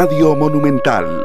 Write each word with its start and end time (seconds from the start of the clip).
Radio 0.00 0.36
Monumental. 0.36 1.24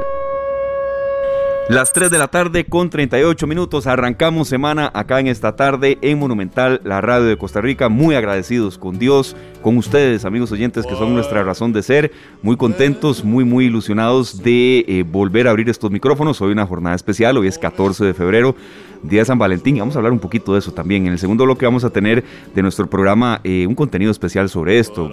Las 1.70 1.94
3 1.94 2.10
de 2.10 2.18
la 2.18 2.28
tarde 2.30 2.66
con 2.66 2.90
38 2.90 3.46
minutos. 3.46 3.86
Arrancamos 3.86 4.48
semana 4.48 4.90
acá 4.96 5.20
en 5.20 5.28
esta 5.28 5.56
tarde 5.56 6.00
en 6.02 6.18
Monumental, 6.18 6.82
la 6.84 7.00
radio 7.00 7.26
de 7.26 7.38
Costa 7.38 7.62
Rica. 7.62 7.88
Muy 7.90 8.16
agradecidos 8.16 8.80
con 8.80 8.98
Dios, 8.98 9.36
con 9.62 9.78
ustedes, 9.78 10.26
amigos 10.26 10.52
oyentes, 10.52 10.88
que 10.88 10.96
son 10.96 11.14
nuestra 11.14 11.44
razón 11.44 11.72
de 11.72 11.84
ser. 11.84 12.12
Muy 12.42 12.58
contentos, 12.58 13.24
muy, 13.24 13.46
muy 13.46 13.66
ilusionados 13.66 14.42
de 14.42 14.84
eh, 14.88 15.04
volver 15.08 15.48
a 15.48 15.52
abrir 15.52 15.70
estos 15.70 15.92
micrófonos. 15.92 16.42
Hoy 16.42 16.52
una 16.52 16.66
jornada 16.66 16.96
especial, 16.96 17.38
hoy 17.38 17.50
es 17.50 17.60
14 17.60 18.06
de 18.06 18.16
febrero, 18.16 18.56
día 19.04 19.20
de 19.20 19.26
San 19.26 19.38
Valentín. 19.38 19.78
Vamos 19.78 19.96
a 19.96 20.00
hablar 20.00 20.14
un 20.14 20.20
poquito 20.20 20.54
de 20.54 20.60
eso 20.60 20.72
también. 20.72 21.06
En 21.06 21.14
el 21.14 21.20
segundo 21.20 21.44
bloque 21.44 21.68
vamos 21.68 21.84
a 21.84 21.92
tener 21.92 22.24
de 22.56 22.62
nuestro 22.64 22.90
programa 22.90 23.40
eh, 23.44 23.68
un 23.68 23.76
contenido 23.76 24.10
especial 24.10 24.50
sobre 24.50 24.80
esto 24.80 25.12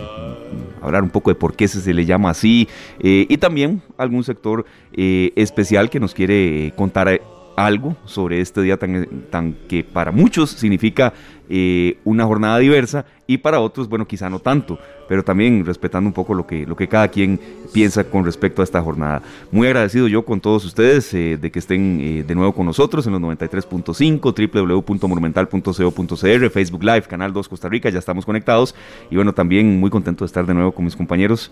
hablar 0.83 1.03
un 1.03 1.11
poco 1.11 1.31
de 1.31 1.35
por 1.35 1.55
qué 1.55 1.69
se, 1.69 1.95
le 1.95 2.05
llama 2.05 2.31
así 2.31 2.69
eh, 3.01 3.27
y 3.29 3.37
también 3.39 3.83
algún 3.97 4.25
sector 4.25 4.65
eh, 4.93 5.33
especial 5.37 5.91
que 5.91 6.01
nos 6.01 6.15
quiere 6.15 6.73
contar 6.77 7.21
algo 7.57 7.97
sobre 8.05 8.41
este 8.41 8.63
día 8.63 8.77
tan, 8.77 9.07
tan 9.31 9.53
que 9.69 9.85
para 9.85 10.13
muchos 10.13 10.51
significa 10.51 11.13
eh, 11.53 11.99
una 12.05 12.25
jornada 12.27 12.59
diversa 12.59 13.05
y 13.27 13.39
para 13.39 13.59
otros, 13.59 13.89
bueno, 13.89 14.07
quizá 14.07 14.31
no 14.31 14.39
tanto, 14.39 14.79
pero 15.09 15.25
también 15.25 15.67
respetando 15.67 16.07
un 16.07 16.13
poco 16.13 16.33
lo 16.33 16.47
que, 16.47 16.65
lo 16.65 16.77
que 16.77 16.87
cada 16.87 17.09
quien 17.09 17.41
piensa 17.73 18.05
con 18.05 18.25
respecto 18.25 18.63
a 18.63 18.65
esta 18.65 18.81
jornada. 18.81 19.21
Muy 19.51 19.67
agradecido 19.67 20.07
yo 20.07 20.25
con 20.25 20.41
todos 20.41 20.65
ustedes 20.65 21.13
eh, 21.13 21.37
de 21.41 21.51
que 21.51 21.59
estén 21.59 22.01
eh, 22.01 22.23
de 22.23 22.35
nuevo 22.37 22.53
con 22.53 22.67
nosotros 22.67 23.05
en 23.07 23.15
los 23.15 23.21
93.5, 23.21 24.85
www.monumental.co.cr, 24.85 26.51
Facebook 26.51 26.85
Live, 26.85 27.03
Canal 27.03 27.33
2 27.33 27.49
Costa 27.49 27.69
Rica, 27.69 27.91
ya 27.91 27.99
estamos 27.99 28.25
conectados 28.25 28.77
y 29.11 29.17
bueno, 29.17 29.33
también 29.33 29.81
muy 29.81 29.91
contento 29.91 30.25
de 30.25 30.27
estar 30.27 30.47
de 30.47 30.55
nuevo 30.55 30.71
con 30.71 30.85
mis 30.85 30.95
compañeros 30.95 31.51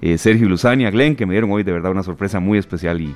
eh, 0.00 0.16
Sergio 0.16 0.48
Luzania, 0.48 0.90
Glenn, 0.90 1.16
que 1.16 1.26
me 1.26 1.34
dieron 1.34 1.50
hoy 1.50 1.64
de 1.64 1.72
verdad 1.72 1.90
una 1.90 2.02
sorpresa 2.02 2.38
muy 2.38 2.58
especial 2.58 3.00
y, 3.00 3.14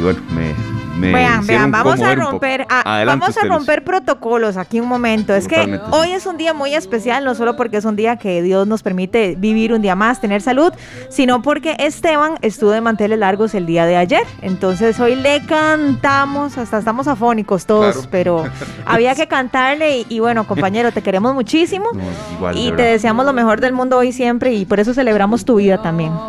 bueno, 0.00 0.18
me, 0.34 0.54
me 0.98 1.12
vean, 1.12 1.46
vean, 1.46 1.70
vamos 1.70 2.00
a 2.00 2.14
romper, 2.14 2.66
ah, 2.70 3.04
vamos 3.06 3.36
a 3.36 3.46
romper 3.46 3.84
protocolos 3.84 4.56
aquí 4.56 4.80
un 4.80 4.88
momento. 4.88 5.34
Es 5.34 5.46
que 5.46 5.78
hoy 5.90 6.12
es 6.12 6.24
un 6.24 6.38
día 6.38 6.54
muy 6.54 6.74
especial, 6.74 7.24
no 7.24 7.34
solo 7.34 7.54
porque 7.56 7.76
es 7.76 7.84
un 7.84 7.96
día 7.96 8.16
que 8.16 8.40
Dios 8.40 8.66
nos 8.66 8.82
permite 8.82 9.34
vivir 9.36 9.74
un 9.74 9.82
día 9.82 9.94
más, 9.94 10.20
tener 10.20 10.40
salud, 10.40 10.72
sino 11.10 11.42
porque 11.42 11.76
Esteban 11.78 12.34
estuvo 12.40 12.70
de 12.70 12.80
manteles 12.80 13.18
largos 13.18 13.54
el 13.54 13.66
día 13.66 13.84
de 13.84 13.96
ayer. 13.96 14.22
Entonces 14.40 14.98
hoy 15.00 15.16
le 15.16 15.44
cantamos, 15.44 16.56
hasta 16.56 16.78
estamos 16.78 17.08
afónicos 17.08 17.66
todos, 17.66 18.06
pero 18.10 18.44
había 18.86 19.14
que 19.14 19.26
cantarle 19.26 20.06
y, 20.08 20.20
bueno, 20.20 20.46
compañero, 20.46 20.92
te 20.92 21.02
queremos 21.02 21.34
muchísimo 21.34 21.90
y 22.54 22.72
te 22.72 22.82
deseamos 22.82 23.26
lo 23.26 23.34
mejor 23.34 23.60
del 23.60 23.74
mundo 23.74 23.98
hoy 23.98 24.12
siempre 24.12 24.54
y 24.54 24.64
por 24.64 24.80
eso 24.80 24.94
celebramos 24.94 25.44
tu 25.44 25.56
vida 25.56 25.82
también. 25.82 26.21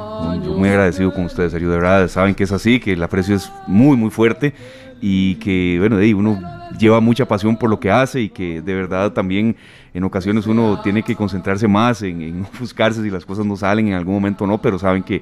Muy, 0.55 0.69
agradecido 0.69 1.13
con 1.13 1.25
ustedes, 1.25 1.51
Sergio, 1.51 1.69
de 1.69 1.77
verdad, 1.77 2.07
saben 2.07 2.35
que 2.35 2.43
es 2.43 2.51
así, 2.51 2.79
que 2.79 2.93
el 2.93 3.03
aprecio 3.03 3.35
es 3.35 3.51
muy, 3.67 3.97
muy 3.97 4.09
fuerte 4.09 4.53
y 5.01 5.35
que, 5.35 5.77
bueno, 5.79 5.97
de 5.97 6.13
uno 6.13 6.39
lleva 6.77 6.99
mucha 6.99 7.25
pasión 7.25 7.57
por 7.57 7.69
lo 7.69 7.79
que 7.79 7.91
hace 7.91 8.21
y 8.21 8.29
que 8.29 8.61
de 8.61 8.73
verdad 8.73 9.11
también 9.11 9.55
en 9.93 10.03
ocasiones 10.03 10.47
uno 10.47 10.79
tiene 10.81 11.03
que 11.03 11.15
concentrarse 11.15 11.67
más 11.67 12.01
en, 12.01 12.21
en 12.21 12.47
buscarse 12.59 13.03
si 13.03 13.09
las 13.09 13.25
cosas 13.25 13.45
no 13.45 13.55
salen 13.55 13.89
en 13.89 13.93
algún 13.95 14.15
momento 14.15 14.47
no, 14.47 14.61
pero 14.61 14.79
saben 14.79 15.03
que, 15.03 15.21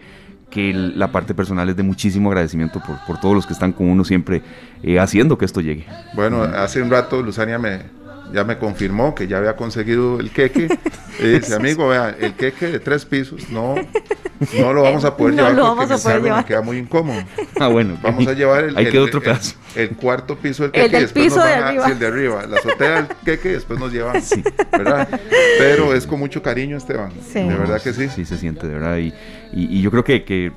que 0.50 0.74
la 0.74 1.12
parte 1.12 1.34
personal 1.34 1.68
es 1.70 1.76
de 1.76 1.84
muchísimo 1.84 2.30
agradecimiento 2.30 2.82
por, 2.86 2.98
por 3.08 3.20
todos 3.20 3.36
los 3.36 3.48
que 3.48 3.54
están 3.54 3.74
con 3.74 3.90
uno 3.90 4.04
siempre 4.04 4.42
eh, 4.84 5.00
haciendo 5.00 5.38
que 5.38 5.46
esto 5.46 5.62
llegue. 5.62 5.86
Bueno, 6.14 6.44
hace 6.44 6.82
un 6.82 6.90
rato 6.90 7.22
Luzania 7.22 7.58
me, 7.58 7.80
ya 8.32 8.44
me 8.44 8.58
confirmó 8.58 9.14
que 9.16 9.28
ya 9.28 9.38
había 9.38 9.56
conseguido 9.56 10.20
el 10.20 10.32
queque. 10.32 10.68
Y 11.20 11.24
dice, 11.24 11.56
amigo, 11.56 11.88
vea, 11.88 12.16
el 12.20 12.34
queque 12.34 12.68
de 12.68 12.80
tres 12.80 13.06
pisos, 13.06 13.50
no, 13.50 13.76
no 14.58 14.74
lo 14.74 14.84
vamos 14.84 15.06
a 15.06 15.16
poder 15.16 15.36
llevar 15.36 15.78
porque 16.02 16.32
me, 16.32 16.46
queda 16.46 16.62
muy 16.62 16.78
incómodo. 16.78 17.22
Ah, 17.60 17.68
bueno. 17.68 17.98
Vamos 18.02 18.28
a 18.28 18.34
llevar 18.34 18.66
el, 18.66 18.78
el, 18.78 18.98
otro 18.98 19.22
pedazo. 19.22 19.56
El, 19.76 19.90
cuarto 19.92 20.38
piso 20.38 20.64
del 20.64 20.72
queque. 20.72 20.86
El 20.86 20.92
del 20.92 21.10
piso 21.10 21.44
de 21.44 21.54
arriba. 21.54 21.88
el 21.88 22.00
de 22.00 22.08
arriba. 22.08 22.46
La 22.48 22.58
azotea 22.58 22.96
del 22.96 23.08
queque 23.26 23.50
después 23.50 23.80
nos 23.80 23.92
llevan. 23.92 24.22
Sí. 24.22 24.44
¿Verdad? 24.72 25.08
Pero 25.58 25.94
es 25.94 26.08
con 26.08 26.20
mucho 26.20 26.42
cariño, 26.42 26.78
Esteban. 26.78 27.12
Sí. 27.22 27.40
De 27.40 27.56
verdad 27.56 27.82
que 27.82 27.94
sí. 27.94 28.10
Sí, 28.10 28.26
se 28.26 28.38
siente, 28.38 28.68
de 28.68 28.74
verdad. 28.74 28.98
Y, 28.98 29.14
y, 29.54 29.82
yo 29.82 29.92
creo 29.92 30.04
que, 30.04 30.24
que 30.24 30.52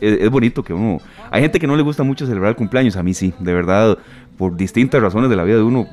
es, 0.00 0.30
bonito 0.30 0.62
que 0.62 0.72
uno... 0.72 1.00
Hay 1.30 1.42
gente 1.42 1.58
que 1.58 1.66
no 1.66 1.76
le 1.76 1.82
gusta 1.82 2.02
mucho 2.02 2.26
celebrar 2.26 2.50
el 2.50 2.56
cumpleaños, 2.56 2.96
a 2.96 3.02
mí 3.02 3.14
sí, 3.14 3.34
de 3.38 3.52
verdad, 3.52 3.98
por 4.36 4.56
distintas 4.56 5.02
razones 5.02 5.28
de 5.28 5.36
la 5.36 5.44
vida 5.44 5.56
de 5.56 5.62
uno 5.62 5.86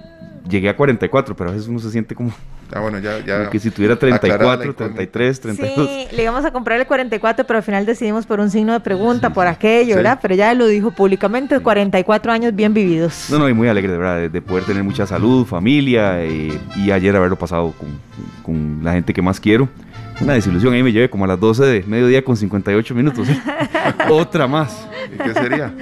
llegué 0.48 0.70
a 0.70 0.76
44, 0.76 1.36
pero 1.36 1.50
a 1.50 1.54
veces 1.54 1.68
uno 1.68 1.80
se 1.80 1.92
siente 1.92 2.16
como, 2.16 2.32
ah, 2.74 2.80
bueno, 2.80 3.00
ya, 3.00 3.20
ya 3.26 3.50
que 3.50 3.60
si 3.60 3.72
tuviera 3.72 3.96
34, 3.96 4.74
33, 4.74 5.42
32. 5.42 5.90
Sí, 5.90 6.08
le 6.16 6.24
íbamos 6.24 6.46
a 6.46 6.52
comprar 6.52 6.80
el 6.80 6.88
44, 6.88 7.46
pero 7.46 7.58
al 7.58 7.64
final 7.64 7.86
decidimos 7.86 8.26
por 8.26 8.40
un 8.40 8.50
signo 8.50 8.74
de 8.74 8.80
pregunta, 8.80 9.32
por 9.32 9.48
aquello, 9.48 9.96
¿verdad? 9.96 10.20
Pero 10.22 10.36
ya 10.36 10.54
lo 10.54 10.68
dijo 10.68 10.92
públicamente, 10.92 11.60
44 11.60 12.32
años 12.32 12.56
bien 12.56 12.74
vividos. 12.74 13.28
No, 13.30 13.40
no, 13.40 13.50
y 13.50 13.54
muy 13.54 13.68
alegre, 13.68 13.92
de 13.92 13.98
verdad, 13.98 14.30
de, 14.30 14.42
poder 14.42 14.64
tener 14.66 14.84
mucha 14.84 15.06
salud, 15.06 15.46
familia, 15.46 16.24
eh, 16.24 16.60
y 16.76 16.92
ayer 16.92 17.16
haberlo 17.16 17.38
pasado 17.38 17.74
con, 17.78 17.90
con 18.44 18.84
la 18.84 18.94
gente 18.94 19.14
que 19.14 19.22
más 19.22 19.40
quiero 19.40 19.70
una 20.22 20.34
desilusión. 20.34 20.74
Ahí 20.74 20.84
me 20.84 20.92
llevé 20.92 21.10
como 21.10 21.26
a 21.26 21.28
las 21.28 21.40
12 21.40 21.66
de 21.66 21.84
mediodía 21.84 22.24
con 22.24 22.38
58 22.38 22.96
minutos. 22.96 23.28
Otra 24.10 24.48
más. 24.48 24.88
¿Y 25.14 25.18
qué 25.18 25.34
sería? 25.34 25.74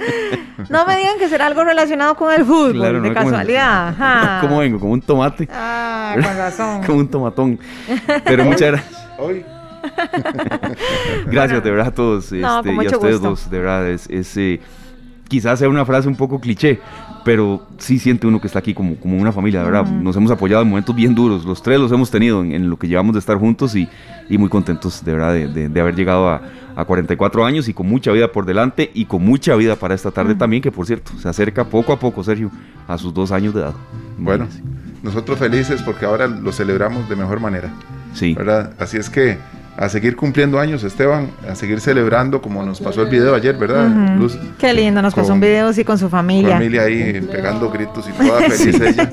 No 0.68 0.86
me 0.86 0.96
digan 0.96 1.18
que 1.18 1.28
será 1.28 1.46
algo 1.46 1.64
relacionado 1.64 2.14
con 2.14 2.32
el 2.32 2.44
fútbol, 2.44 3.02
de 3.02 3.12
casualidad. 3.12 4.40
¿Cómo 4.40 4.58
vengo? 4.58 4.78
Como 4.78 4.92
un 4.92 5.00
tomate. 5.00 5.48
Ah, 5.52 6.14
con 6.14 6.36
razón. 6.36 6.82
como 6.86 6.98
un 6.98 7.08
tomatón. 7.08 7.58
Pero 8.24 8.44
muchas 8.44 8.72
gracias. 8.72 9.08
Hoy. 9.18 9.44
gracias 11.26 11.62
de 11.62 11.70
verdad 11.70 11.88
a 11.88 11.94
todos 11.94 12.24
este, 12.24 12.38
y 12.38 12.42
a 12.44 12.60
ustedes 12.60 13.20
dos. 13.20 13.50
De 13.50 13.58
verdad, 13.58 13.88
es, 13.88 14.36
eh, 14.36 14.60
quizás 15.28 15.58
sea 15.58 15.68
una 15.68 15.84
frase 15.84 16.08
un 16.08 16.16
poco 16.16 16.40
cliché, 16.40 16.80
pero 17.24 17.66
sí 17.78 17.98
siente 17.98 18.26
uno 18.26 18.40
que 18.40 18.46
está 18.46 18.58
aquí 18.58 18.74
como, 18.74 18.96
como 18.96 19.16
una 19.16 19.32
familia, 19.32 19.60
de 19.60 19.70
verdad. 19.70 19.86
Nos 19.86 20.14
hemos 20.16 20.30
apoyado 20.30 20.62
en 20.62 20.68
momentos 20.68 20.94
bien 20.94 21.14
duros, 21.14 21.44
los 21.44 21.62
tres 21.62 21.80
los 21.80 21.90
hemos 21.90 22.10
tenido 22.10 22.44
en, 22.44 22.68
lo 22.68 22.78
que 22.78 22.86
llevamos 22.86 23.14
de 23.14 23.18
estar 23.18 23.38
juntos 23.38 23.74
y, 23.74 23.88
y 24.28 24.38
muy 24.38 24.48
contentos 24.48 25.04
de 25.04 25.12
verdad 25.12 25.32
de, 25.32 25.68
de, 25.68 25.80
haber 25.80 25.94
llegado 25.94 26.28
a, 26.28 26.42
a, 26.76 26.84
44 26.84 27.44
años 27.44 27.68
y 27.68 27.74
con 27.74 27.88
mucha 27.88 28.12
vida 28.12 28.30
por 28.30 28.44
delante 28.44 28.90
y 28.94 29.06
con 29.06 29.24
mucha 29.24 29.56
vida 29.56 29.76
para 29.76 29.94
esta 29.94 30.10
tarde 30.10 30.34
también, 30.34 30.62
que 30.62 30.70
por 30.70 30.86
cierto, 30.86 31.12
se 31.18 31.28
acerca 31.28 31.64
poco 31.64 31.92
a 31.92 31.98
poco, 31.98 32.22
Sergio, 32.22 32.50
a 32.86 32.98
sus 32.98 33.14
dos 33.14 33.32
años 33.32 33.54
de 33.54 33.60
edad. 33.60 33.74
Bueno, 34.18 34.46
nosotros 35.02 35.38
felices 35.38 35.82
porque 35.82 36.04
ahora 36.04 36.26
lo 36.26 36.52
celebramos 36.52 37.08
de 37.08 37.16
mejor 37.16 37.40
manera. 37.40 37.72
Sí. 38.12 38.34
¿verdad? 38.34 38.74
Así 38.78 38.96
es 38.96 39.10
que 39.10 39.38
a 39.76 39.88
seguir 39.88 40.14
cumpliendo 40.14 40.58
años, 40.60 40.84
Esteban, 40.84 41.30
a 41.48 41.54
seguir 41.54 41.80
celebrando 41.80 42.40
como 42.40 42.62
nos 42.62 42.80
pasó 42.80 43.02
el 43.02 43.08
video 43.08 43.34
ayer, 43.34 43.56
¿verdad? 43.56 43.88
Luz, 44.16 44.38
Qué 44.58 44.72
lindo, 44.72 45.02
nos 45.02 45.14
pasó 45.14 45.32
un 45.32 45.40
video 45.40 45.68
así 45.68 45.84
con 45.84 45.98
su 45.98 46.08
familia. 46.08 46.54
familia 46.54 46.82
ahí 46.82 47.20
pegando 47.30 47.70
gritos 47.70 48.08
y 48.08 48.12
toda 48.12 48.40
feliz 48.50 48.80
ella. 48.80 49.08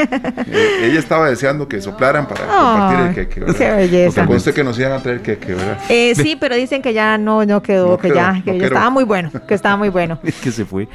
Eh, 0.48 0.90
ella 0.90 1.00
estaba 1.00 1.30
deseando 1.30 1.68
que 1.68 1.82
soplaran 1.82 2.28
para 2.28 2.46
compartir 2.46 3.08
el 3.08 3.16
queque, 3.16 3.40
¿verdad? 3.40 3.56
Qué 3.56 3.72
belleza. 3.72 4.16
Porque 4.16 4.28
conste 4.28 4.54
que 4.54 4.64
nos 4.64 4.78
iban 4.78 4.92
a 4.92 5.00
traer 5.00 5.22
queque, 5.22 5.56
¿verdad? 5.56 5.78
Eh, 5.90 6.14
sí, 6.16 6.38
pero 6.40 6.56
dicen 6.56 6.82
que 6.82 6.94
ya 6.94 7.18
no, 7.18 7.44
no 7.46 7.62
quedó, 7.64 7.98
que 7.98 8.14
ya, 8.14 8.42
que 8.46 8.60
ya 8.60 8.68
estaba 8.68 8.90
muy 8.90 9.04
bueno, 9.04 9.32
que 9.48 9.54
estaba 9.54 9.78
muy 9.78 9.90
bueno. 9.90 10.20
Es 10.32 10.36
que 10.36 10.52
se 10.52 10.64
fue. 10.64 10.88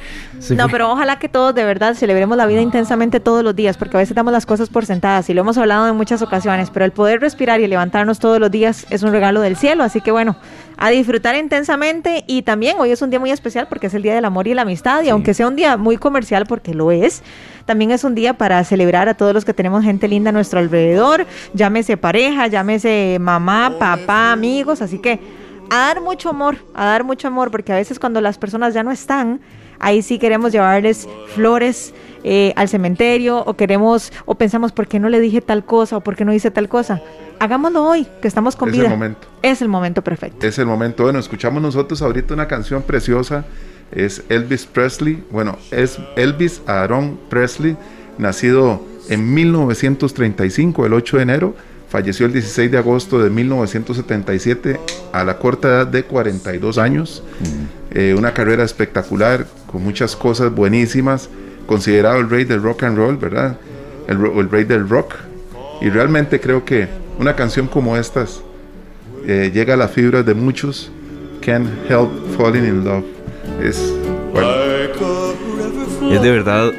no, 0.51 0.67
pero 0.69 0.89
ojalá 0.89 1.19
que 1.19 1.29
todos 1.29 1.53
de 1.53 1.63
verdad 1.63 1.93
celebremos 1.93 2.37
la 2.37 2.45
vida 2.45 2.61
intensamente 2.61 3.19
todos 3.19 3.43
los 3.43 3.55
días, 3.55 3.77
porque 3.77 3.97
a 3.97 3.99
veces 3.99 4.15
damos 4.15 4.33
las 4.33 4.45
cosas 4.45 4.69
por 4.69 4.85
sentadas 4.85 5.29
y 5.29 5.33
lo 5.33 5.41
hemos 5.41 5.57
hablado 5.57 5.87
en 5.87 5.95
muchas 5.95 6.21
ocasiones, 6.21 6.69
pero 6.71 6.85
el 6.85 6.91
poder 6.91 7.19
respirar 7.19 7.59
y 7.59 7.67
levantarnos 7.67 8.19
todos 8.19 8.39
los 8.39 8.49
días 8.49 8.87
es 8.89 9.03
un 9.03 9.11
regalo 9.11 9.41
del 9.41 9.56
cielo, 9.57 9.83
así 9.83 10.01
que 10.01 10.11
bueno, 10.11 10.35
a 10.77 10.89
disfrutar 10.89 11.35
intensamente 11.35 12.23
y 12.27 12.43
también 12.43 12.77
hoy 12.79 12.91
es 12.91 13.01
un 13.01 13.09
día 13.09 13.19
muy 13.19 13.31
especial 13.31 13.67
porque 13.67 13.87
es 13.87 13.93
el 13.93 14.03
Día 14.03 14.13
del 14.13 14.25
Amor 14.25 14.47
y 14.47 14.53
la 14.53 14.61
Amistad 14.61 15.03
y 15.03 15.09
aunque 15.09 15.33
sea 15.33 15.47
un 15.47 15.55
día 15.55 15.75
muy 15.75 15.97
comercial 15.97 16.45
porque 16.47 16.73
lo 16.73 16.91
es, 16.91 17.23
también 17.65 17.91
es 17.91 18.03
un 18.03 18.15
día 18.15 18.35
para 18.35 18.63
celebrar 18.63 19.09
a 19.09 19.15
todos 19.15 19.33
los 19.33 19.43
que 19.43 19.53
tenemos 19.53 19.83
gente 19.83 20.07
linda 20.07 20.29
a 20.29 20.33
nuestro 20.33 20.59
alrededor, 20.59 21.25
llámese 21.53 21.97
pareja, 21.97 22.47
llámese 22.47 23.17
mamá, 23.19 23.73
papá, 23.79 24.31
amigos, 24.31 24.81
así 24.81 24.99
que 24.99 25.19
a 25.69 25.77
dar 25.77 26.01
mucho 26.01 26.29
amor, 26.29 26.57
a 26.73 26.85
dar 26.85 27.03
mucho 27.03 27.27
amor 27.27 27.51
porque 27.51 27.73
a 27.73 27.75
veces 27.75 27.99
cuando 27.99 28.21
las 28.21 28.37
personas 28.37 28.73
ya 28.73 28.83
no 28.83 28.91
están, 28.91 29.41
ahí 29.79 30.01
sí 30.01 30.19
queremos 30.19 30.51
llevarles 30.51 31.07
flores 31.33 31.93
eh, 32.23 32.53
al 32.55 32.67
cementerio 32.67 33.43
o 33.45 33.53
queremos 33.55 34.11
o 34.25 34.35
pensamos 34.35 34.71
por 34.71 34.87
qué 34.87 34.99
no 34.99 35.07
le 35.09 35.19
dije 35.19 35.41
tal 35.41 35.63
cosa 35.63 35.97
o 35.97 36.01
por 36.01 36.15
qué 36.15 36.25
no 36.25 36.33
hice 36.33 36.51
tal 36.51 36.67
cosa. 36.67 37.01
Hagámoslo 37.39 37.83
hoy, 37.83 38.07
que 38.21 38.27
estamos 38.27 38.55
con 38.55 38.71
vida. 38.71 38.83
Es 38.83 38.91
el 38.91 38.97
momento. 38.97 39.27
Es 39.41 39.61
el 39.61 39.67
momento 39.69 40.01
perfecto. 40.01 40.45
Es 40.45 40.57
el 40.59 40.65
momento. 40.65 41.03
Bueno, 41.03 41.19
escuchamos 41.19 41.61
nosotros 41.61 42.01
ahorita 42.01 42.33
una 42.33 42.47
canción 42.47 42.81
preciosa. 42.81 43.45
Es 43.91 44.23
Elvis 44.29 44.65
Presley. 44.65 45.23
Bueno, 45.31 45.57
es 45.71 45.99
Elvis 46.15 46.61
Aaron 46.65 47.19
Presley, 47.29 47.77
nacido 48.17 48.81
en 49.09 49.33
1935, 49.33 50.85
el 50.85 50.93
8 50.93 51.17
de 51.17 51.23
enero. 51.23 51.55
Falleció 51.89 52.25
el 52.25 52.33
16 52.33 52.69
de 52.69 52.77
agosto 52.77 53.19
de 53.19 53.29
1977 53.29 54.79
a 55.13 55.23
la 55.23 55.37
corta 55.37 55.69
edad 55.69 55.87
de 55.87 56.03
42 56.03 56.77
años. 56.77 57.23
Mm. 57.39 57.97
Eh, 57.97 58.15
una 58.17 58.33
carrera 58.33 58.63
espectacular, 58.63 59.47
con 59.71 59.83
muchas 59.83 60.15
cosas 60.15 60.53
buenísimas. 60.53 61.29
Considerado 61.65 62.19
el 62.19 62.29
rey 62.29 62.43
del 62.43 62.61
rock 62.61 62.83
and 62.83 62.97
roll, 62.97 63.17
¿verdad? 63.17 63.57
El, 64.07 64.17
el 64.17 64.49
rey 64.49 64.65
del 64.65 64.87
rock. 64.87 65.15
Y 65.81 65.89
realmente 65.89 66.39
creo 66.39 66.65
que 66.65 66.87
una 67.19 67.35
canción 67.35 67.67
como 67.67 67.95
estas 67.95 68.41
eh, 69.25 69.51
llega 69.53 69.73
a 69.73 69.77
las 69.77 69.91
fibras 69.91 70.25
de 70.25 70.33
muchos. 70.33 70.91
Can't 71.41 71.67
help 71.89 72.09
falling 72.37 72.65
in 72.65 72.83
love. 72.83 73.03
Es, 73.61 73.93
bueno. 74.33 74.49
es 76.11 76.21
de 76.21 76.31
verdad 76.31 76.71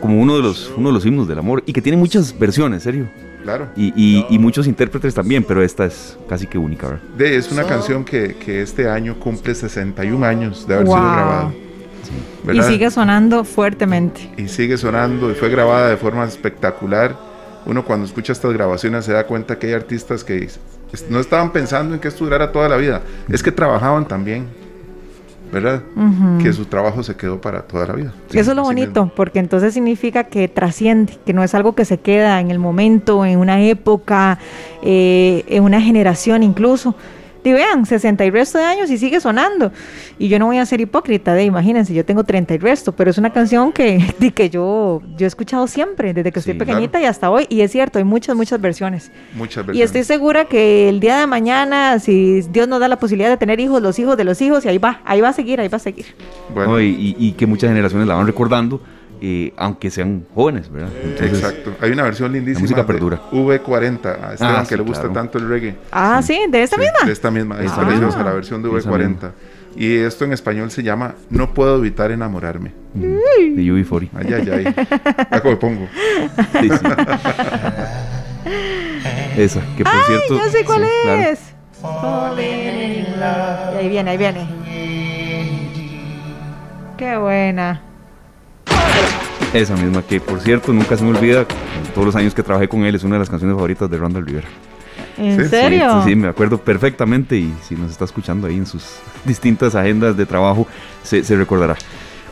como 0.00 0.20
uno 0.20 0.36
de 0.36 0.42
los 0.42 0.72
uno 0.76 0.88
de 0.88 0.94
los 0.94 1.04
himnos 1.04 1.28
del 1.28 1.38
amor 1.38 1.62
y 1.66 1.72
que 1.72 1.82
tiene 1.82 1.98
muchas 1.98 2.36
versiones, 2.38 2.82
serio. 2.82 3.08
Claro. 3.48 3.68
Y, 3.74 4.26
y, 4.28 4.38
muchos 4.38 4.66
intérpretes 4.66 5.14
también, 5.14 5.42
pero 5.42 5.62
esta 5.62 5.86
es 5.86 6.18
casi 6.28 6.46
que 6.46 6.58
única. 6.58 6.86
¿verdad? 6.88 7.02
De, 7.16 7.34
es 7.34 7.50
una 7.50 7.64
canción 7.64 8.04
que, 8.04 8.34
que, 8.34 8.60
este 8.60 8.90
año 8.90 9.18
cumple 9.18 9.54
61 9.54 10.26
años 10.26 10.68
de 10.68 10.74
haber 10.74 10.86
sido 10.86 10.98
grabada. 10.98 11.52
Y 12.52 12.62
sigue 12.62 12.90
sonando 12.90 13.44
fuertemente. 13.44 14.30
Y 14.36 14.48
sigue 14.48 14.76
sonando 14.76 15.30
y 15.30 15.34
fue 15.34 15.48
grabada 15.48 15.88
de 15.88 15.96
forma 15.96 16.24
espectacular. 16.26 17.16
Uno 17.64 17.86
cuando 17.86 18.04
escucha 18.04 18.34
estas 18.34 18.52
grabaciones 18.52 19.06
se 19.06 19.14
da 19.14 19.24
cuenta 19.26 19.58
que 19.58 19.68
hay 19.68 19.72
artistas 19.72 20.24
que 20.24 20.50
no 21.08 21.18
estaban 21.18 21.50
pensando 21.50 21.94
en 21.94 22.00
que 22.00 22.08
esto 22.08 22.24
durara 22.24 22.52
toda 22.52 22.68
la 22.68 22.76
vida, 22.76 23.00
es 23.30 23.42
que 23.42 23.50
trabajaban 23.50 24.06
también. 24.06 24.46
¿Verdad? 25.52 25.82
Que 26.42 26.52
su 26.52 26.66
trabajo 26.66 27.02
se 27.02 27.16
quedó 27.16 27.40
para 27.40 27.62
toda 27.62 27.86
la 27.86 27.94
vida. 27.94 28.12
Eso 28.32 28.50
es 28.50 28.56
lo 28.56 28.62
bonito, 28.62 29.10
porque 29.14 29.38
entonces 29.38 29.74
significa 29.74 30.24
que 30.24 30.48
trasciende, 30.48 31.18
que 31.24 31.32
no 31.32 31.42
es 31.42 31.54
algo 31.54 31.74
que 31.74 31.84
se 31.84 31.98
queda 31.98 32.40
en 32.40 32.50
el 32.50 32.58
momento, 32.58 33.24
en 33.24 33.38
una 33.38 33.60
época, 33.62 34.38
eh, 34.82 35.44
en 35.48 35.64
una 35.64 35.80
generación 35.80 36.42
incluso, 36.42 36.94
y 37.44 37.52
vean, 37.52 37.86
60 37.86 38.24
y 38.24 38.30
resto 38.30 38.58
de 38.58 38.64
años 38.64 38.90
y 38.90 38.98
sigue 38.98 39.20
sonando. 39.20 39.72
Y 40.18 40.28
yo 40.28 40.38
no 40.38 40.46
voy 40.46 40.58
a 40.58 40.66
ser 40.66 40.80
hipócrita, 40.80 41.34
de 41.34 41.44
imagínense, 41.44 41.94
yo 41.94 42.04
tengo 42.04 42.24
30 42.24 42.54
y 42.54 42.58
resto, 42.58 42.92
pero 42.92 43.10
es 43.10 43.18
una 43.18 43.32
canción 43.32 43.72
que, 43.72 44.02
que 44.34 44.50
yo, 44.50 45.02
yo 45.16 45.26
he 45.26 45.28
escuchado 45.28 45.66
siempre, 45.66 46.12
desde 46.14 46.32
que 46.32 46.38
estoy 46.38 46.54
pequeñita 46.54 47.00
y 47.00 47.04
hasta 47.04 47.30
hoy. 47.30 47.46
Y 47.48 47.60
es 47.60 47.70
cierto, 47.72 47.98
hay 47.98 48.04
muchas, 48.04 48.36
muchas 48.36 48.60
versiones. 48.60 49.10
Muchas 49.34 49.66
versiones. 49.66 49.78
Y 49.78 49.82
estoy 49.82 50.04
segura 50.04 50.46
que 50.46 50.88
el 50.88 51.00
día 51.00 51.18
de 51.18 51.26
mañana, 51.26 51.98
si 51.98 52.42
Dios 52.50 52.68
nos 52.68 52.80
da 52.80 52.88
la 52.88 52.98
posibilidad 52.98 53.30
de 53.30 53.36
tener 53.36 53.60
hijos, 53.60 53.80
los 53.80 53.98
hijos 53.98 54.16
de 54.16 54.24
los 54.24 54.40
hijos, 54.40 54.64
y 54.64 54.68
ahí 54.68 54.78
va, 54.78 55.00
ahí 55.04 55.20
va 55.20 55.28
a 55.28 55.32
seguir, 55.32 55.60
ahí 55.60 55.68
va 55.68 55.76
a 55.76 55.80
seguir. 55.80 56.06
Bueno. 56.52 56.80
y, 56.80 57.16
y 57.18 57.32
que 57.32 57.46
muchas 57.46 57.68
generaciones 57.70 58.06
la 58.08 58.14
van 58.14 58.26
recordando 58.26 58.80
aunque 59.56 59.90
sean 59.90 60.26
jóvenes, 60.34 60.70
¿verdad? 60.70 60.90
Exacto. 61.20 61.74
Hay 61.80 61.90
una 61.90 62.04
versión 62.04 62.32
lindísima. 62.32 62.62
música 62.62 62.86
perdura. 62.86 63.20
V40, 63.30 64.06
a 64.06 64.32
Esteban 64.34 64.56
ah, 64.56 64.64
que 64.68 64.76
le 64.76 64.82
gusta 64.82 65.12
tanto 65.12 65.38
el 65.38 65.48
reggae. 65.48 65.76
Ah, 65.90 66.20
sí, 66.22 66.38
de 66.48 66.62
esta 66.62 66.76
misma. 66.76 66.98
De 67.04 67.12
esta 67.12 67.30
misma, 67.30 67.60
es 67.60 67.72
preciosa 67.72 68.22
la 68.22 68.32
versión 68.32 68.62
de 68.62 68.68
V40. 68.68 69.32
Y 69.76 69.96
esto 69.98 70.24
en 70.24 70.32
español 70.32 70.70
se 70.72 70.82
llama 70.82 71.14
No 71.30 71.54
puedo 71.54 71.76
evitar 71.76 72.10
enamorarme. 72.10 72.72
Mm. 72.94 73.54
De 73.54 73.62
UB40. 73.62 74.08
Ay, 74.14 74.34
ay, 74.34 74.50
ay. 74.50 74.74
Acá 75.30 75.42
me 75.44 75.56
pongo. 75.56 75.86
Sí, 76.60 76.68
sí. 76.68 76.76
Esa, 79.36 79.60
que 79.76 79.84
por 79.84 79.92
ay, 79.92 80.00
cierto. 80.06 80.36
Ya 80.36 80.50
sé 80.50 80.64
cuál 80.64 80.82
es. 80.84 81.40
ahí 83.78 83.88
viene, 83.88 84.10
ahí 84.10 84.16
viene. 84.16 84.48
Qué 86.96 87.16
buena. 87.16 87.87
Esa 89.52 89.74
misma, 89.76 90.02
que 90.02 90.20
por 90.20 90.40
cierto 90.40 90.72
nunca 90.72 90.96
se 90.96 91.04
me 91.04 91.10
olvida, 91.10 91.46
todos 91.94 92.06
los 92.06 92.16
años 92.16 92.34
que 92.34 92.42
trabajé 92.42 92.68
con 92.68 92.84
él, 92.84 92.94
es 92.94 93.04
una 93.04 93.14
de 93.14 93.20
las 93.20 93.30
canciones 93.30 93.54
favoritas 93.54 93.90
de 93.90 93.96
Randall 93.96 94.26
Rivera. 94.26 94.48
¿En 95.16 95.48
serio? 95.48 96.02
Sí, 96.04 96.14
me 96.14 96.28
acuerdo 96.28 96.58
perfectamente 96.58 97.36
y 97.36 97.52
si 97.62 97.74
nos 97.74 97.90
está 97.90 98.04
escuchando 98.04 98.46
ahí 98.46 98.56
en 98.56 98.66
sus 98.66 98.84
distintas 99.24 99.74
agendas 99.74 100.16
de 100.16 100.26
trabajo, 100.26 100.66
se, 101.02 101.24
se 101.24 101.36
recordará. 101.36 101.76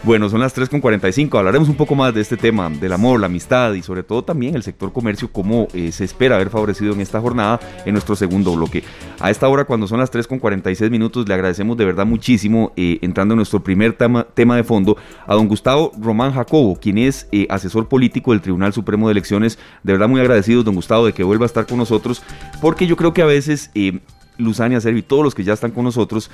Bueno, 0.07 0.29
son 0.29 0.39
las 0.39 0.57
3.45. 0.57 1.37
Hablaremos 1.37 1.69
un 1.69 1.75
poco 1.75 1.97
más 1.97 2.15
de 2.15 2.21
este 2.21 2.37
tema, 2.37 2.71
del 2.71 2.93
amor, 2.93 3.19
la 3.19 3.27
amistad 3.27 3.73
y 3.73 3.83
sobre 3.83 4.05
todo 4.05 4.23
también 4.23 4.55
el 4.55 4.63
sector 4.63 4.93
comercio, 4.93 5.33
cómo 5.33 5.67
eh, 5.75 5.91
se 5.91 6.05
espera 6.05 6.37
haber 6.37 6.49
favorecido 6.49 6.93
en 6.95 7.01
esta 7.01 7.21
jornada 7.21 7.59
en 7.85 7.93
nuestro 7.93 8.15
segundo 8.15 8.55
bloque. 8.55 8.85
A 9.19 9.33
esta 9.33 9.49
hora, 9.49 9.65
cuando 9.65 9.89
son 9.89 9.99
las 9.99 10.13
3.46 10.13 10.91
minutos, 10.91 11.27
le 11.27 11.35
agradecemos 11.35 11.77
de 11.77 11.87
verdad 11.87 12.07
muchísimo, 12.07 12.73
eh, 12.77 13.01
entrando 13.03 13.35
en 13.35 13.39
nuestro 13.39 13.65
primer 13.65 13.95
tema, 13.95 14.25
tema, 14.33 14.55
de 14.55 14.63
fondo, 14.63 14.97
a 15.27 15.35
don 15.35 15.49
Gustavo 15.49 15.91
Román 16.01 16.33
Jacobo, 16.33 16.79
quien 16.79 16.99
es 16.99 17.27
eh, 17.33 17.49
asesor 17.51 17.89
político 17.89 18.31
del 18.31 18.43
Tribunal 18.43 18.73
Supremo 18.73 19.09
de 19.09 19.13
Elecciones. 19.13 19.59
De 19.83 19.93
verdad 19.93 20.09
muy 20.09 20.21
agradecidos, 20.21 20.65
don 20.65 20.77
Gustavo, 20.77 21.07
de 21.07 21.15
que 21.15 21.25
vuelva 21.25 21.47
a 21.47 21.49
estar 21.49 21.67
con 21.67 21.79
nosotros, 21.79 22.23
porque 22.61 22.87
yo 22.87 22.95
creo 22.97 23.13
que 23.13 23.23
a 23.23 23.27
veces... 23.27 23.73
Luzania, 24.39 24.81
Servi 24.83 25.01
todos 25.01 25.25
los 25.25 25.35
que 25.35 25.45
ya 25.45 25.55
están 25.55 25.71
con 25.71 25.85
nosotros, 25.85 26.31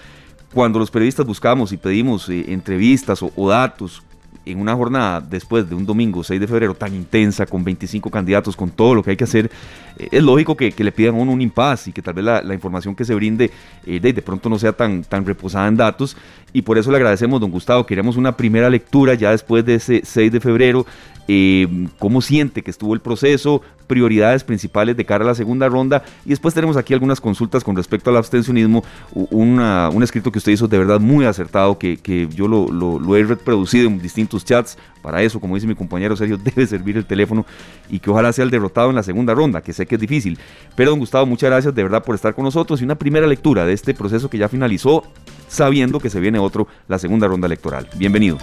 cuando 0.53 0.79
los 0.79 0.91
periodistas 0.91 1.27
buscamos 1.27 1.73
y 1.73 1.77
pedimos 1.77 2.29
eh, 2.29 2.45
entrevistas 2.49 3.23
o, 3.23 3.49
datos 3.49 4.03
en 4.45 4.59
una 4.59 4.75
jornada 4.75 5.21
después 5.21 5.69
de 5.69 5.75
un 5.75 5.87
domingo 5.87 6.25
6 6.25 6.41
de 6.41 6.49
febrero 6.49 6.75
tan 6.75 6.95
intensa, 6.95 7.47
con 7.47 7.63
25 7.63 8.11
candidatos, 8.11 8.57
con 8.57 8.71
todo 8.71 8.95
lo 8.95 9.03
que 9.03 9.11
hay 9.11 9.17
que 9.17 9.25
hacer, 9.25 9.51
eh, 9.99 10.09
es 10.11 10.23
lógico 10.23 10.57
que, 10.57 10.75
le 10.77 10.93
pidan 10.93 11.15
a 11.15 11.19
uno 11.19 11.33
un 11.33 11.41
impas 11.41 11.89
y 11.89 11.93
que 11.93 12.03
tal 12.03 12.15
vez 12.15 12.25
la, 12.25 12.55
información 12.55 12.95
que 12.95 13.05
se 13.05 13.15
brinde 13.15 13.51
eh, 13.87 14.01
de, 14.01 14.13
de, 14.13 14.23
pronto 14.23 14.49
no 14.49 14.59
sea 14.59 14.73
tan, 14.73 15.05
tan 15.05 15.25
reposada 15.25 15.69
en 15.69 15.77
datos. 15.77 16.17
Y 16.53 16.63
por 16.63 16.77
eso 16.77 16.91
le 16.91 16.97
agradecemos, 16.97 17.41
don 17.41 17.51
Gustavo, 17.51 17.87
queremos 17.87 18.17
una 18.17 18.37
primera 18.37 18.69
lectura 18.69 19.15
ya 19.15 19.31
después 19.31 19.65
de 19.65 19.77
ese 19.77 20.03
6 20.05 20.33
de 20.33 20.41
febrero, 20.41 20.87
eh, 21.29 21.87
cómo 21.99 22.21
siente 22.21 22.63
que 22.63 22.71
estuvo 22.71 22.95
el 22.95 23.01
proceso, 23.01 23.63
prioridades 23.82 24.44
principales 24.44 24.96
de 24.96 25.05
cara 25.05 25.25
a 25.25 25.29
la 25.29 25.34
segunda 25.34 25.69
ronda 25.69 26.02
y 26.25 26.31
después 26.31 26.55
tenemos 26.55 26.76
aquí 26.76 26.94
algunas 26.94 27.20
consultas 27.20 27.64
con 27.64 27.76
respecto 27.76 28.11
al 28.11 28.17
abstencionismo, 28.17 28.84
un 29.12 30.02
escrito 30.02 30.32
que 30.32 30.38
usted 30.38 30.52
hizo 30.52 30.69
de 30.69 30.79
verdad 30.79 31.00
muy 31.00 31.25
acertado 31.25 31.79
que, 31.79 32.29
yo 32.34 32.49
lo, 32.49 33.17
he 33.17 33.25
reproducido 33.25 33.88
en 33.88 34.00
distintos 34.00 34.44
chats, 34.44 34.79
para 35.02 35.23
eso 35.23 35.40
como 35.40 35.55
dice 35.55 35.67
mi 35.67 35.75
compañero 35.75 36.17
Sergio 36.17 36.37
debe 36.43 36.67
servir 36.67 36.96
el 36.96 37.05
teléfono 37.05 37.44
y 37.90 37.99
que 37.99 38.11
ojalá 38.11 38.32
sea 38.32 38.44
el 38.44 38.50
derrotado 38.50 38.90
en 38.90 38.96
la 38.96 39.02
segunda 39.02 39.34
ronda, 39.34 39.61
que 39.61 39.73
sé 39.73 39.87
que 39.87 39.96
es 39.96 40.00
difícil. 40.00 40.38
Pero 40.76 40.90
don 40.90 40.99
Gustavo, 40.99 41.26
muchas 41.26 41.50
gracias 41.50 41.75
de 41.75 41.82
verdad 41.82 42.02
por 42.02 42.14
estar 42.14 42.34
con 42.34 42.44
nosotros 42.44 42.81
y 42.81 42.84
una 42.84 42.94
primera 42.94 43.26
lectura 43.26 43.67
de 43.67 43.73
este 43.73 43.94
proceso 43.94 44.31
que 44.31 44.38
ya 44.38 44.49
finalizó 44.49 45.05
sabiendo 45.49 46.00
que 46.00 46.11
se 46.11 46.20
viene 46.20 46.38
otro, 46.38 46.67
la 46.88 46.99
segunda 46.99 47.29
ronda 47.29 47.46
electoral. 47.46 47.87
Bienvenido. 47.96 48.38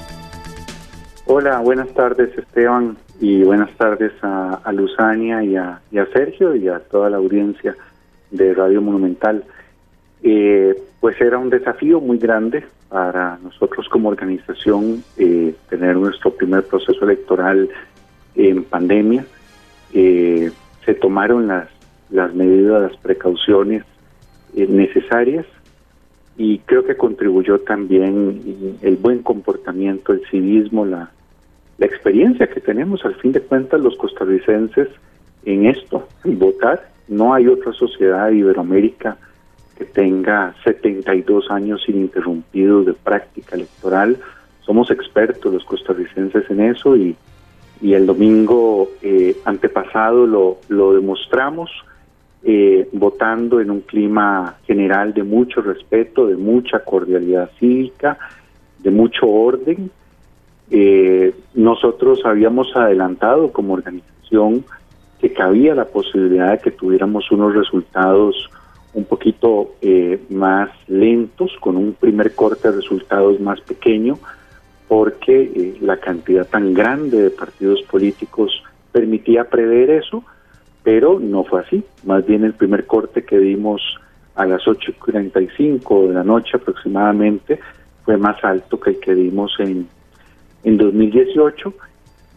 Hola, 1.25 1.59
buenas 1.59 1.94
tardes 1.94 2.36
Esteban 2.38 2.97
y 3.19 3.44
buenas 3.44 3.71
tardes 3.77 4.13
a, 4.21 4.71
Luzania 4.71 5.44
y 5.44 5.56
a, 5.57 5.81
Sergio 6.13 6.56
y 6.56 6.68
a 6.69 6.80
toda 6.80 7.10
la 7.10 7.18
audiencia 7.18 7.75
de 8.31 8.54
Radio 8.54 8.81
Monumental. 8.81 9.44
Eh, 10.24 10.75
pues 11.00 11.19
era 11.19 11.38
un 11.38 11.50
desafío 11.50 12.00
muy 12.00 12.18
grande 12.18 12.66
para 12.88 13.38
nosotros 13.44 13.88
como 13.89 14.10
organización 14.10 15.04
eh, 15.18 15.54
tener 15.69 15.95
nuestro 15.98 16.31
primer 16.31 16.63
proceso 16.63 17.04
electoral 17.04 17.69
en 18.36 18.63
pandemia. 18.63 19.25
Eh, 19.94 20.51
se 20.86 20.94
tomaron 20.94 21.48
las, 21.48 21.68
las 22.10 22.33
medidas, 22.33 22.92
las 22.92 22.98
precauciones 23.01 23.83
necesarias 24.56 25.45
y 26.38 26.60
creo 26.60 26.86
que 26.86 26.96
contribuyó 26.96 27.60
también 27.60 28.77
el 28.82 28.96
buen 28.96 29.24
comportamiento, 29.24 30.13
el 30.13 30.25
civismo, 30.32 30.86
la, 30.86 31.12
la 31.79 31.86
experiencia 31.86 32.48
que 32.48 32.59
tenemos 32.59 33.03
al 33.05 33.15
fin 33.15 33.31
de 33.31 33.41
cuentas 33.41 33.79
los 33.79 33.95
costarricenses 33.95 34.89
en 35.45 35.65
esto, 35.65 36.07
votar. 36.25 36.89
No 37.07 37.33
hay 37.33 37.48
otra 37.48 37.71
sociedad 37.71 38.27
de 38.27 38.36
Iberoamérica 38.36 39.17
que 39.77 39.86
tenga 39.86 40.53
72 40.65 41.50
años 41.50 41.81
ininterrumpidos 41.88 42.86
de 42.86 42.93
práctica 42.93 43.55
electoral. 43.55 44.17
Somos 44.62 44.91
expertos 44.91 45.53
los 45.53 45.63
costarricenses 45.63 46.50
en 46.50 46.59
eso 46.59 46.98
y, 46.98 47.15
y 47.81 47.93
el 47.93 48.05
domingo 48.05 48.89
eh, 49.01 49.38
antepasado 49.45 50.27
lo, 50.27 50.57
lo 50.67 50.93
demostramos 50.93 51.71
eh, 52.43 52.89
votando 52.91 53.62
en 53.62 53.71
un 53.71 53.81
clima 53.81 54.57
general 54.67 55.13
de 55.13 55.24
mucho 55.24 55.62
respeto, 55.62 56.27
de 56.27 56.36
mucha 56.36 56.83
cordialidad 56.83 57.50
cívica, 57.57 58.17
de 58.79 58.91
mucho 58.91 59.27
orden 59.27 59.89
eh, 60.72 61.34
nosotros 61.54 62.22
habíamos 62.26 62.76
adelantado 62.76 63.52
como 63.52 63.74
organización 63.74 64.64
que 65.20 65.34
cabía 65.34 65.76
la 65.76 65.86
posibilidad 65.86 66.52
de 66.52 66.60
que 66.60 66.72
tuviéramos 66.72 67.30
unos 67.32 67.54
resultados 67.54 68.50
un 68.94 69.06
poquito 69.06 69.76
eh, 69.82 70.20
más 70.30 70.70
lentos, 70.88 71.52
con 71.60 71.78
un 71.78 71.94
primer 71.94 72.34
corte 72.34 72.70
de 72.70 72.78
resultados 72.78 73.40
más 73.40 73.62
pequeño, 73.62 74.18
porque 74.88 75.42
eh, 75.44 75.78
la 75.82 75.98
cantidad 75.98 76.48
tan 76.48 76.74
grande 76.74 77.22
de 77.22 77.30
partidos 77.30 77.82
políticos 77.84 78.64
permitía 78.92 79.44
prever 79.46 79.92
eso, 79.92 80.24
pero 80.84 81.20
no 81.20 81.44
fue 81.44 81.62
así. 81.62 81.84
Más 82.06 82.26
bien 82.26 82.44
el 82.44 82.54
primer 82.54 82.88
corte 82.88 83.24
que 83.24 83.38
dimos 83.38 83.82
a 84.36 84.46
las 84.46 84.64
8.45 84.64 86.08
de 86.08 86.14
la 86.14 86.24
noche 86.24 86.52
aproximadamente 86.56 87.60
fue 88.04 88.18
más 88.18 88.44
alto 88.44 88.80
que 88.80 88.92
el 88.92 89.00
que 89.00 89.14
dimos 89.14 89.52
en 89.60 89.88
en 90.63 90.78
2018, 90.78 91.74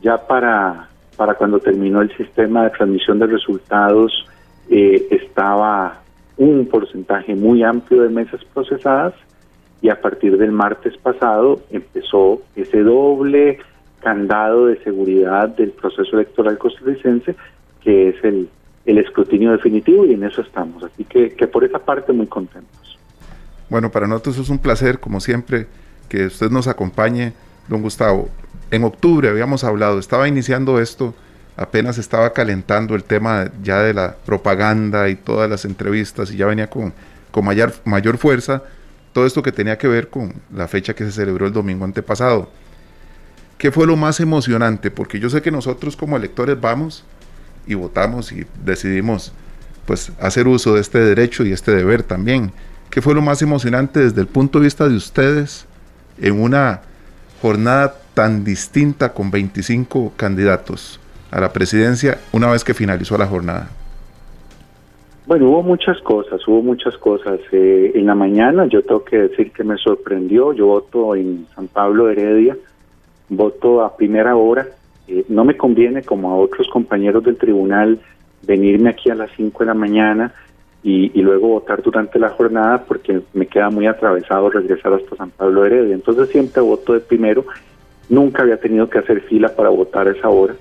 ya 0.02 0.26
para, 0.26 0.88
para 1.16 1.34
cuando 1.34 1.58
terminó 1.60 2.02
el 2.02 2.16
sistema 2.16 2.64
de 2.64 2.70
transmisión 2.70 3.18
de 3.18 3.26
resultados, 3.26 4.26
eh, 4.70 5.06
estaba 5.10 6.00
un 6.36 6.66
porcentaje 6.66 7.34
muy 7.34 7.62
amplio 7.62 8.02
de 8.02 8.08
mesas 8.08 8.40
procesadas 8.52 9.14
y 9.80 9.88
a 9.88 10.00
partir 10.00 10.38
del 10.38 10.52
martes 10.52 10.96
pasado 10.96 11.60
empezó 11.70 12.40
ese 12.56 12.82
doble 12.82 13.58
candado 14.00 14.66
de 14.66 14.82
seguridad 14.82 15.48
del 15.48 15.70
proceso 15.70 16.16
electoral 16.16 16.58
costarricense, 16.58 17.34
que 17.82 18.10
es 18.10 18.24
el, 18.24 18.48
el 18.86 18.98
escrutinio 18.98 19.52
definitivo 19.52 20.04
y 20.06 20.14
en 20.14 20.24
eso 20.24 20.42
estamos. 20.42 20.82
Así 20.82 21.04
que, 21.04 21.30
que 21.30 21.46
por 21.46 21.64
esa 21.64 21.78
parte 21.78 22.12
muy 22.12 22.26
contentos. 22.26 22.98
Bueno, 23.68 23.90
para 23.90 24.06
nosotros 24.06 24.38
es 24.38 24.48
un 24.48 24.58
placer, 24.58 25.00
como 25.00 25.20
siempre, 25.20 25.66
que 26.08 26.26
usted 26.26 26.50
nos 26.50 26.68
acompañe, 26.68 27.32
don 27.68 27.82
Gustavo. 27.82 28.28
En 28.70 28.84
octubre 28.84 29.28
habíamos 29.28 29.64
hablado, 29.64 29.98
estaba 29.98 30.28
iniciando 30.28 30.80
esto, 30.80 31.14
apenas 31.56 31.98
estaba 31.98 32.32
calentando 32.32 32.94
el 32.94 33.04
tema 33.04 33.50
ya 33.62 33.82
de 33.82 33.94
la 33.94 34.16
propaganda 34.24 35.08
y 35.08 35.16
todas 35.16 35.48
las 35.48 35.64
entrevistas 35.64 36.30
y 36.30 36.36
ya 36.36 36.46
venía 36.46 36.70
con, 36.70 36.94
con 37.30 37.44
mayor, 37.44 37.74
mayor 37.84 38.18
fuerza 38.18 38.62
todo 39.12 39.26
esto 39.26 39.42
que 39.42 39.52
tenía 39.52 39.78
que 39.78 39.88
ver 39.88 40.08
con 40.08 40.34
la 40.54 40.68
fecha 40.68 40.94
que 40.94 41.04
se 41.04 41.12
celebró 41.12 41.46
el 41.46 41.52
domingo 41.52 41.84
antepasado. 41.84 42.50
¿Qué 43.58 43.70
fue 43.70 43.86
lo 43.86 43.96
más 43.96 44.20
emocionante? 44.20 44.90
Porque 44.90 45.20
yo 45.20 45.30
sé 45.30 45.42
que 45.42 45.50
nosotros 45.50 45.96
como 45.96 46.16
electores 46.16 46.60
vamos 46.60 47.04
y 47.66 47.74
votamos 47.74 48.32
y 48.32 48.46
decidimos 48.64 49.32
pues 49.86 50.12
hacer 50.20 50.48
uso 50.48 50.74
de 50.74 50.80
este 50.80 50.98
derecho 50.98 51.44
y 51.44 51.52
este 51.52 51.72
deber 51.72 52.02
también. 52.02 52.52
¿Qué 52.90 53.02
fue 53.02 53.14
lo 53.14 53.22
más 53.22 53.42
emocionante 53.42 54.00
desde 54.00 54.20
el 54.20 54.26
punto 54.26 54.58
de 54.58 54.64
vista 54.64 54.88
de 54.88 54.96
ustedes 54.96 55.66
en 56.18 56.40
una 56.40 56.82
jornada 57.42 57.94
tan 58.14 58.44
distinta 58.44 59.12
con 59.12 59.32
25 59.32 60.12
candidatos 60.16 61.00
a 61.32 61.40
la 61.40 61.52
presidencia 61.52 62.20
una 62.32 62.48
vez 62.48 62.62
que 62.62 62.72
finalizó 62.72 63.18
la 63.18 63.26
jornada? 63.26 63.68
Bueno, 65.26 65.50
hubo 65.50 65.62
muchas 65.64 66.00
cosas, 66.02 66.40
hubo 66.46 66.62
muchas 66.62 66.96
cosas. 66.98 67.40
Eh, 67.50 67.92
en 67.96 68.06
la 68.06 68.14
mañana 68.14 68.66
yo 68.66 68.82
tengo 68.82 69.04
que 69.04 69.18
decir 69.18 69.50
que 69.50 69.64
me 69.64 69.76
sorprendió, 69.76 70.52
yo 70.52 70.66
voto 70.66 71.16
en 71.16 71.46
San 71.56 71.66
Pablo 71.66 72.08
Heredia, 72.08 72.56
voto 73.28 73.82
a 73.82 73.96
primera 73.96 74.36
hora, 74.36 74.68
eh, 75.08 75.24
no 75.28 75.44
me 75.44 75.56
conviene 75.56 76.02
como 76.02 76.30
a 76.30 76.36
otros 76.36 76.68
compañeros 76.68 77.24
del 77.24 77.38
tribunal 77.38 77.98
venirme 78.46 78.90
aquí 78.90 79.10
a 79.10 79.16
las 79.16 79.30
5 79.36 79.60
de 79.60 79.66
la 79.66 79.74
mañana 79.74 80.32
y, 80.84 81.22
luego 81.22 81.48
votar 81.48 81.80
durante 81.82 82.18
la 82.18 82.30
jornada 82.30 82.84
porque 82.86 83.20
me 83.34 83.46
queda 83.46 83.70
muy 83.70 83.86
atravesado 83.86 84.50
regresar 84.50 84.92
hasta 84.94 85.16
San 85.16 85.30
Pablo 85.30 85.64
Heredia. 85.64 85.94
Entonces 85.94 86.28
siempre 86.30 86.60
voto 86.60 86.92
de 86.92 87.00
primero, 87.00 87.44
nunca 88.08 88.42
había 88.42 88.56
tenido 88.56 88.90
que 88.90 88.98
hacer 88.98 89.20
fila 89.22 89.54
para 89.54 89.68
votar 89.68 90.08
a 90.08 90.10
esa 90.10 90.28
hora. 90.28 90.54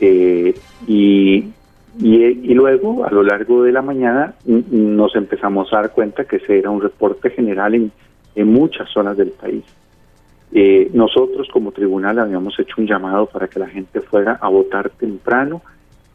Eh, 0.00 0.54
y 0.86 1.52
y, 1.98 2.54
luego, 2.54 3.04
a 3.04 3.10
lo 3.10 3.22
largo 3.22 3.64
de 3.64 3.72
la 3.72 3.82
mañana, 3.82 4.34
nos 4.46 5.14
empezamos 5.16 5.72
a 5.72 5.76
dar 5.76 5.90
cuenta 5.92 6.24
que 6.24 6.36
ese 6.36 6.58
era 6.58 6.70
un 6.70 6.80
reporte 6.80 7.30
general 7.30 7.74
en, 7.74 7.92
muchas 8.52 8.88
zonas 8.90 9.16
del 9.16 9.32
país. 9.32 9.64
Eh, 10.52 10.90
nosotros 10.94 11.48
como 11.52 11.72
tribunal 11.72 12.18
habíamos 12.18 12.58
hecho 12.58 12.76
un 12.78 12.86
llamado 12.86 13.26
para 13.26 13.48
que 13.48 13.58
la 13.58 13.68
gente 13.68 14.00
fuera 14.00 14.38
a 14.40 14.48
votar 14.48 14.90
temprano 14.90 15.62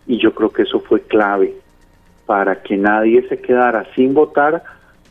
y 0.08 0.18
yo 0.18 0.34
creo 0.34 0.50
que 0.50 0.63
eso 0.63 0.80
fue 0.80 1.01
clave 1.01 1.56
para 2.25 2.62
que 2.62 2.77
nadie 2.77 3.27
se 3.27 3.39
quedara 3.39 3.86
sin 3.96 4.13
votar, 4.13 4.63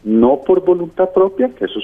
no 0.03 0.41
por 0.47 0.65
voluntad 0.65 1.11
propia, 1.13 1.51
que 1.51 1.67
eso, 1.67 1.79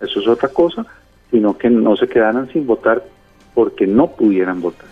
eso 0.00 0.20
es 0.20 0.28
otra 0.28 0.48
cosa, 0.48 0.86
sino 1.30 1.56
que 1.56 1.70
no 1.70 1.96
se 1.96 2.08
quedaran 2.08 2.48
sin 2.52 2.66
votar 2.66 3.02
porque 3.54 3.86
no 3.86 4.08
pudieran 4.08 4.60
votar. 4.60 4.88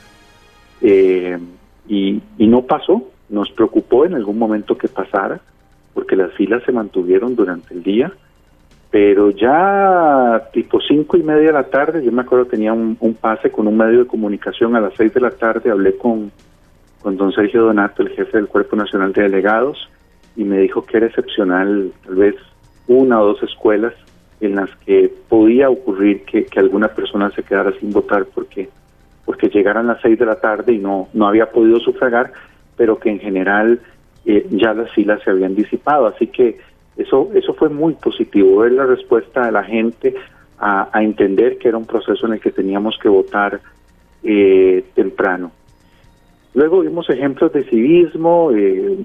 Eh, 0.81 1.39
y, 1.89 2.23
no 2.39 2.63
pasó, 2.63 3.09
nos 3.29 3.51
preocupó 3.51 4.05
en 4.05 4.15
algún 4.15 4.39
momento 4.39 4.77
que 4.77 4.89
pasara, 4.89 5.41
porque 5.95 6.17
las 6.17 6.33
filas 6.33 6.63
se 6.65 6.73
mantuvieron 6.73 7.37
durante 7.37 7.75
el 7.75 7.83
día, 7.83 8.13
pero 8.91 9.31
ya 9.31 10.49
tipo 10.53 10.81
cinco 10.81 11.17
y 11.17 11.23
media 11.23 11.47
de 11.47 11.53
la 11.53 11.65
tarde, 11.65 12.05
yo 12.05 12.13
me 12.13 12.23
acuerdo 12.23 12.47
tenía 12.47 12.73
un, 12.73 12.97
pase 13.21 13.51
con 13.51 13.67
un 13.67 13.77
medio 13.77 14.01
de 14.01 14.07
comunicación 14.07 14.77
a 14.77 14.81
las 14.81 14.95
seis 14.95 15.13
de 15.15 15.21
la 15.21 15.31
tarde, 15.31 15.71
hablé 15.71 15.97
con, 15.97 16.31
con 17.03 17.17
don 17.17 17.33
Sergio 17.33 17.63
Donato, 17.63 18.03
el 18.03 18.11
jefe 18.11 18.37
del 18.37 18.49
Cuerpo 18.49 18.77
Nacional 18.77 19.13
de 19.13 19.23
Delegados, 19.23 19.91
y 20.37 20.45
me 20.45 20.59
dijo 20.59 20.83
que 20.85 20.97
era 20.97 21.07
excepcional, 21.07 21.93
tal 22.05 22.15
vez 22.15 22.37
una 22.87 23.21
o 23.21 23.27
dos 23.27 23.43
escuelas 23.43 23.93
en 24.41 24.57
las 24.57 24.71
que 24.85 25.13
podía 25.29 25.69
ocurrir 25.71 26.25
que, 26.25 26.47
alguna 26.57 26.89
persona 26.89 27.31
se 27.31 27.43
quedara 27.43 27.73
sin 27.79 27.93
votar 27.93 28.27
porque 28.27 28.69
porque 29.25 29.49
llegaran 29.49 29.87
las 29.87 30.01
seis 30.01 30.19
de 30.19 30.27
la 30.27 30.41
tarde 30.41 30.73
y 30.73 30.79
no 30.79 31.09
no 31.13 31.29
había 31.29 31.51
podido 31.51 31.79
sufragar, 31.79 32.33
pero 32.77 32.99
que 32.99 33.11
en 33.11 33.21
general 33.21 33.81
eh, 34.25 34.47
ya 34.51 34.75
las 34.75 34.91
filas 34.93 35.23
se 35.23 35.31
habían 35.31 35.55
disipado. 35.55 36.07
Así 36.07 36.27
que 36.27 36.59
eso, 36.97 37.31
eso 37.35 37.55
fue 37.55 37.69
muy 37.69 37.95
positivo, 37.95 38.59
ver 38.59 38.73
la 38.73 38.87
respuesta 38.87 39.47
de 39.47 39.53
la 39.53 39.63
gente 39.65 40.15
a, 40.59 40.89
entender 41.03 41.59
que 41.59 41.69
era 41.69 41.77
un 41.77 41.87
proceso 41.87 42.27
en 42.27 42.35
el 42.35 42.41
que 42.41 42.53
teníamos 42.53 42.97
que 43.01 43.09
votar 43.09 43.61
eh, 44.23 44.85
temprano. 44.95 45.51
Luego 46.55 46.81
vimos 46.81 47.09
ejemplos 47.09 47.53
de 47.53 47.65
civismo, 47.65 48.51
eh, 48.53 48.99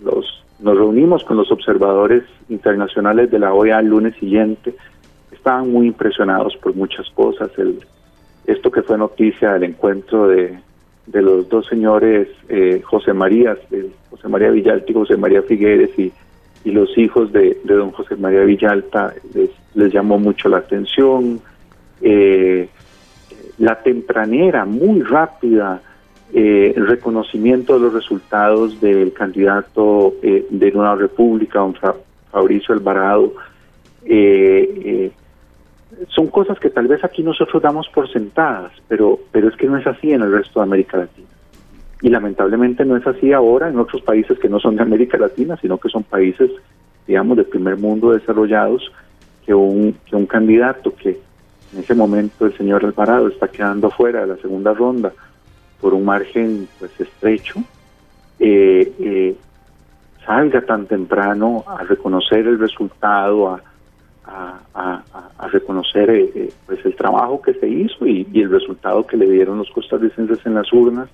nos 0.00 0.76
reunimos 0.78 1.24
con 1.24 1.36
los 1.36 1.50
observadores 1.50 2.24
internacionales 2.48 3.30
de 3.30 3.38
la 3.38 3.52
OEA 3.52 3.80
el 3.80 3.88
lunes 3.88 4.14
siguiente, 4.16 4.74
estaban 5.32 5.70
muy 5.70 5.86
impresionados 5.88 6.56
por 6.56 6.74
muchas 6.74 7.08
cosas, 7.10 7.50
esto 8.46 8.70
que 8.70 8.82
fue 8.82 8.98
noticia 8.98 9.54
del 9.54 9.64
encuentro 9.64 10.28
de, 10.28 10.58
de 11.06 11.22
los 11.22 11.48
dos 11.48 11.66
señores 11.66 12.28
eh, 12.48 12.82
José 12.84 13.12
María, 13.12 13.56
José 14.10 14.28
María 14.28 14.50
Villalta 14.50 14.90
y 14.90 14.94
José 14.94 15.16
María 15.16 15.42
Figueres 15.42 15.90
y, 15.98 16.12
y 16.64 16.72
los 16.72 16.96
hijos 16.98 17.32
de, 17.32 17.58
don 17.64 17.92
José 17.92 18.16
María 18.16 18.42
Villalta 18.42 19.14
les, 19.34 19.50
les 19.74 19.92
llamó 19.92 20.18
mucho 20.18 20.48
la 20.48 20.58
atención. 20.58 21.40
Eh, 22.00 22.68
la 23.58 23.82
tempranera, 23.82 24.64
muy 24.64 25.00
rápida, 25.02 25.80
eh, 26.32 26.72
el 26.76 26.86
reconocimiento 26.86 27.74
de 27.74 27.80
los 27.80 27.92
resultados 27.92 28.80
del 28.80 29.12
candidato 29.12 30.14
de 30.22 30.72
Nueva 30.72 30.96
República, 30.96 31.60
don 31.60 31.74
Fabricio 32.30 32.74
Alvarado, 32.74 33.32
eh, 34.04 35.10
son 36.08 36.28
cosas 36.28 36.58
que 36.58 36.70
tal 36.70 36.88
vez 36.88 37.02
aquí 37.04 37.22
nosotros 37.22 37.62
damos 37.62 37.88
por 37.88 38.10
sentadas, 38.10 38.72
pero, 38.88 39.18
pero 39.32 39.48
es 39.48 39.56
que 39.56 39.66
no 39.66 39.76
es 39.78 39.86
así 39.86 40.12
en 40.12 40.22
el 40.22 40.32
resto 40.32 40.60
de 40.60 40.64
América 40.64 40.98
Latina. 40.98 41.28
Y 42.02 42.10
lamentablemente 42.10 42.84
no 42.84 42.96
es 42.96 43.06
así 43.06 43.32
ahora 43.32 43.68
en 43.68 43.78
otros 43.78 44.02
países 44.02 44.38
que 44.38 44.48
no 44.48 44.60
son 44.60 44.76
de 44.76 44.82
América 44.82 45.16
Latina, 45.16 45.56
sino 45.60 45.78
que 45.78 45.88
son 45.88 46.02
países, 46.02 46.50
digamos, 47.06 47.36
del 47.36 47.46
primer 47.46 47.78
mundo 47.78 48.12
desarrollados, 48.12 48.92
que 49.46 49.54
un, 49.54 49.96
que 50.04 50.16
un 50.16 50.26
candidato 50.26 50.94
que 50.94 51.18
en 51.72 51.78
ese 51.78 51.94
momento 51.94 52.46
el 52.46 52.56
señor 52.56 52.84
Alvarado 52.84 53.28
está 53.28 53.48
quedando 53.48 53.90
fuera 53.90 54.20
de 54.20 54.26
la 54.26 54.36
segunda 54.36 54.74
ronda 54.74 55.12
por 55.80 55.94
un 55.94 56.04
margen 56.04 56.68
pues 56.78 56.92
estrecho, 56.98 57.60
eh, 58.38 58.92
eh, 58.98 59.36
salga 60.24 60.60
tan 60.62 60.86
temprano 60.86 61.64
a 61.66 61.84
reconocer 61.84 62.46
el 62.46 62.58
resultado, 62.58 63.48
a 63.48 63.62
a, 64.74 65.48
reconocer 65.52 66.10
eh, 66.10 66.50
pues 66.66 66.84
el 66.84 66.96
trabajo 66.96 67.40
que 67.40 67.54
se 67.54 67.68
hizo 67.68 68.04
y, 68.06 68.26
el 68.34 68.50
resultado 68.50 69.06
que 69.06 69.16
le 69.16 69.30
dieron 69.30 69.58
los 69.58 69.70
costarricenses 69.70 70.44
en 70.44 70.54
las 70.54 70.72
urnas. 70.72 71.08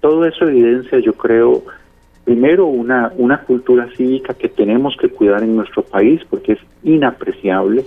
Todo 0.00 0.26
eso 0.26 0.48
evidencia, 0.48 0.98
yo 0.98 1.12
creo, 1.12 1.62
primero 2.24 2.66
una, 2.66 3.12
una 3.16 3.42
cultura 3.42 3.88
cívica 3.96 4.34
que 4.34 4.48
tenemos 4.48 4.96
que 5.00 5.08
cuidar 5.08 5.44
en 5.44 5.54
nuestro 5.54 5.84
país 5.84 6.20
porque 6.28 6.54
es 6.54 6.58
inapreciable. 6.82 7.84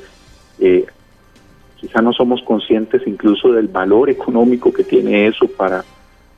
Quizá 1.79 2.01
no 2.01 2.13
somos 2.13 2.41
conscientes 2.43 3.01
incluso 3.05 3.51
del 3.51 3.67
valor 3.67 4.09
económico 4.09 4.73
que 4.73 4.83
tiene 4.83 5.27
eso 5.27 5.47
para, 5.47 5.83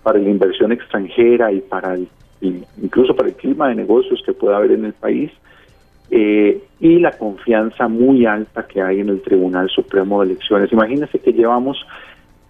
para 0.03 0.20
la 0.20 0.29
inversión 0.29 0.72
extranjera 0.72 1.51
y 1.51 1.62
para 1.62 1.98
incluso 2.41 3.15
para 3.15 3.29
el 3.29 3.36
clima 3.36 3.70
de 3.70 3.75
negocios 3.75 4.22
que 4.25 4.34
pueda 4.34 4.58
haber 4.58 4.72
en 4.72 4.86
el 4.86 4.94
país. 4.94 5.32
Eh, 6.10 6.63
y 6.79 7.00
la 7.00 7.12
confianza 7.17 7.88
muy 7.88 8.25
alta 8.25 8.65
que 8.65 8.82
hay 8.82 9.01
en 9.01 9.10
el 9.10 9.22
Tribunal 9.22 9.70
Supremo 9.70 10.22
de 10.22 10.32
Elecciones. 10.32 10.72
Imagínense 10.72 11.20
que 11.20 11.34
llevamos 11.34 11.86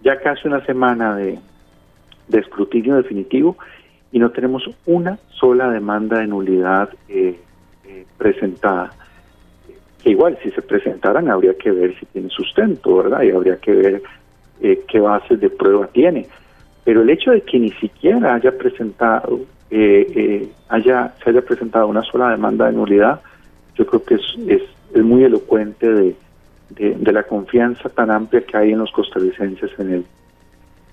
ya 0.02 0.20
casi 0.20 0.46
una 0.46 0.64
semana 0.64 1.16
de, 1.16 1.38
escrutinio 2.30 2.96
definitivo 2.96 3.56
y 4.12 4.18
no 4.18 4.30
tenemos 4.30 4.62
una 4.86 5.18
sola 5.30 5.70
demanda 5.70 6.18
de 6.20 6.26
nulidad 6.26 6.90
eh, 7.08 7.40
eh, 7.84 8.06
presentada. 8.16 8.92
Que 10.02 10.10
igual, 10.10 10.38
si 10.42 10.50
se 10.50 10.62
presentaran, 10.62 11.28
habría 11.28 11.54
que 11.54 11.70
ver 11.70 11.98
si 11.98 12.06
tiene 12.06 12.28
sustento, 12.28 12.96
¿verdad? 12.96 13.22
Y 13.22 13.30
habría 13.30 13.56
que 13.56 13.72
ver 13.72 14.02
qué 14.60 15.00
bases 15.00 15.40
de 15.40 15.50
prueba 15.50 15.86
tiene. 15.88 16.26
Pero 16.84 17.02
el 17.02 17.10
hecho 17.10 17.32
de 17.32 17.42
que 17.42 17.58
ni 17.58 17.70
siquiera 17.72 18.34
haya 18.34 18.56
presentado, 18.56 19.40
haya, 20.68 21.14
se 21.22 21.30
haya 21.30 21.42
presentado 21.42 21.86
una 21.86 22.02
sola 22.02 22.30
demanda 22.30 22.66
de 22.66 22.72
nulidad, 22.72 23.20
yo 23.76 23.86
creo 23.86 24.04
que 24.04 24.14
es, 24.14 24.22
es, 24.48 24.62
muy 25.02 25.22
elocuente 25.22 25.86
de, 25.86 26.16
de, 26.70 27.12
la 27.12 27.22
confianza 27.22 27.88
tan 27.88 28.10
amplia 28.10 28.42
que 28.42 28.56
hay 28.56 28.72
en 28.72 28.78
los 28.78 28.90
costarricenses 28.90 29.70
en, 29.78 29.92
el, 29.92 30.06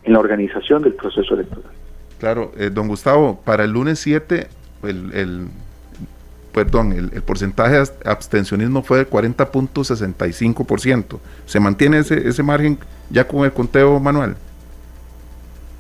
en 0.03 0.13
la 0.13 0.19
organización 0.19 0.83
del 0.83 0.93
proceso 0.93 1.33
electoral. 1.33 1.71
Claro, 2.19 2.51
eh, 2.57 2.69
don 2.69 2.87
Gustavo, 2.87 3.39
para 3.43 3.63
el 3.63 3.71
lunes 3.71 3.99
7, 3.99 4.47
el, 4.83 5.13
el 5.13 5.47
perdón, 6.55 6.93
el, 6.93 7.21
porcentaje 7.21 7.75
de 7.75 7.85
abstencionismo 8.05 8.81
fue 8.81 8.99
del 8.99 9.09
40.65%. 9.09 11.19
¿Se 11.45 11.59
mantiene 11.59 11.97
ese, 11.99 12.29
ese 12.29 12.43
margen 12.43 12.77
ya 13.09 13.27
con 13.27 13.43
el 13.43 13.51
conteo 13.51 13.99
manual? 13.99 14.37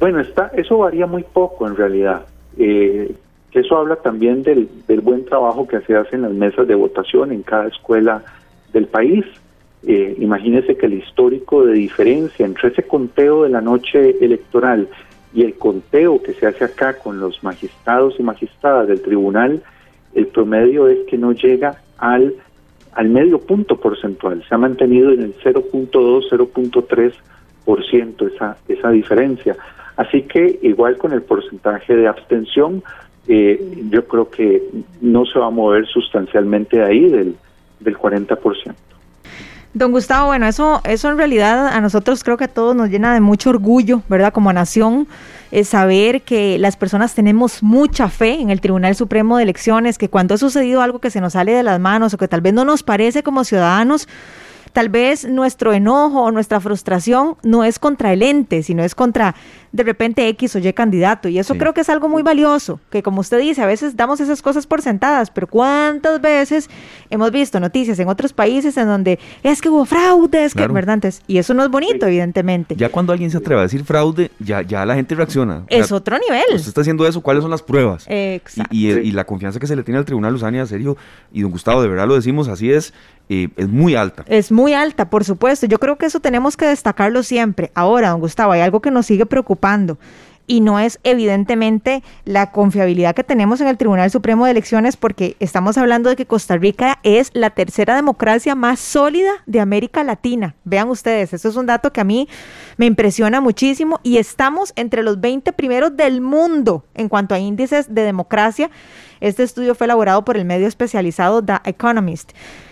Bueno, 0.01 0.19
está, 0.19 0.51
eso 0.53 0.79
varía 0.79 1.07
muy 1.07 1.23
poco 1.23 1.65
en 1.65 1.77
realidad. 1.77 2.25
Eh, 2.57 3.15
eso 3.53 3.77
habla 3.77 3.95
también 3.95 4.43
del, 4.43 4.67
buen 5.01 5.23
trabajo 5.23 5.65
que 5.65 5.79
se 5.81 5.95
hace 5.95 6.17
en 6.17 6.23
las 6.23 6.33
mesas 6.33 6.67
de 6.67 6.75
votación 6.75 7.31
en 7.31 7.41
cada 7.41 7.69
escuela 7.69 8.21
del 8.73 8.87
país. 8.87 9.23
eh, 9.87 10.15
imagínese 10.19 10.75
que 10.75 10.87
el 10.87 10.95
histórico 10.95 11.65
de 11.65 11.71
diferencia 11.73 12.45
entre 12.45 12.67
ese 12.69 12.83
conteo 12.83 13.43
de 13.43 13.49
la 13.49 13.61
noche 13.61 14.17
electoral 14.19 14.89
y 15.33 15.43
el 15.43 15.53
conteo 15.53 16.21
que 16.21 16.33
se 16.33 16.47
hace 16.47 16.65
acá 16.65 16.97
con 16.97 17.21
los 17.21 17.41
magistrados 17.43 18.15
y 18.19 18.23
magistradas 18.23 18.89
del 18.89 19.01
tribunal, 19.01 19.63
el 20.15 20.27
promedio 20.27 20.87
es 20.87 20.99
que 21.07 21.17
no 21.17 21.33
llega 21.33 21.81
al, 21.97 22.33
al 22.93 23.09
medio 23.09 23.39
punto 23.39 23.77
porcentual, 23.77 24.43
se 24.47 24.55
ha 24.55 24.57
mantenido 24.57 25.11
en 25.11 25.21
el 25.21 25.35
0.2, 25.35 26.29
0.3% 26.29 28.33
esa, 28.33 28.57
esa 28.67 28.89
diferencia. 28.89 29.55
Así 29.97 30.23
que 30.23 30.59
igual 30.61 30.97
con 30.97 31.13
el 31.13 31.21
porcentaje 31.21 31.95
de 31.95 32.07
abstención, 32.07 32.83
eh, 33.27 33.59
yo 33.89 34.07
creo 34.07 34.29
que 34.29 34.61
no 35.01 35.25
se 35.25 35.39
va 35.39 35.47
a 35.47 35.51
mover 35.51 35.87
sustancialmente 35.87 36.83
ahí 36.83 37.09
del, 37.09 37.35
del 37.79 37.97
40%. 37.97 38.73
Don 39.75 39.91
Gustavo, 39.91 40.27
bueno, 40.27 40.47
eso, 40.47 40.79
eso 40.85 41.11
en 41.11 41.17
realidad 41.17 41.67
a 41.67 41.81
nosotros 41.81 42.23
creo 42.23 42.37
que 42.37 42.45
a 42.45 42.47
todos 42.47 42.73
nos 42.77 42.89
llena 42.89 43.13
de 43.13 43.19
mucho 43.19 43.49
orgullo, 43.49 44.03
¿verdad? 44.07 44.31
Como 44.31 44.53
nación, 44.53 45.05
es 45.51 45.67
saber 45.67 46.21
que 46.21 46.57
las 46.59 46.77
personas 46.77 47.13
tenemos 47.13 47.61
mucha 47.61 48.07
fe 48.07 48.39
en 48.39 48.51
el 48.51 48.61
Tribunal 48.61 48.95
Supremo 48.95 49.35
de 49.35 49.43
Elecciones, 49.43 49.97
que 49.97 50.07
cuando 50.07 50.35
ha 50.35 50.37
sucedido 50.37 50.81
algo 50.81 50.99
que 50.99 51.09
se 51.09 51.19
nos 51.19 51.33
sale 51.33 51.51
de 51.51 51.61
las 51.61 51.77
manos 51.81 52.13
o 52.13 52.17
que 52.17 52.29
tal 52.29 52.39
vez 52.39 52.53
no 52.53 52.63
nos 52.63 52.83
parece 52.83 53.21
como 53.21 53.43
ciudadanos, 53.43 54.07
tal 54.75 54.89
vez 54.89 55.23
nuestro 55.23 55.71
enojo 55.71 56.21
o 56.21 56.31
nuestra 56.31 56.59
frustración 56.59 57.37
no 57.43 57.63
es 57.63 57.79
contra 57.79 58.11
el 58.11 58.21
ente, 58.21 58.61
sino 58.61 58.83
es 58.83 58.93
contra 58.93 59.33
de 59.71 59.83
repente 59.83 60.27
X 60.27 60.55
o 60.57 60.59
Y 60.59 60.73
candidato. 60.73 61.29
Y 61.29 61.39
eso 61.39 61.55
creo 61.55 61.73
que 61.73 61.79
es 61.79 61.89
algo 61.89 62.09
muy 62.09 62.23
valioso, 62.23 62.81
que 62.89 63.01
como 63.01 63.21
usted 63.21 63.39
dice, 63.39 63.61
a 63.61 63.65
veces 63.65 63.95
damos 63.95 64.19
esas 64.19 64.41
cosas 64.41 64.67
por 64.67 64.81
sentadas, 64.81 65.31
pero 65.31 65.47
¿cuántas 65.47 66.19
veces 66.19 66.69
hemos 67.15 67.31
visto 67.31 67.59
noticias 67.59 67.99
en 67.99 68.07
otros 68.07 68.33
países 68.33 68.77
en 68.77 68.87
donde 68.87 69.19
es 69.43 69.61
que 69.61 69.69
hubo 69.69 69.85
fraudes, 69.85 70.53
que, 70.53 70.67
¿verdad? 70.67 70.99
y 71.27 71.37
eso 71.37 71.53
no 71.53 71.63
es 71.63 71.69
bonito, 71.69 72.05
evidentemente. 72.05 72.75
Ya 72.75 72.89
cuando 72.89 73.11
alguien 73.11 73.31
se 73.31 73.37
atreve 73.37 73.61
a 73.61 73.63
decir 73.63 73.83
fraude, 73.83 74.31
ya, 74.39 74.61
ya 74.61 74.85
la 74.85 74.95
gente 74.95 75.15
reacciona. 75.15 75.63
Es 75.67 75.91
otro 75.91 76.17
nivel. 76.17 76.43
Usted 76.53 76.69
está 76.69 76.81
haciendo 76.81 77.05
eso, 77.07 77.21
¿cuáles 77.21 77.41
son 77.41 77.51
las 77.51 77.61
pruebas? 77.61 78.05
Exacto. 78.07 78.73
Y, 78.73 78.87
y, 78.87 79.11
la 79.11 79.25
confianza 79.25 79.59
que 79.59 79.67
se 79.67 79.75
le 79.75 79.83
tiene 79.83 79.97
al 79.97 80.05
Tribunal 80.05 80.35
Usania, 80.35 80.65
serio, 80.65 80.97
y 81.31 81.41
don 81.41 81.51
Gustavo, 81.51 81.81
de 81.81 81.87
verdad 81.87 82.07
lo 82.07 82.15
decimos, 82.15 82.47
así 82.47 82.71
es, 82.71 82.93
eh, 83.27 83.49
es 83.57 83.67
muy 83.67 83.95
alta. 83.95 84.23
Es 84.27 84.51
muy 84.51 84.73
alta, 84.73 85.09
por 85.09 85.23
supuesto. 85.23 85.65
Yo 85.65 85.79
creo 85.79 85.97
que 85.97 86.05
eso 86.05 86.19
tenemos 86.19 86.57
que 86.57 86.65
destacarlo 86.65 87.23
siempre. 87.23 87.71
Ahora, 87.73 88.09
don 88.09 88.19
Gustavo, 88.19 88.51
hay 88.51 88.61
algo 88.61 88.81
que 88.81 88.91
nos 88.91 89.07
sigue 89.07 89.25
preocupando 89.25 89.97
y 90.47 90.61
no 90.61 90.79
es 90.79 90.99
evidentemente 91.03 92.03
la 92.23 92.51
confiabilidad 92.51 93.15
que 93.15 93.23
tenemos 93.23 93.61
en 93.61 93.67
el 93.67 93.77
Tribunal 93.77 94.11
Supremo 94.11 94.45
de 94.45 94.51
Elecciones 94.51 94.97
porque 94.97 95.35
estamos 95.39 95.77
hablando 95.77 96.09
de 96.09 96.15
que 96.15 96.25
Costa 96.25 96.57
Rica 96.57 96.99
es 97.03 97.31
la 97.33 97.49
tercera 97.49 97.95
democracia 97.95 98.55
más 98.55 98.79
sólida 98.79 99.31
de 99.45 99.59
América 99.59 100.03
Latina. 100.03 100.55
Vean 100.63 100.89
ustedes, 100.89 101.33
eso 101.33 101.49
es 101.49 101.55
un 101.55 101.65
dato 101.65 101.91
que 101.91 102.01
a 102.01 102.05
mí 102.05 102.27
me 102.77 102.85
impresiona 102.85 103.41
muchísimo 103.41 103.99
y 104.03 104.17
estamos 104.17 104.73
entre 104.75 105.03
los 105.03 105.19
20 105.19 105.53
primeros 105.53 105.95
del 105.95 106.21
mundo 106.21 106.85
en 106.93 107.09
cuanto 107.09 107.35
a 107.35 107.39
índices 107.39 107.93
de 107.93 108.03
democracia. 108.03 108.69
Este 109.21 109.43
estudio 109.43 109.75
fue 109.75 109.85
elaborado 109.85 110.25
por 110.25 110.37
el 110.37 110.45
medio 110.45 110.67
especializado 110.67 111.43
The 111.43 111.57
Economist. 111.65 112.31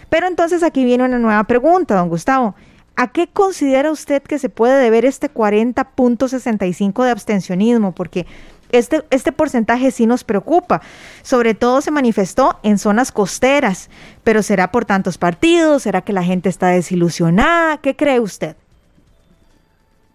Pero 0.09 0.27
entonces 0.27 0.61
aquí 0.61 0.83
viene 0.85 1.05
una 1.05 1.17
nueva 1.17 1.43
pregunta, 1.45 1.95
don 1.95 2.09
Gustavo. 2.09 2.55
¿A 2.95 3.11
qué 3.11 3.27
considera 3.27 3.91
usted 3.91 4.21
que 4.21 4.37
se 4.37 4.49
puede 4.49 4.81
deber 4.81 5.05
este 5.05 5.29
40.65 5.29 7.03
de 7.03 7.09
abstencionismo? 7.09 7.91
Porque 7.93 8.27
este, 8.71 9.01
este 9.09 9.31
porcentaje 9.31 9.89
sí 9.89 10.05
nos 10.05 10.23
preocupa. 10.23 10.81
Sobre 11.23 11.55
todo 11.55 11.81
se 11.81 11.89
manifestó 11.89 12.59
en 12.61 12.77
zonas 12.77 13.11
costeras, 13.11 13.89
pero 14.23 14.43
¿será 14.43 14.71
por 14.71 14.85
tantos 14.85 15.17
partidos? 15.17 15.83
¿Será 15.83 16.01
que 16.01 16.13
la 16.13 16.23
gente 16.23 16.49
está 16.49 16.67
desilusionada? 16.67 17.77
¿Qué 17.77 17.95
cree 17.95 18.19
usted? 18.19 18.55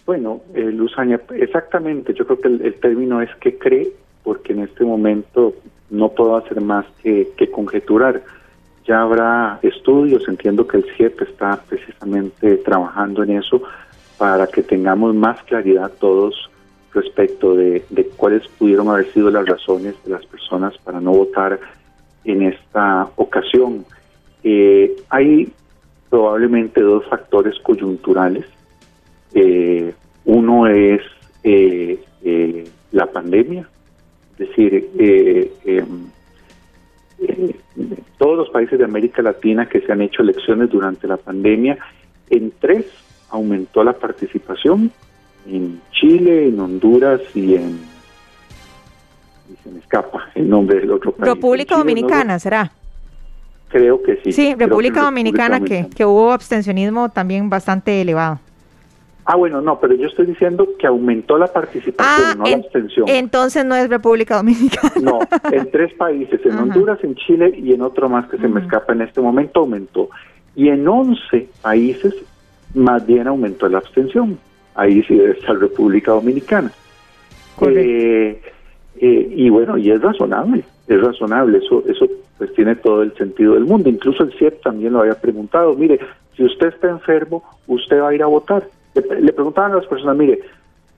Bueno, 0.06 0.40
eh, 0.54 0.60
Luzania, 0.60 1.20
exactamente, 1.34 2.14
yo 2.14 2.26
creo 2.26 2.40
que 2.40 2.48
el, 2.48 2.74
término 2.80 3.20
es 3.20 3.34
que 3.40 3.58
cree, 3.58 3.92
porque 4.22 4.52
en 4.52 4.60
este 4.60 4.84
momento 4.84 5.54
no 5.90 6.10
puedo 6.10 6.36
hacer 6.36 6.60
más 6.60 6.86
que 7.02 7.50
conjeturar 7.52 8.22
ya 8.88 9.02
habrá 9.02 9.60
estudios, 9.62 10.26
entiendo 10.28 10.66
que 10.66 10.78
el 10.78 10.86
CIEP 10.96 11.20
está 11.20 11.62
precisamente 11.68 12.56
trabajando 12.56 13.22
en 13.22 13.36
eso 13.36 13.62
para 14.16 14.46
que 14.46 14.62
tengamos 14.62 15.14
más 15.14 15.42
claridad 15.42 15.92
todos 16.00 16.50
respecto 16.94 17.54
de, 17.54 17.84
cuáles 18.16 18.48
pudieron 18.48 18.88
haber 18.88 19.12
sido 19.12 19.30
las 19.30 19.46
razones 19.46 19.94
de 20.04 20.10
las 20.10 20.24
personas 20.24 20.76
para 20.78 21.00
no 21.00 21.12
votar 21.12 21.60
en 22.24 22.42
esta 22.42 23.10
ocasión. 23.16 23.84
Eh, 24.42 24.96
hay 25.10 25.52
probablemente 26.08 26.80
dos 26.80 27.04
factores 27.06 27.58
coyunturales. 27.60 28.46
Eh, 29.34 29.92
uno 30.24 30.66
es 30.66 31.02
eh, 31.44 32.64
la 32.92 33.06
pandemia, 33.06 33.68
es 34.32 34.48
decir, 34.48 34.88
em, 34.96 36.10
todos 38.18 38.36
los 38.36 38.50
países 38.50 38.78
de 38.78 38.84
América 38.84 39.22
Latina 39.22 39.68
que 39.68 39.80
se 39.80 39.92
han 39.92 40.02
hecho 40.02 40.22
elecciones 40.22 40.70
durante 40.70 41.06
la 41.06 41.16
pandemia, 41.16 41.78
en 42.30 42.52
tres 42.60 42.86
aumentó 43.30 43.84
la 43.84 43.92
participación, 43.92 44.90
en 45.46 45.80
Chile, 45.92 46.48
en 46.48 46.60
Honduras 46.60 47.20
y 47.34 47.54
en... 47.54 47.78
Y 49.50 49.56
se 49.62 49.70
me 49.70 49.78
escapa 49.78 50.30
el 50.34 50.48
nombre 50.48 50.80
del 50.80 50.92
otro 50.92 51.12
país. 51.12 51.32
República 51.32 51.76
Dominicana, 51.76 52.38
¿será? 52.38 52.70
Creo 53.68 54.02
que 54.02 54.16
sí. 54.22 54.32
Sí, 54.32 54.54
República 54.54 55.02
Dominicana, 55.02 55.60
que, 55.60 55.88
que 55.94 56.04
hubo 56.04 56.32
abstencionismo 56.32 57.10
también 57.10 57.48
bastante 57.48 58.00
elevado. 58.00 58.40
Ah, 59.30 59.36
bueno, 59.36 59.60
no, 59.60 59.78
pero 59.78 59.94
yo 59.94 60.06
estoy 60.06 60.24
diciendo 60.24 60.66
que 60.78 60.86
aumentó 60.86 61.36
la 61.36 61.48
participación, 61.48 62.28
ah, 62.30 62.34
no 62.34 62.44
la 62.44 62.56
abstención. 62.56 63.06
Entonces 63.10 63.62
no 63.62 63.74
es 63.74 63.90
República 63.90 64.36
Dominicana. 64.38 64.90
No, 65.02 65.18
en 65.52 65.70
tres 65.70 65.92
países, 65.92 66.40
en 66.46 66.56
Honduras, 66.56 66.98
en 67.02 67.14
Chile 67.14 67.52
y 67.54 67.74
en 67.74 67.82
otro 67.82 68.08
más 68.08 68.26
que 68.30 68.38
se 68.38 68.48
me 68.48 68.62
escapa 68.62 68.94
en 68.94 69.02
este 69.02 69.20
momento 69.20 69.60
aumentó. 69.60 70.08
Y 70.56 70.70
en 70.70 70.88
11 70.88 71.46
países 71.60 72.14
más 72.72 73.06
bien 73.06 73.28
aumentó 73.28 73.68
la 73.68 73.76
abstención. 73.76 74.38
Ahí 74.74 75.02
sí 75.02 75.16
debe 75.16 75.32
estar 75.32 75.58
República 75.58 76.12
Dominicana. 76.12 76.72
Eh, 77.66 78.40
eh, 78.96 79.32
y 79.36 79.50
bueno, 79.50 79.76
y 79.76 79.90
es 79.90 80.00
razonable, 80.00 80.64
es 80.86 81.02
razonable, 81.02 81.58
eso, 81.58 81.84
eso 81.86 82.06
pues 82.38 82.54
tiene 82.54 82.76
todo 82.76 83.02
el 83.02 83.14
sentido 83.14 83.52
del 83.52 83.66
mundo. 83.66 83.90
Incluso 83.90 84.22
el 84.22 84.32
CIEP 84.38 84.62
también 84.62 84.94
lo 84.94 85.00
había 85.00 85.20
preguntado, 85.20 85.74
mire, 85.74 86.00
si 86.34 86.44
usted 86.44 86.68
está 86.68 86.88
enfermo, 86.88 87.44
usted 87.66 88.00
va 88.00 88.08
a 88.08 88.14
ir 88.14 88.22
a 88.22 88.26
votar 88.26 88.66
le, 88.94 89.32
preguntaban 89.32 89.72
a 89.72 89.76
las 89.76 89.86
personas, 89.86 90.16
mire, 90.16 90.40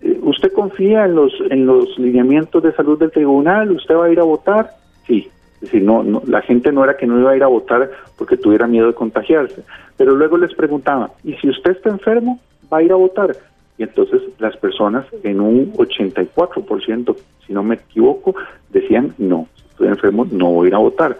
eh, 0.00 0.18
¿usted 0.22 0.53
confía 0.53 1.05
en 1.05 1.14
los 1.14 1.33
en 1.50 1.66
los 1.66 1.98
lineamientos 1.98 2.62
de 2.62 2.72
salud 2.72 2.98
del 2.98 3.11
tribunal? 3.11 3.70
¿Usted 3.72 3.94
va 3.94 4.07
a 4.07 4.11
ir 4.11 4.20
a 4.20 4.24
votar? 4.24 4.70
Sí. 5.07 5.29
Es 5.61 5.74
no, 5.74 6.03
no, 6.03 6.22
la 6.26 6.40
gente 6.40 6.72
no 6.72 6.83
era 6.85 6.96
que 6.96 7.07
no 7.07 7.18
iba 7.20 7.33
a 7.33 7.37
ir 7.37 7.42
a 7.42 7.48
votar 7.48 7.90
porque 8.16 8.38
tuviera 8.38 8.66
miedo 8.66 8.87
de 8.87 8.94
contagiarse. 8.94 9.62
Pero 9.96 10.14
luego 10.14 10.38
les 10.38 10.55
preguntaba, 10.55 11.11
¿y 11.22 11.35
si 11.35 11.50
usted 11.50 11.72
está 11.72 11.90
enfermo, 11.90 12.40
va 12.72 12.79
a 12.79 12.83
ir 12.83 12.92
a 12.92 12.96
votar? 12.96 13.37
Y 13.76 13.83
entonces 13.83 14.22
las 14.38 14.57
personas 14.57 15.05
en 15.22 15.40
un 15.40 15.72
84%, 15.74 17.16
si 17.46 17.53
no 17.53 17.62
me 17.62 17.74
equivoco, 17.74 18.35
decían, 18.70 19.14
no, 19.18 19.48
si 19.55 19.62
estoy 19.70 19.88
enfermo, 19.88 20.26
no 20.31 20.53
voy 20.53 20.66
a 20.66 20.68
ir 20.68 20.74
a 20.74 20.79
votar. 20.79 21.18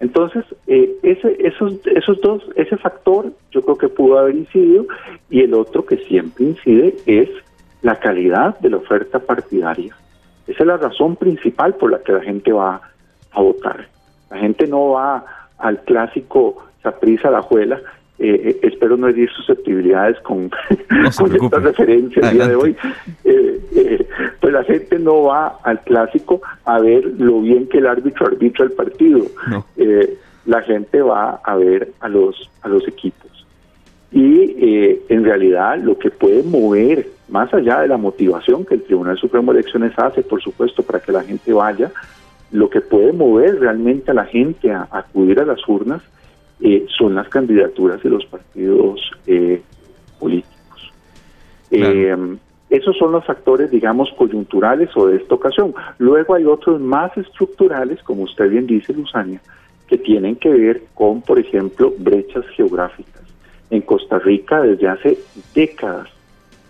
Entonces, 0.00 0.44
eh, 0.66 0.96
ese, 1.02 1.36
esos, 1.40 1.74
esos 1.86 2.20
dos, 2.20 2.42
ese 2.54 2.76
factor 2.76 3.32
yo 3.50 3.62
creo 3.62 3.78
que 3.78 3.88
pudo 3.88 4.18
haber 4.18 4.36
incidido 4.36 4.86
y 5.28 5.40
el 5.40 5.54
otro 5.54 5.84
que 5.84 5.96
siempre 5.96 6.44
incide 6.44 6.96
es 7.06 7.28
la 7.82 7.98
calidad 7.98 8.58
de 8.60 8.70
la 8.70 8.76
oferta 8.76 9.18
partidaria. 9.18 9.96
Esa 10.46 10.62
es 10.62 10.66
la 10.66 10.76
razón 10.76 11.16
principal 11.16 11.74
por 11.74 11.90
la 11.90 11.98
que 11.98 12.12
la 12.12 12.20
gente 12.20 12.52
va 12.52 12.80
a 13.32 13.42
votar. 13.42 13.88
La 14.30 14.38
gente 14.38 14.66
no 14.66 14.90
va 14.90 15.24
al 15.58 15.82
clásico 15.82 16.64
Saprisa 16.82 17.30
la 17.30 17.42
Juela 17.42 17.80
eh, 18.20 18.50
eh, 18.50 18.60
espero 18.62 18.96
no 18.96 19.06
herir 19.06 19.30
susceptibilidades 19.30 20.18
con, 20.20 20.50
esta 20.90 21.58
referencia 21.60 22.28
el 22.28 22.34
día 22.34 22.48
de 22.48 22.56
hoy. 22.56 22.76
Eh, 23.24 24.06
pues 24.40 24.52
la 24.52 24.64
gente 24.64 24.98
no 24.98 25.24
va 25.24 25.58
al 25.62 25.80
clásico 25.82 26.40
a 26.64 26.80
ver 26.80 27.04
lo 27.18 27.40
bien 27.40 27.68
que 27.68 27.78
el 27.78 27.86
árbitro 27.86 28.26
arbitra 28.26 28.64
el 28.64 28.72
partido. 28.72 29.26
la 30.46 30.62
gente 30.62 31.00
va 31.02 31.40
a 31.44 31.56
ver 31.56 31.92
a 32.00 32.08
los, 32.08 32.50
a 32.62 32.68
los 32.68 32.86
equipos. 32.88 33.46
Y 34.10 35.04
en 35.08 35.24
realidad 35.24 35.78
lo 35.78 35.98
que 35.98 36.10
puede 36.10 36.42
mover, 36.42 37.06
más 37.28 37.52
allá 37.52 37.80
de 37.82 37.88
la 37.88 37.98
motivación 37.98 38.64
que 38.64 38.74
el 38.74 38.82
Tribunal 38.82 39.18
Supremo 39.18 39.52
de 39.52 39.60
Elecciones 39.60 39.92
hace, 39.96 40.22
por 40.22 40.42
supuesto, 40.42 40.82
para 40.82 41.00
que 41.00 41.12
la 41.12 41.22
gente 41.22 41.52
vaya, 41.52 41.92
lo 42.50 42.70
que 42.70 42.80
puede 42.80 43.12
mover 43.12 43.60
realmente 43.60 44.10
a 44.10 44.14
la 44.14 44.24
gente 44.24 44.72
a 44.72 44.88
acudir 44.90 45.38
a 45.38 45.44
las 45.44 45.60
urnas 45.68 46.02
eh, 46.60 46.86
son 46.96 47.14
las 47.14 47.28
candidaturas 47.28 48.02
de 48.02 48.10
los 48.10 48.24
partidos 48.26 49.00
eh, 49.26 49.62
políticos. 50.18 50.92
Eh, 51.70 52.16
esos 52.70 52.96
son 52.98 53.12
los 53.12 53.24
factores, 53.24 53.70
digamos, 53.70 54.10
coyunturales 54.16 54.90
o 54.94 55.06
de 55.06 55.16
esta 55.16 55.34
ocasión. 55.34 55.74
Luego 55.98 56.34
hay 56.34 56.44
otros 56.44 56.80
más 56.80 57.16
estructurales, 57.16 58.02
como 58.02 58.24
usted 58.24 58.50
bien 58.50 58.66
dice, 58.66 58.92
Luzania, 58.92 59.40
que 59.86 59.96
tienen 59.96 60.36
que 60.36 60.50
ver 60.50 60.82
con, 60.94 61.22
por 61.22 61.38
ejemplo, 61.38 61.94
brechas 61.98 62.44
geográficas. 62.48 63.22
En 63.70 63.80
Costa 63.82 64.18
Rica 64.18 64.60
desde 64.60 64.88
hace 64.88 65.18
décadas 65.54 66.08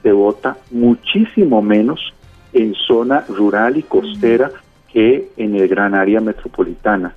se 0.02 0.12
vota 0.12 0.56
muchísimo 0.70 1.62
menos 1.62 2.12
en 2.52 2.74
zona 2.74 3.24
rural 3.28 3.76
y 3.76 3.82
costera 3.82 4.50
que 4.92 5.30
en 5.36 5.56
el 5.56 5.68
gran 5.68 5.94
área 5.94 6.20
metropolitana. 6.20 7.14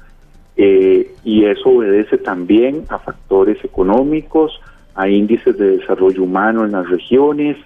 Eh, 0.58 1.14
y 1.24 1.46
eso 1.46 1.70
obedece 1.70 2.18
también 2.18 2.86
a 2.90 3.00
factores 3.00 3.64
económicos, 3.64 4.60
a 4.96 5.08
índices 5.08 5.58
de 5.58 5.78
desarrollo 5.78 6.24
humano 6.24 6.66
en 6.66 6.74
las 6.74 6.90
regiones, 6.90 7.58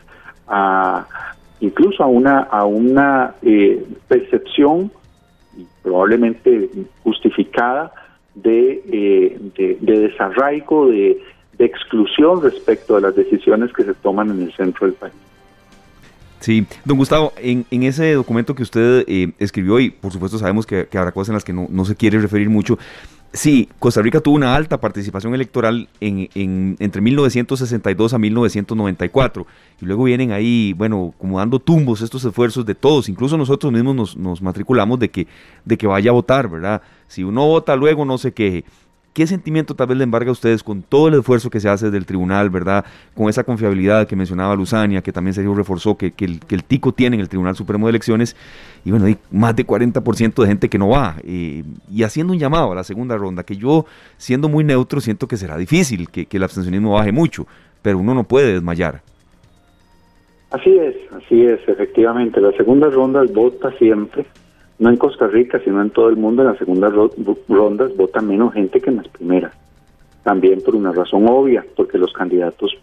a 0.47 1.07
incluso 1.59 2.03
a 2.03 2.07
una 2.07 2.39
a 2.41 2.65
una 2.65 3.33
eh, 3.41 3.83
percepción 4.07 4.91
probablemente 5.81 6.69
justificada 7.03 7.91
de, 8.35 8.83
eh, 8.91 9.77
de, 9.79 9.99
desarraigo, 9.99 10.87
de, 10.89 11.21
de 11.57 11.65
exclusión 11.65 12.41
respecto 12.41 12.97
a 12.97 13.01
las 13.01 13.15
decisiones 13.15 13.71
que 13.71 13.83
se 13.83 13.93
toman 13.93 14.31
en 14.31 14.41
el 14.43 14.53
centro 14.53 14.87
del 14.87 14.95
país. 14.95 15.13
Sí, 16.45 16.67
don 16.83 16.99
Gustavo, 16.99 17.33
en, 17.37 17.65
en 17.71 17.81
ese 17.81 18.13
documento 18.13 18.53
que 18.53 18.61
usted 18.61 19.03
eh, 19.07 19.31
escribió, 19.39 19.79
y 19.79 19.89
por 19.89 20.11
supuesto 20.11 20.37
sabemos 20.37 20.67
que, 20.67 20.87
habrá 20.93 21.11
cosas 21.11 21.29
en 21.29 21.33
las 21.33 21.43
que 21.43 21.53
no, 21.53 21.65
no, 21.71 21.85
se 21.85 21.95
quiere 21.95 22.19
referir 22.19 22.51
mucho, 22.51 22.77
sí, 23.33 23.67
Costa 23.79 24.03
Rica 24.03 24.21
tuvo 24.21 24.35
una 24.35 24.55
alta 24.55 24.79
participación 24.79 25.33
electoral 25.33 25.89
en, 25.99 26.29
en, 26.35 26.75
entre 26.77 27.01
1962 27.01 28.13
a 28.13 28.19
1994, 28.19 29.47
y 29.81 29.85
luego 29.87 30.03
vienen 30.03 30.33
ahí, 30.33 30.73
bueno, 30.73 31.15
como 31.17 31.39
dando 31.39 31.57
tumbos 31.57 32.03
estos 32.03 32.23
esfuerzos 32.23 32.63
de 32.63 32.75
todos, 32.75 33.09
incluso 33.09 33.39
nosotros 33.39 33.73
mismos 33.73 33.95
nos, 33.95 34.15
nos 34.15 34.39
matriculamos 34.43 34.99
de 34.99 35.09
que, 35.09 35.25
de 35.63 35.79
que 35.79 35.87
vaya 35.87 36.11
a 36.11 36.13
votar, 36.13 36.47
¿verdad? 36.47 36.79
Si 37.07 37.23
uno 37.23 37.47
vota 37.47 37.75
luego 37.75 38.05
no 38.05 38.19
se 38.19 38.33
queje. 38.33 38.65
¿Qué 39.15 39.25
sentimiento 39.27 39.75
tal 39.75 39.87
vez 39.87 39.97
le 39.97 40.03
embarga 40.03 40.27
a 40.27 40.33
ustedes 40.33 40.61
con 40.61 40.81
todo 40.81 41.07
el 41.07 41.13
esfuerzo 41.13 41.49
que 41.49 41.61
se 41.61 41.69
hace 41.69 41.89
del 41.89 42.05
tribunal, 42.05 42.49
verdad? 42.49 42.83
Con 43.13 43.29
esa 43.29 43.45
confiabilidad 43.45 44.05
que 44.09 44.15
mencionaba 44.17 44.53
Luzania, 44.57 45.01
que 45.01 45.13
también 45.13 45.33
se 45.33 45.41
reforzó, 45.41 45.95
que, 45.95 46.11
que, 46.11 46.25
el, 46.25 46.41
el 46.49 46.65
tico 46.65 46.91
tiene 46.91 47.15
en 47.15 47.21
el 47.21 47.29
Tribunal 47.29 47.55
Supremo 47.55 47.87
de 47.87 47.91
Elecciones, 47.91 48.35
y 48.83 48.91
bueno, 48.91 49.05
hay 49.05 49.15
más 49.31 49.55
de 49.55 49.65
40% 49.65 50.41
de 50.41 50.47
gente 50.47 50.67
que 50.67 50.77
no 50.77 50.89
va, 50.89 51.15
y 51.23 51.63
haciendo 52.03 52.33
un 52.33 52.39
llamado 52.39 52.73
a 52.73 52.75
la 52.75 52.83
segunda 52.83 53.15
ronda, 53.15 53.43
que 53.43 53.55
yo, 53.55 53.85
siendo 54.17 54.49
muy 54.49 54.65
neutro, 54.65 54.99
siento 54.99 55.29
que 55.29 55.37
será 55.37 55.55
difícil, 55.55 56.09
que, 56.09 56.25
que 56.25 56.35
el 56.35 56.43
abstencionismo 56.43 56.91
baje 56.91 57.13
mucho, 57.13 57.47
pero 57.81 57.97
uno 57.97 58.13
no 58.13 58.25
puede 58.25 58.51
desmayar. 58.51 59.01
Así 60.51 60.77
es, 60.77 60.93
así 61.13 61.41
es, 61.41 61.61
efectivamente. 61.69 62.41
La 62.41 62.51
segunda 62.57 62.89
ronda 62.89 63.23
vota 63.33 63.71
siempre 63.77 64.25
no 64.79 64.89
en 64.89 64.97
Costa 64.97 65.27
Rica, 65.27 65.59
sino 65.63 65.81
en 65.81 65.89
todo 65.89 66.09
el 66.09 66.17
mundo, 66.17 66.41
en 66.41 66.49
las 66.49 66.57
segundas 66.57 66.93
rondas 67.47 67.95
vota 67.95 68.21
menos 68.21 68.53
gente 68.53 68.81
que 68.81 68.89
en 68.89 68.97
las 68.97 69.07
primeras. 69.07 69.53
También 70.23 70.61
por 70.61 70.75
una 70.75 70.91
razón 70.91 71.27
obvia, 71.29 71.65
porque 71.75 71.97
los 71.97 72.11
candidatos, 72.11 72.75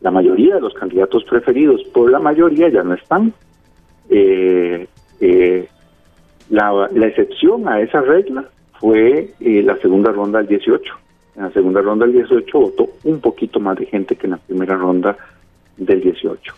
la 0.00 0.10
mayoría 0.10 0.54
de 0.54 0.60
los 0.60 0.74
candidatos 0.74 1.24
preferidos 1.24 1.82
por 1.92 2.10
la 2.10 2.18
mayoría 2.18 2.68
ya 2.68 2.82
no 2.82 2.94
están. 2.94 3.32
Eh, 4.08 4.86
eh, 5.20 5.68
la, 6.50 6.88
excepción 7.06 7.68
a 7.68 7.80
esa 7.80 8.00
regla 8.00 8.44
fue 8.78 9.30
eh, 9.40 9.62
la 9.62 9.76
segunda 9.78 10.12
ronda 10.12 10.38
del 10.38 10.48
18. 10.48 10.94
En 11.36 11.42
la 11.42 11.50
segunda 11.50 11.82
ronda 11.82 12.06
del 12.06 12.14
18 12.14 12.58
votó 12.58 12.88
un 13.04 13.20
poquito 13.20 13.60
más 13.60 13.76
de 13.76 13.86
gente 13.86 14.16
que 14.16 14.26
en 14.26 14.32
la 14.32 14.36
primera 14.38 14.76
ronda 14.76 15.16
del 15.76 16.00
18. 16.00 16.54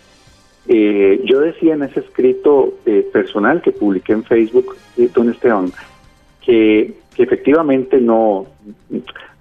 Eh, 0.68 1.22
yo 1.24 1.40
decía 1.40 1.74
en 1.74 1.84
ese 1.84 2.00
escrito 2.00 2.74
eh, 2.86 3.08
personal 3.12 3.62
que 3.62 3.70
publiqué 3.70 4.12
en 4.12 4.24
Facebook, 4.24 4.76
eh, 4.96 5.08
don 5.14 5.30
Esteban, 5.30 5.70
que, 6.40 6.94
efectivamente 7.18 7.98
no, 7.98 8.46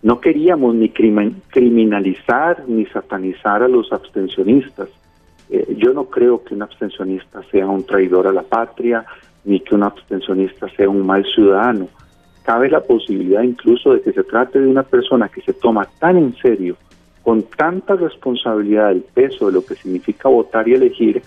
no 0.01 0.21
queríamos 0.21 0.75
ni 0.75 0.89
criminalizar 0.89 2.63
ni 2.67 2.85
satanizar 2.85 3.63
a 3.63 3.67
los 3.67 3.91
abstencionistas. 3.91 4.87
yo 5.75 5.93
no 5.93 6.05
creo 6.05 6.41
que 6.41 6.53
un 6.53 6.61
abstencionista 6.61 7.43
sea 7.51 7.67
un 7.67 7.83
traidor 7.83 8.27
a 8.27 8.31
la 8.31 8.43
patria, 8.43 9.05
ni 9.43 9.59
que 9.59 9.75
un 9.75 9.83
abstencionista 9.83 10.69
sea 10.69 10.87
un 10.87 11.05
mal 11.05 11.25
ciudadano. 11.25 11.89
Cabe 12.43 12.69
la 12.69 12.79
posibilidad 12.79 13.43
incluso 13.43 13.93
de 13.93 14.01
que 14.01 14.13
se 14.13 14.23
trate 14.23 14.61
de 14.61 14.67
una 14.67 14.83
persona 14.83 15.27
que 15.27 15.41
se 15.41 15.51
toma 15.51 15.85
tan 15.99 16.15
en 16.15 16.33
serio 16.37 16.77
con 17.25 17.41
tanta 17.41 17.95
responsabilidad 17.95 18.91
el 18.91 19.01
peso 19.01 19.47
de 19.47 19.53
lo 19.53 19.65
que 19.65 19.73
significa 19.73 20.29
votar 20.29 20.69
y 20.69 20.75
elegir, 20.75 21.23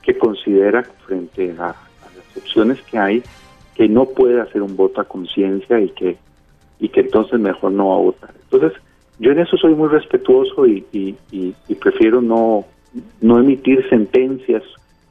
que 0.00 0.16
considera 0.16 0.84
frente 1.04 1.50
a, 1.58 1.74
las 1.74 2.36
opciones 2.36 2.80
que 2.82 2.96
hay 2.96 3.22
que 3.74 3.88
no 3.88 4.04
puede 4.04 4.40
hacer 4.40 4.62
un 4.62 4.76
voto 4.76 5.00
a 5.00 5.04
conciencia 5.04 5.80
y 5.80 5.88
que 5.90 6.16
y 6.78 6.88
que 6.88 7.00
entonces 7.00 7.40
mejor 7.40 7.72
no 7.72 7.88
va 7.88 7.94
a 7.94 7.98
votar. 7.98 8.30
Entonces, 8.50 8.72
yo 9.18 9.32
en 9.32 9.40
eso 9.40 9.56
soy 9.56 9.74
muy 9.74 9.88
respetuoso 9.88 10.66
y, 10.66 10.84
y, 10.92 11.74
prefiero 11.80 12.20
no, 12.20 12.64
no 13.20 13.38
emitir 13.38 13.88
sentencias 13.88 14.62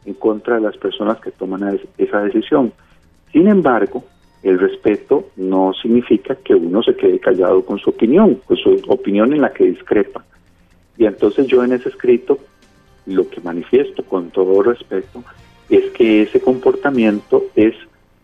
en 0.05 0.13
contra 0.15 0.55
de 0.55 0.61
las 0.61 0.77
personas 0.77 1.19
que 1.19 1.31
toman 1.31 1.79
esa 1.97 2.21
decisión. 2.21 2.73
Sin 3.31 3.47
embargo, 3.47 4.03
el 4.43 4.59
respeto 4.59 5.29
no 5.35 5.73
significa 5.73 6.35
que 6.35 6.55
uno 6.55 6.81
se 6.81 6.95
quede 6.95 7.19
callado 7.19 7.63
con 7.63 7.77
su 7.77 7.91
opinión, 7.91 8.35
con 8.45 8.57
su 8.57 8.81
opinión 8.87 9.33
en 9.33 9.41
la 9.41 9.53
que 9.53 9.65
discrepa. 9.65 10.23
Y 10.97 11.05
entonces 11.05 11.47
yo 11.47 11.63
en 11.63 11.73
ese 11.73 11.89
escrito 11.89 12.39
lo 13.05 13.29
que 13.29 13.41
manifiesto 13.41 14.03
con 14.03 14.29
todo 14.31 14.61
respeto 14.63 15.23
es 15.69 15.91
que 15.91 16.23
ese 16.23 16.41
comportamiento 16.41 17.43
es 17.55 17.73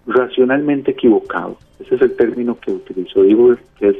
racionalmente 0.06 0.92
equivocado. 0.92 1.58
Ese 1.80 1.96
es 1.96 2.02
el 2.02 2.16
término 2.16 2.60
que 2.60 2.72
utilizo, 2.72 3.24
digo 3.24 3.56
que 3.80 3.90
es 3.90 3.98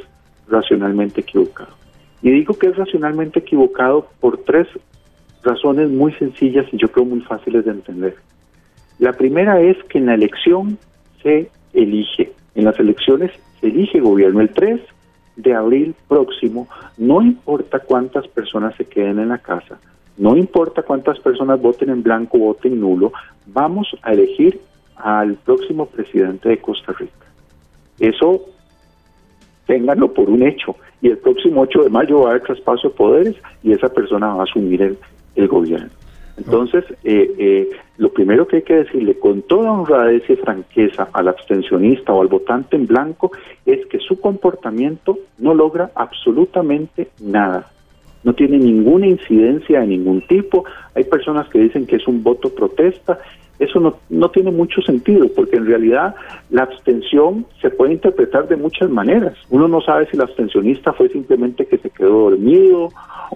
racionalmente 0.48 1.22
equivocado. 1.22 1.76
Y 2.22 2.32
digo 2.32 2.54
que 2.56 2.68
es 2.68 2.76
racionalmente 2.76 3.40
equivocado 3.40 4.08
por 4.20 4.40
tres 4.40 4.68
razones 5.44 5.90
muy 5.90 6.14
sencillas 6.14 6.66
y 6.72 6.78
yo 6.78 6.88
creo 6.90 7.06
muy 7.06 7.22
fáciles 7.22 7.66
de 7.66 7.72
entender. 7.72 8.16
La 9.00 9.14
primera 9.14 9.62
es 9.62 9.78
que 9.86 10.00
en 10.00 10.08
la 10.08 10.16
elección 10.16 10.78
se 11.22 11.50
elige. 11.82 12.32
En 12.56 12.66
las 12.66 12.80
elecciones 12.80 13.32
se 13.60 13.68
elige 13.68 14.00
gobierno. 14.00 14.42
El 14.42 14.50
3 14.50 14.82
de 15.36 15.54
abril 15.54 15.96
próximo, 16.08 16.68
no 16.98 17.22
importa 17.22 17.80
cuántas 17.80 18.28
personas 18.28 18.76
se 18.76 18.86
queden 18.86 19.20
en 19.20 19.30
la 19.30 19.38
casa, 19.38 19.80
no 20.18 20.36
importa 20.36 20.82
cuántas 20.82 21.20
personas 21.20 21.62
voten 21.62 21.90
en 21.90 22.02
blanco, 22.02 22.40
voten 22.40 22.80
nulo, 22.80 23.14
vamos 23.46 23.88
a 24.02 24.14
elegir 24.14 24.60
al 24.96 25.36
próximo 25.36 25.86
presidente 25.86 26.50
de 26.50 26.58
Costa 26.58 26.92
Rica. 26.94 27.28
Eso 28.00 28.46
ténganlo 29.68 30.12
por 30.14 30.30
un 30.30 30.42
hecho. 30.42 30.76
Y 31.02 31.10
el 31.10 31.20
próximo 31.20 31.62
8 31.62 31.84
de 31.84 31.90
mayo 31.90 32.22
va 32.22 32.28
a 32.28 32.30
haber 32.32 32.44
traspaso 32.44 32.90
de 32.90 32.96
poderes 32.96 33.36
y 33.62 33.72
esa 33.72 33.90
persona 33.90 34.34
va 34.34 34.42
a 34.42 34.44
asumir 34.46 34.82
el, 34.82 34.98
el 35.36 35.48
gobierno. 35.48 35.90
Entonces, 36.38 36.84
eh, 37.04 37.32
eh, 37.38 37.70
lo 37.98 38.14
primero 38.14 38.48
que 38.48 38.58
hay 38.58 38.62
que 38.62 38.76
decirle 38.76 39.18
con 39.18 39.42
toda 39.42 39.72
honradez 39.72 40.30
y 40.30 40.36
franqueza 40.36 41.08
al 41.14 41.28
abstencionista 41.28 42.14
o 42.14 42.22
al 42.22 42.28
votante 42.28 42.76
en 42.76 42.86
blanco 42.86 43.32
es 43.66 43.86
que 43.88 44.00
su 44.00 44.20
comportamiento 44.22 45.18
no 45.40 45.56
logra 45.56 45.92
absolutamente 45.96 47.10
nada. 47.20 47.72
No 48.24 48.34
tiene 48.34 48.58
ninguna 48.58 49.08
incidencia 49.08 49.80
de 49.80 49.88
ningún 49.88 50.22
tipo. 50.28 50.66
Hay 50.94 51.06
personas 51.06 51.48
que 51.50 51.60
dicen 51.60 51.88
que 51.88 51.96
es 51.96 52.08
un 52.08 52.22
voto 52.24 52.50
protesta. 52.50 53.18
Eso 53.58 53.80
no, 53.80 53.96
no 54.10 54.30
tiene 54.30 54.52
mucho 54.52 54.82
sentido 54.82 55.28
porque 55.36 55.58
en 55.58 55.66
realidad 55.66 56.14
la 56.52 56.64
abstención 56.64 57.48
se 57.62 57.72
puede 57.72 57.94
interpretar 57.94 58.48
de 58.48 58.58
muchas 58.58 58.92
maneras. 58.92 59.36
Uno 59.50 59.68
no 59.68 59.82
sabe 59.82 60.06
si 60.06 60.18
el 60.18 60.22
abstencionista 60.22 60.94
fue 60.94 61.10
simplemente 61.10 61.66
que 61.66 61.80
se 61.80 61.90
quedó 61.90 62.30
dormido 62.30 62.90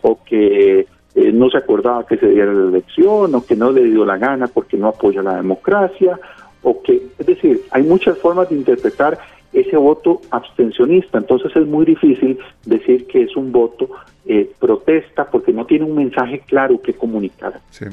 o 0.04 0.20
que 0.24 0.86
eh, 1.16 1.32
no 1.32 1.50
se 1.50 1.58
acordaba 1.58 2.06
que 2.06 2.18
se 2.18 2.28
diera 2.28 2.54
la 2.54 2.70
elección 2.70 3.36
o 3.36 3.46
que 3.46 3.56
no 3.56 3.72
le 3.72 3.84
dio 3.84 4.06
la 4.06 4.18
gana 4.18 4.48
porque 4.48 4.78
no 4.78 4.88
apoya 4.88 5.22
la 5.22 5.36
democracia 5.36 6.20
o 6.64 6.82
que, 6.82 7.08
es 7.18 7.26
decir, 7.26 7.64
hay 7.72 7.84
muchas 7.84 8.18
formas 8.18 8.50
de 8.50 8.56
interpretar 8.56 9.18
ese 9.52 9.76
voto 9.76 10.22
abstencionista, 10.32 11.18
entonces 11.18 11.54
es 11.56 11.68
muy 11.68 11.86
difícil 11.86 12.40
decir 12.66 13.08
que 13.08 13.24
es 13.24 13.36
un 13.36 13.52
voto 13.52 13.90
eh, 14.26 14.50
protesta 14.60 15.30
porque 15.30 15.52
no 15.52 15.66
tiene 15.66 15.84
un 15.86 15.96
mensaje 15.96 16.42
claro 16.48 16.82
que 16.82 16.94
comunicar. 16.94 17.60
Sí. 17.72 17.86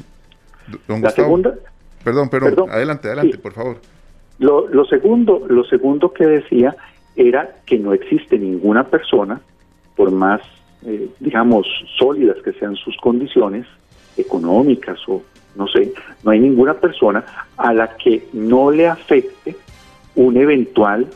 la 0.87 1.09
segunda, 1.09 1.55
perdón, 2.03 2.29
perdón, 2.29 2.69
adelante, 2.69 3.07
adelante, 3.07 3.37
por 3.39 3.51
favor. 3.51 3.77
Lo, 4.37 4.69
lo 4.69 4.85
segundo, 4.85 5.43
lo 5.49 5.65
segundo 5.65 6.13
que 6.13 6.25
decía 6.25 6.77
era 7.17 7.57
que 7.65 7.77
no 7.77 7.93
existe 7.93 8.37
ninguna 8.39 8.85
persona, 8.85 9.41
por 9.97 10.11
más 10.11 10.39
eh, 10.85 11.09
digamos, 11.19 11.67
sólidas 11.97 12.37
que 12.43 12.53
sean 12.53 12.75
sus 12.75 12.95
condiciones 12.97 13.65
económicas 14.17 14.99
o 15.07 15.21
no 15.55 15.67
sé, 15.67 15.91
no 16.23 16.31
hay 16.31 16.39
ninguna 16.39 16.75
persona 16.75 17.25
a 17.57 17.73
la 17.73 17.95
que 17.97 18.27
no 18.33 18.71
le 18.71 18.87
afecte 18.87 19.55
un 20.15 20.37
eventual 20.37 21.07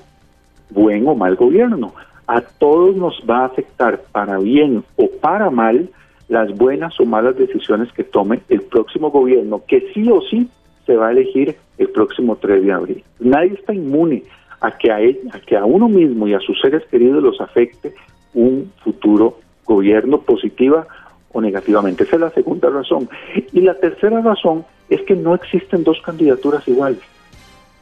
buen 0.69 1.07
o 1.07 1.15
mal 1.15 1.35
gobierno. 1.35 1.93
A 2.27 2.41
todos 2.41 2.95
nos 2.95 3.21
va 3.29 3.39
a 3.39 3.45
afectar 3.45 4.01
para 4.11 4.37
bien 4.39 4.83
o 4.95 5.09
para 5.21 5.49
mal 5.49 5.89
las 6.29 6.55
buenas 6.57 6.99
o 6.99 7.05
malas 7.05 7.37
decisiones 7.37 7.91
que 7.91 8.03
tome 8.03 8.41
el 8.49 8.61
próximo 8.61 9.11
gobierno, 9.11 9.61
que 9.67 9.91
sí 9.93 10.09
o 10.09 10.21
sí 10.21 10.49
se 10.85 10.95
va 10.95 11.09
a 11.09 11.11
elegir 11.11 11.55
el 11.77 11.89
próximo 11.89 12.37
3 12.37 12.63
de 12.63 12.71
abril. 12.71 13.03
Nadie 13.19 13.53
está 13.53 13.73
inmune 13.73 14.23
a 14.61 14.71
que 14.77 14.91
a, 14.91 14.99
él, 15.01 15.19
a 15.31 15.39
que 15.39 15.57
a 15.57 15.65
uno 15.65 15.89
mismo 15.89 16.27
y 16.27 16.33
a 16.33 16.39
sus 16.39 16.59
seres 16.61 16.83
queridos 16.89 17.21
los 17.21 17.39
afecte 17.41 17.93
un 18.33 18.71
futuro 18.83 19.37
gobierno 19.65 20.21
positiva 20.21 20.87
o 21.31 21.41
negativamente. 21.41 22.03
Esa 22.03 22.15
es 22.15 22.21
la 22.21 22.29
segunda 22.31 22.69
razón. 22.69 23.09
Y 23.51 23.61
la 23.61 23.73
tercera 23.75 24.21
razón 24.21 24.65
es 24.89 25.01
que 25.01 25.15
no 25.15 25.33
existen 25.35 25.83
dos 25.83 26.01
candidaturas 26.01 26.67
iguales. 26.67 27.01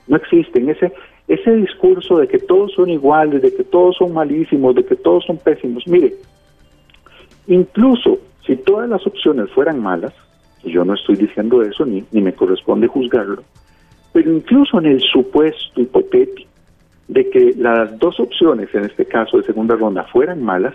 No 0.07 0.17
existen. 0.17 0.69
Ese, 0.69 0.91
ese 1.27 1.55
discurso 1.55 2.17
de 2.17 2.27
que 2.27 2.39
todos 2.39 2.73
son 2.73 2.89
iguales, 2.89 3.41
de 3.41 3.53
que 3.53 3.63
todos 3.63 3.97
son 3.97 4.13
malísimos, 4.13 4.75
de 4.75 4.85
que 4.85 4.95
todos 4.95 5.25
son 5.25 5.37
pésimos. 5.37 5.87
Mire, 5.87 6.13
incluso 7.47 8.19
si 8.45 8.55
todas 8.55 8.89
las 8.89 9.05
opciones 9.05 9.49
fueran 9.51 9.79
malas, 9.79 10.13
y 10.63 10.71
yo 10.71 10.85
no 10.85 10.93
estoy 10.93 11.15
diciendo 11.15 11.61
eso 11.61 11.85
ni, 11.85 12.03
ni 12.11 12.21
me 12.21 12.33
corresponde 12.33 12.87
juzgarlo, 12.87 13.43
pero 14.13 14.31
incluso 14.31 14.79
en 14.79 14.87
el 14.87 14.99
supuesto 15.01 15.81
hipotético 15.81 16.49
de 17.07 17.29
que 17.29 17.53
las 17.57 17.97
dos 17.99 18.19
opciones, 18.19 18.73
en 18.73 18.85
este 18.85 19.05
caso 19.05 19.37
de 19.37 19.43
segunda 19.43 19.75
ronda, 19.75 20.05
fueran 20.05 20.41
malas, 20.41 20.73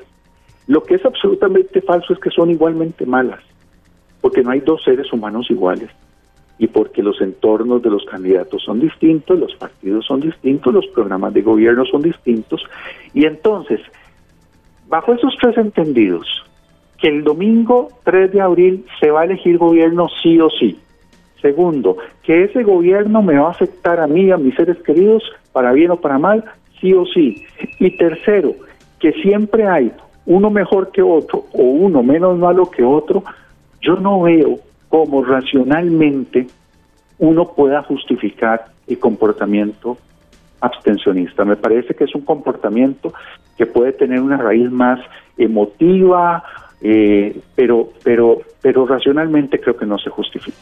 lo 0.66 0.83
que 0.83 0.96
es 0.96 1.05
absolutamente 1.05 1.81
falso 1.81 2.12
es 2.12 2.18
que 2.18 2.31
son 2.31 2.50
igualmente 2.50 3.07
malas, 3.07 3.40
porque 4.20 4.42
no 4.42 4.50
hay 4.50 4.61
dos 4.61 4.83
seres 4.85 5.12
humanos 5.12 5.50
iguales 5.50 5.90
y 6.59 6.66
porque 6.66 7.02
los 7.02 7.20
entornos 7.20 7.83
de 7.83 7.90
los 7.90 8.05
candidatos 8.07 8.62
son 8.64 8.81
distintos, 8.81 9.38
los 9.38 9.55
partidos 9.57 10.07
son 10.07 10.20
distintos, 10.20 10.72
los 10.72 10.87
programas 10.88 11.35
de 11.35 11.42
gobierno 11.42 11.85
son 11.85 12.02
distintos, 12.02 12.64
y 13.12 13.26
entonces, 13.26 13.81
bajo 14.88 15.12
esos 15.12 15.37
tres 15.40 15.57
entendidos, 15.59 16.26
que 16.98 17.09
el 17.09 17.24
domingo 17.24 17.88
3 18.05 18.33
de 18.33 18.40
abril 18.40 18.87
se 19.00 19.11
va 19.11 19.20
a 19.20 19.24
elegir 19.24 19.59
gobierno 19.59 20.09
sí 20.22 20.40
o 20.40 20.48
sí. 20.48 20.81
Segundo, 21.42 21.98
que 22.22 22.44
ese 22.44 22.62
gobierno 22.62 23.22
me 23.22 23.37
va 23.37 23.48
a 23.48 23.50
afectar 23.50 24.00
a 24.00 24.07
mí, 24.07 24.31
a 24.31 24.38
mis 24.38 24.55
seres 24.55 24.79
queridos, 24.79 25.22
para 25.52 25.72
bien 25.72 25.90
o 25.90 26.00
para 26.00 26.18
mal, 26.18 26.42
sí 26.81 26.94
o 26.94 27.05
sí. 27.05 27.44
Y 27.79 27.90
tercero, 27.98 28.55
que 28.98 29.12
siempre 29.12 29.66
hay 29.66 29.92
uno 30.27 30.51
mejor 30.51 30.91
que 30.91 31.03
otro 31.03 31.47
o 31.53 31.62
uno 31.62 32.03
menos 32.03 32.39
malo 32.39 32.71
que 32.71 32.83
otro, 32.83 33.25
yo 33.81 33.97
no 33.97 34.23
veo 34.23 34.59
cómo 34.89 35.25
racionalmente 35.25 36.49
uno 37.19 37.53
pueda 37.53 37.83
justificar 37.85 38.67
el 38.87 38.99
comportamiento 38.99 39.97
abstencionista. 40.61 41.45
Me 41.45 41.57
parece 41.57 41.95
que 41.95 42.05
es 42.05 42.15
un 42.15 42.23
comportamiento 42.23 43.12
que 43.57 43.67
puede 43.67 43.93
tener 43.93 44.21
una 44.21 44.37
raíz 44.37 44.71
más 44.71 45.01
emotiva, 45.39 46.43
eh, 46.81 47.41
pero, 47.55 47.91
pero, 48.03 48.41
pero 48.61 48.87
racionalmente 48.87 49.61
creo 49.61 49.77
que 49.77 49.87
no 49.87 49.99
se 49.99 50.11
justifica. 50.11 50.59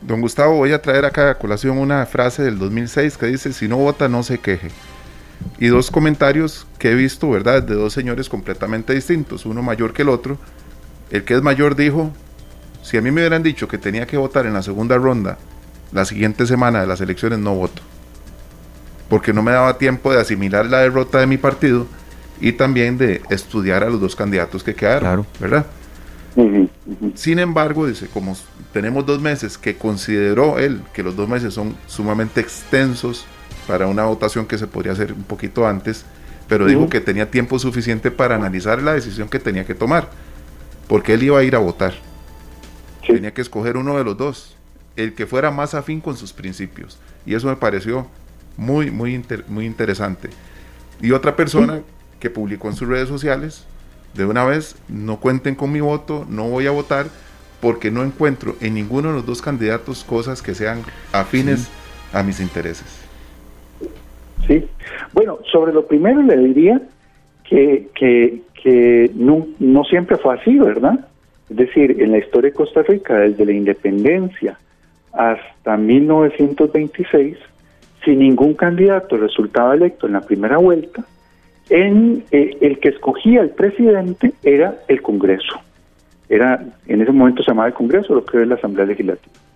Don 0.00 0.20
Gustavo, 0.20 0.56
voy 0.56 0.72
a 0.72 0.80
traer 0.80 1.04
acá 1.04 1.30
a 1.30 1.34
colación 1.34 1.78
una 1.78 2.06
frase 2.06 2.44
del 2.44 2.58
2006 2.58 3.18
que 3.18 3.26
dice, 3.26 3.52
si 3.52 3.66
no 3.68 3.76
vota, 3.78 4.08
no 4.08 4.22
se 4.22 4.38
queje 4.38 4.68
y 5.58 5.68
dos 5.68 5.90
comentarios 5.90 6.66
que 6.78 6.92
he 6.92 6.94
visto, 6.94 7.30
¿verdad? 7.30 7.62
De 7.62 7.74
dos 7.74 7.92
señores 7.92 8.28
completamente 8.28 8.94
distintos, 8.94 9.46
uno 9.46 9.62
mayor 9.62 9.92
que 9.92 10.02
el 10.02 10.08
otro. 10.08 10.38
El 11.10 11.24
que 11.24 11.34
es 11.34 11.42
mayor 11.42 11.74
dijo, 11.74 12.12
si 12.82 12.96
a 12.96 13.00
mí 13.00 13.10
me 13.10 13.20
hubieran 13.20 13.42
dicho 13.42 13.66
que 13.66 13.78
tenía 13.78 14.06
que 14.06 14.16
votar 14.16 14.46
en 14.46 14.52
la 14.52 14.62
segunda 14.62 14.96
ronda 14.96 15.38
la 15.92 16.04
siguiente 16.04 16.46
semana 16.46 16.80
de 16.80 16.86
las 16.86 17.00
elecciones, 17.00 17.38
no 17.38 17.54
voto. 17.54 17.82
Porque 19.08 19.32
no 19.32 19.42
me 19.42 19.52
daba 19.52 19.78
tiempo 19.78 20.12
de 20.12 20.20
asimilar 20.20 20.66
la 20.66 20.80
derrota 20.80 21.18
de 21.18 21.26
mi 21.26 21.38
partido 21.38 21.86
y 22.40 22.52
también 22.52 22.98
de 22.98 23.22
estudiar 23.30 23.82
a 23.82 23.90
los 23.90 24.00
dos 24.00 24.14
candidatos 24.14 24.62
que 24.62 24.74
quedaron, 24.74 25.26
¿verdad? 25.40 25.66
Sin 27.14 27.38
embargo, 27.38 27.86
dice, 27.86 28.06
como 28.06 28.36
tenemos 28.72 29.04
dos 29.06 29.20
meses, 29.20 29.58
que 29.58 29.76
consideró 29.76 30.58
él 30.58 30.82
que 30.92 31.02
los 31.02 31.16
dos 31.16 31.28
meses 31.28 31.54
son 31.54 31.74
sumamente 31.86 32.40
extensos 32.40 33.26
para 33.68 33.86
una 33.86 34.06
votación 34.06 34.46
que 34.46 34.56
se 34.56 34.66
podría 34.66 34.92
hacer 34.92 35.12
un 35.12 35.24
poquito 35.24 35.66
antes, 35.66 36.04
pero 36.48 36.64
dijo 36.64 36.88
que 36.88 37.02
tenía 37.02 37.30
tiempo 37.30 37.58
suficiente 37.58 38.10
para 38.10 38.34
analizar 38.34 38.82
la 38.82 38.94
decisión 38.94 39.28
que 39.28 39.38
tenía 39.38 39.66
que 39.66 39.74
tomar, 39.74 40.08
porque 40.88 41.12
él 41.12 41.22
iba 41.22 41.38
a 41.38 41.44
ir 41.44 41.54
a 41.54 41.58
votar. 41.58 41.92
Tenía 43.06 43.34
que 43.34 43.42
escoger 43.42 43.76
uno 43.76 43.98
de 43.98 44.04
los 44.04 44.16
dos, 44.16 44.56
el 44.96 45.14
que 45.14 45.26
fuera 45.26 45.50
más 45.50 45.74
afín 45.74 46.00
con 46.00 46.16
sus 46.16 46.32
principios. 46.32 46.98
Y 47.26 47.34
eso 47.34 47.48
me 47.48 47.56
pareció 47.56 48.08
muy, 48.56 48.90
muy, 48.90 49.22
muy 49.48 49.66
interesante. 49.66 50.30
Y 51.02 51.12
otra 51.12 51.36
persona 51.36 51.82
que 52.20 52.30
publicó 52.30 52.68
en 52.68 52.74
sus 52.74 52.88
redes 52.88 53.08
sociales, 53.08 53.64
de 54.14 54.24
una 54.24 54.44
vez, 54.44 54.76
no 54.88 55.20
cuenten 55.20 55.54
con 55.54 55.70
mi 55.70 55.80
voto, 55.80 56.26
no 56.26 56.48
voy 56.48 56.66
a 56.66 56.70
votar, 56.70 57.08
porque 57.60 57.90
no 57.90 58.02
encuentro 58.02 58.56
en 58.62 58.72
ninguno 58.74 59.08
de 59.08 59.16
los 59.16 59.26
dos 59.26 59.42
candidatos 59.42 60.04
cosas 60.04 60.40
que 60.40 60.54
sean 60.54 60.82
afines 61.12 61.68
a 62.14 62.22
mis 62.22 62.40
intereses. 62.40 63.07
Sí. 64.46 64.64
Bueno, 65.12 65.38
sobre 65.50 65.72
lo 65.72 65.86
primero 65.86 66.22
le 66.22 66.36
diría 66.36 66.80
que, 67.44 67.88
que, 67.94 69.10
no 69.14 69.84
siempre 69.84 70.16
fue 70.16 70.34
así, 70.34 70.58
¿verdad? 70.58 70.98
Es 71.48 71.56
decir, 71.56 72.02
en 72.02 72.12
la 72.12 72.18
historia 72.18 72.50
de 72.50 72.56
Costa 72.56 72.82
Rica, 72.82 73.14
desde 73.18 73.46
la 73.46 73.52
independencia 73.52 74.58
hasta 75.12 75.76
1926, 75.76 77.38
si 78.04 78.16
ningún 78.16 78.54
candidato 78.54 79.16
resultaba 79.16 79.74
electo 79.74 80.06
en 80.06 80.12
la 80.14 80.20
primera 80.20 80.58
vuelta, 80.58 81.04
en, 81.70 82.24
eh, 82.30 82.56
el 82.60 82.78
que 82.78 82.90
escogía 82.90 83.40
el 83.40 83.50
presidente 83.50 84.32
era 84.42 84.76
el 84.88 85.00
Congreso. 85.02 85.60
Era, 86.28 86.62
en 86.86 87.00
ese 87.00 87.12
momento 87.12 87.42
se 87.42 87.50
llamaba 87.50 87.68
el 87.68 87.74
Congreso, 87.74 88.14
lo 88.14 88.24
que 88.24 88.42
es 88.42 88.48
la 88.48 88.56
Asamblea 88.56 88.86
Legislativa 88.86 89.47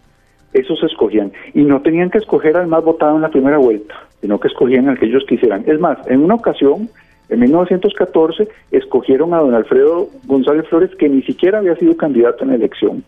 esos 0.53 0.83
escogían. 0.83 1.33
Y 1.55 1.63
no 1.63 1.81
tenían 1.83 2.11
que 2.11 2.19
escoger 2.19 2.57
al 2.57 2.67
más 2.67 2.85
votado 2.85 3.17
en 3.17 3.23
la 3.23 3.31
primera 3.31 3.59
vuelta, 3.59 3.95
sino 4.21 4.39
que 4.39 4.49
escogían 4.49 4.89
al 4.89 4.99
que 4.99 5.07
ellos 5.07 5.25
quisieran. 5.29 5.65
Es 5.67 5.79
más, 5.81 5.99
en 6.09 6.23
una 6.23 6.35
ocasión, 6.35 6.89
en 7.29 7.41
1914, 7.41 8.49
escogieron 8.71 9.35
a 9.35 9.39
don 9.39 9.55
Alfredo 9.55 10.09
González 10.27 10.67
Flores, 10.69 10.95
que 10.97 11.09
ni 11.09 11.23
siquiera 11.23 11.59
había 11.59 11.77
sido 11.77 11.97
candidato 11.97 12.45
en 12.45 12.51
la 12.51 12.57
elección, 12.57 13.05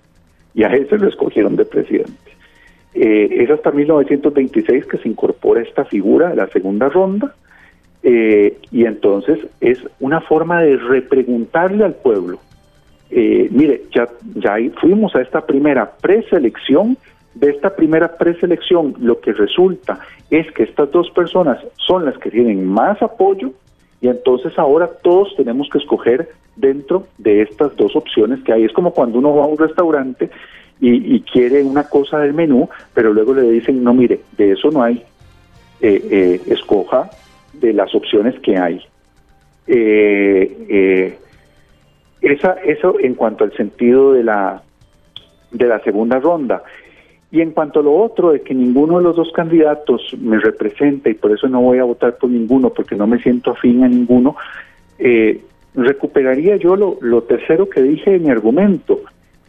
y 0.54 0.62
a 0.62 0.68
ese 0.68 0.98
lo 0.98 1.08
escogieron 1.08 1.56
de 1.56 1.64
presidente. 1.64 2.12
Eh, 2.94 3.42
es 3.42 3.50
hasta 3.50 3.72
1926 3.72 4.86
que 4.86 4.98
se 4.98 5.08
incorpora 5.08 5.60
esta 5.60 5.84
figura 5.84 6.30
de 6.30 6.36
la 6.36 6.46
segunda 6.48 6.88
ronda, 6.88 7.34
eh, 8.02 8.58
y 8.70 8.84
entonces 8.84 9.38
es 9.60 9.78
una 9.98 10.20
forma 10.20 10.62
de 10.62 10.76
repreguntarle 10.76 11.84
al 11.84 11.94
pueblo. 11.94 12.38
Eh, 13.10 13.48
mire, 13.50 13.82
ya, 13.94 14.08
ya 14.34 14.56
fuimos 14.80 15.14
a 15.16 15.22
esta 15.22 15.44
primera 15.44 15.92
preselección 16.00 16.96
de 17.34 17.50
esta 17.50 17.74
primera 17.74 18.16
preselección 18.16 18.94
lo 19.00 19.20
que 19.20 19.32
resulta 19.32 19.98
es 20.30 20.50
que 20.52 20.62
estas 20.62 20.90
dos 20.92 21.10
personas 21.10 21.58
son 21.76 22.04
las 22.04 22.16
que 22.18 22.30
tienen 22.30 22.64
más 22.66 23.00
apoyo 23.02 23.50
y 24.00 24.08
entonces 24.08 24.58
ahora 24.58 24.88
todos 25.02 25.34
tenemos 25.36 25.68
que 25.70 25.78
escoger 25.78 26.28
dentro 26.56 27.06
de 27.18 27.42
estas 27.42 27.74
dos 27.76 27.96
opciones 27.96 28.42
que 28.44 28.52
hay. 28.52 28.64
Es 28.64 28.72
como 28.72 28.92
cuando 28.92 29.18
uno 29.18 29.34
va 29.34 29.44
a 29.44 29.48
un 29.48 29.58
restaurante 29.58 30.30
y, 30.80 31.20
quiere 31.20 31.62
una 31.62 31.84
cosa 31.84 32.18
del 32.18 32.34
menú, 32.34 32.68
pero 32.92 33.12
luego 33.12 33.32
le 33.32 33.50
dicen, 33.50 33.82
no, 33.82 33.94
mire, 33.94 34.20
de 34.36 34.52
eso 34.52 34.70
no 34.70 34.82
hay, 34.82 35.02
eh, 35.80 36.02
eh, 36.10 36.40
escoja 36.46 37.08
de 37.54 37.72
las 37.72 37.94
opciones 37.94 38.38
que 38.40 38.58
hay. 38.58 38.82
Eh, 39.66 41.18
esa, 42.20 42.52
eso 42.64 42.98
en 43.00 43.14
cuanto 43.14 43.44
al 43.44 43.52
sentido 43.56 44.12
de 44.12 44.24
la, 44.24 44.62
de 45.50 45.66
la 45.66 45.80
segunda 45.80 46.18
ronda. 46.18 46.62
Y 47.34 47.40
en 47.40 47.50
cuanto 47.50 47.80
a 47.80 47.82
lo 47.82 47.96
otro, 47.96 48.30
de 48.30 48.42
que 48.42 48.54
ninguno 48.54 48.98
de 48.98 49.02
los 49.02 49.16
dos 49.16 49.32
candidatos 49.34 50.16
me 50.20 50.38
representa 50.38 51.10
y 51.10 51.14
por 51.14 51.32
eso 51.32 51.48
no 51.48 51.60
voy 51.60 51.78
a 51.78 51.82
votar 51.82 52.16
por 52.16 52.30
ninguno, 52.30 52.70
porque 52.70 52.94
no 52.94 53.08
me 53.08 53.18
siento 53.18 53.50
afín 53.50 53.82
a 53.82 53.88
ninguno, 53.88 54.36
eh, 55.00 55.40
recuperaría 55.74 56.54
yo 56.58 56.76
lo, 56.76 56.96
lo, 57.00 57.24
tercero 57.24 57.68
que 57.68 57.82
dije 57.82 58.14
en 58.14 58.22
mi 58.22 58.30
argumento. 58.30 59.00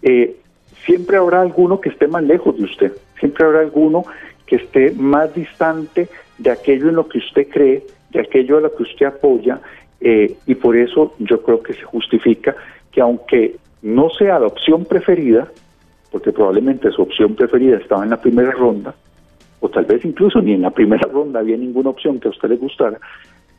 Eh, 0.02 0.36
siempre 0.84 1.18
habrá 1.18 1.42
alguno 1.42 1.80
que 1.80 1.90
esté 1.90 2.08
más 2.08 2.24
lejos 2.24 2.58
de 2.58 2.64
usted, 2.64 2.92
siempre 3.20 3.46
habrá 3.46 3.60
alguno 3.60 4.04
que 4.48 4.56
esté 4.56 4.92
más 4.94 5.36
distante 5.36 6.10
de 6.40 6.50
aquello 6.50 6.90
en 6.90 6.96
lo 6.96 7.08
que 7.08 7.20
usted 7.20 7.48
cree, 7.50 7.84
de 8.10 8.20
aquello 8.20 8.58
a 8.58 8.62
lo 8.62 8.76
que 8.76 8.82
usted 8.82 9.06
apoya, 9.06 9.62
eh, 10.02 10.34
y 10.48 10.56
por 10.56 10.76
eso 10.76 11.14
yo 11.20 11.40
creo 11.44 11.62
que 11.62 11.74
se 11.74 11.84
justifica 11.84 12.56
que 12.92 13.02
aunque 13.02 13.58
no 13.84 14.10
sea 14.10 14.40
la 14.40 14.48
opción 14.48 14.86
preferida, 14.86 15.52
porque 16.16 16.32
probablemente 16.32 16.90
su 16.92 17.02
opción 17.02 17.36
preferida 17.36 17.76
estaba 17.76 18.06
en 18.06 18.10
la 18.10 18.22
primera 18.22 18.50
ronda, 18.52 18.96
o 19.60 19.68
tal 19.68 19.84
vez 19.84 20.06
incluso 20.06 20.42
ni 20.42 20.54
en 20.54 20.62
la 20.62 20.70
primera 20.70 21.06
ronda 21.12 21.42
había 21.42 21.58
ninguna 21.58 21.90
opción 21.90 22.22
que 22.22 22.30
a 22.30 22.32
usted 22.32 22.48
le 22.48 22.56
gustara, 22.56 22.98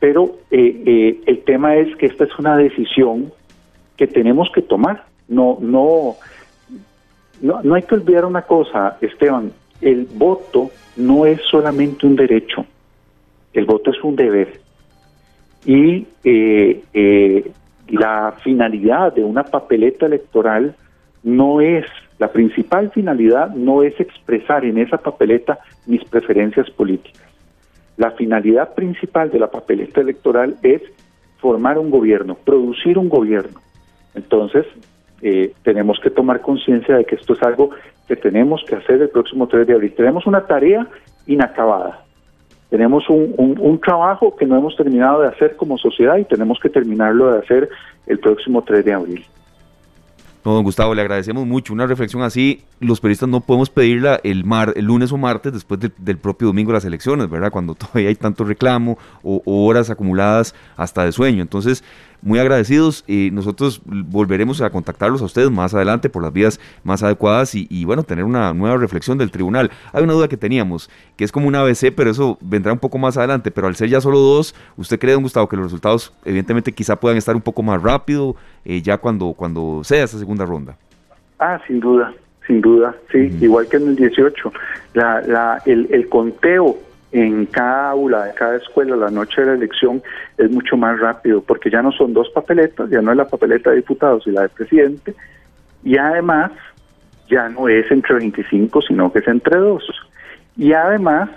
pero 0.01 0.39
eh, 0.51 0.83
eh, 0.87 1.21
el 1.27 1.45
tema 1.45 1.77
es 1.77 1.95
que 1.97 2.07
esta 2.07 2.25
es 2.25 2.31
una 2.39 2.57
decisión 2.57 3.31
que 3.99 4.07
tenemos 4.07 4.49
que 4.55 4.63
tomar. 4.63 5.05
No, 5.29 5.59
no, 5.61 6.17
no, 7.43 7.63
no 7.63 7.75
hay 7.75 7.83
que 7.83 7.97
olvidar 7.97 8.25
una 8.25 8.41
cosa, 8.41 8.97
Esteban, 9.03 9.53
el 9.83 10.07
voto 10.15 10.71
no 10.97 11.27
es 11.27 11.43
solamente 11.51 12.07
un 12.07 12.17
derecho, 12.17 12.65
el 13.53 13.67
voto 13.67 13.91
es 13.91 14.03
un 14.03 14.17
deber. 14.17 14.61
Y 15.67 16.07
eh, 16.25 17.53
la 17.89 18.33
finalidad 18.43 19.13
de 19.13 19.25
una 19.25 19.45
papeleta 19.45 20.07
electoral 20.07 20.75
no 21.23 21.61
es 21.61 21.85
la 22.19 22.29
principal 22.29 22.91
finalidad 22.91 23.51
no 23.51 23.83
es 23.83 23.99
expresar 24.01 24.65
en 24.65 24.79
esa 24.79 24.99
papeleta 24.99 25.59
mis 25.87 26.03
preferencias 26.05 26.71
políticas. 26.71 27.23
La 27.97 28.11
finalidad 28.13 28.75
principal 28.75 29.31
de 29.31 29.39
la 29.39 29.51
papeleta 29.51 30.01
electoral 30.01 30.57
es 30.63 30.83
formar 31.39 31.79
un 31.79 31.91
gobierno, 31.91 32.35
producir 32.35 32.99
un 32.99 33.09
gobierno. 33.09 33.61
Entonces, 34.15 34.67
eh, 35.23 35.53
tenemos 35.63 35.99
que 36.01 36.11
tomar 36.11 36.41
conciencia 36.41 36.97
de 36.97 37.05
que 37.05 37.17
esto 37.17 37.35
es 37.35 37.43
algo 37.43 37.71
que 38.09 38.17
tenemos 38.17 38.63
que 38.67 38.77
hacer 38.77 39.01
el 39.03 39.11
próximo 39.11 39.47
3 39.47 39.67
de 39.67 39.75
abril. 39.75 39.95
Tenemos 39.95 40.27
una 40.27 40.47
tarea 40.47 40.87
inacabada. 41.27 42.03
Tenemos 42.71 43.09
un, 43.09 43.35
un, 43.39 43.81
trabajo 43.81 44.35
que 44.35 44.45
no 44.45 44.57
hemos 44.57 44.77
terminado 44.77 45.23
de 45.23 45.29
hacer 45.29 45.57
como 45.57 45.79
sociedad 45.79 46.17
y 46.17 46.25
tenemos 46.25 46.59
que 46.61 46.69
terminarlo 46.69 47.33
de 47.33 47.39
hacer 47.39 47.69
el 48.07 48.19
próximo 48.19 48.63
3 48.63 48.85
de 48.85 48.93
abril. 48.93 49.25
No, 50.47 50.55
don 50.55 50.63
Gustavo, 50.63 50.95
le 50.95 51.03
agradecemos 51.03 51.45
mucho. 51.45 51.73
Una 51.73 51.89
reflexión 51.89 52.23
así, 52.23 52.63
los 52.79 53.01
periodistas 53.01 53.29
no 53.29 53.41
podemos 53.41 53.69
pedirla 53.69 54.21
el, 54.23 54.45
mar, 54.45 54.75
el 54.77 54.85
lunes 54.85 55.11
o 55.11 55.19
martes 55.19 55.53
después 55.53 55.81
del 55.81 56.19
propio 56.19 56.47
domingo 56.47 56.71
de 56.71 56.75
las 56.75 56.85
elecciones, 56.85 57.29
¿verdad? 57.29 57.51
Cuando 57.51 57.75
todavía 57.75 58.11
hay 58.11 58.15
tanto 58.15 58.45
reclamo 58.45 58.97
o, 59.25 59.43
horas 59.45 59.91
acumuladas 59.91 60.55
hasta 60.77 61.05
de 61.05 61.11
sueño. 61.11 61.43
Entonces, 61.43 61.83
muy 62.23 62.39
agradecidos 62.39 63.05
y 63.07 63.31
nosotros 63.33 63.81
volveremos 63.85 64.61
a 64.61 64.71
contactarlos 64.71 65.23
a 65.23 65.27
ustedes 65.27 65.51
más 65.51 65.75
adelante 65.75 66.09
por 66.09 66.23
las 66.23 66.33
vías 66.33 66.61
más 66.85 67.03
adecuadas 67.03 67.55
y, 67.55 67.85
bueno, 67.85 68.03
tener 68.03 68.25
una 68.25 68.53
nueva 68.53 68.77
reflexión 68.77 69.19
del 69.19 69.31
tribunal. 69.31 69.71
Hay 69.93 70.03
una 70.03 70.13
duda 70.13 70.29
que 70.29 70.37
teníamos, 70.37 70.91
que 71.17 71.25
es 71.25 71.33
como 71.33 71.49
un 71.49 71.55
ABC, 71.55 71.93
pero 71.95 72.11
eso 72.11 72.39
vendrá 72.41 72.73
un 72.73 72.79
poco 72.79 72.99
más 72.99 73.17
adelante, 73.17 73.51
pero 73.51 73.67
al 73.67 73.77
ser 73.77 73.89
ya 73.89 74.01
solo 74.01 74.19
dos, 74.19 74.55
¿usted 74.77 74.99
cree, 74.99 75.15
don 75.15 75.23
Gustavo, 75.23 75.49
que 75.49 75.57
los 75.57 75.67
resultados 75.67 76.13
evidentemente 76.25 76.73
quizá 76.73 76.97
puedan 76.97 77.19
estar 77.19 77.35
un 77.35 77.43
poco 77.43 77.63
más 77.63 77.83
rápido 77.83 78.37
eh, 78.65 78.83
ya 78.83 78.99
cuando, 78.99 79.33
cuando 79.33 79.83
sea 79.85 80.05
esa 80.05 80.19
segunda 80.19 80.45
ronda? 80.45 80.77
Ah, 81.39 81.61
sin 81.67 81.81
duda, 81.81 82.15
sin 82.47 82.61
duda, 82.61 82.95
sí, 83.13 83.31
igual 83.41 83.69
que 83.69 83.77
en 83.77 83.89
el 83.89 83.97
18. 83.97 84.53
La, 84.95 85.21
la, 85.23 85.63
el, 85.67 85.87
el 85.91 86.09
conteo 86.09 86.79
en 87.13 87.47
cada 87.47 87.91
aula 87.91 88.25
de 88.25 88.35
cada 88.35 88.57
escuela 88.57 88.97
la 88.97 89.11
noche 89.11 89.41
de 89.41 89.49
la 89.49 89.55
elección 89.55 90.03
es 90.37 90.51
mucho 90.51 90.77
más 90.77 90.99
rápido 90.99 91.41
porque 91.41 91.71
ya 91.71 91.83
no 91.83 91.93
son 91.93 92.13
dos 92.13 92.29
papeletas, 92.31 92.91
ya 92.91 93.01
no 93.01 93.13
es 93.13 93.17
la 93.17 93.29
papeleta 93.29 93.71
de 93.71 93.77
diputados 93.77 94.27
y 94.27 94.33
la 94.33 94.43
de 94.43 94.49
presidente 94.49 95.15
y 95.85 95.97
además 95.97 96.51
ya 97.29 97.49
no 97.49 97.69
es 97.69 97.91
entre 97.91 98.17
25 98.17 98.83
sino 98.83 99.13
que 99.13 99.21
es 99.21 99.29
entre 99.29 99.59
dos. 99.59 99.85
Y 100.57 100.73
además 100.73 101.31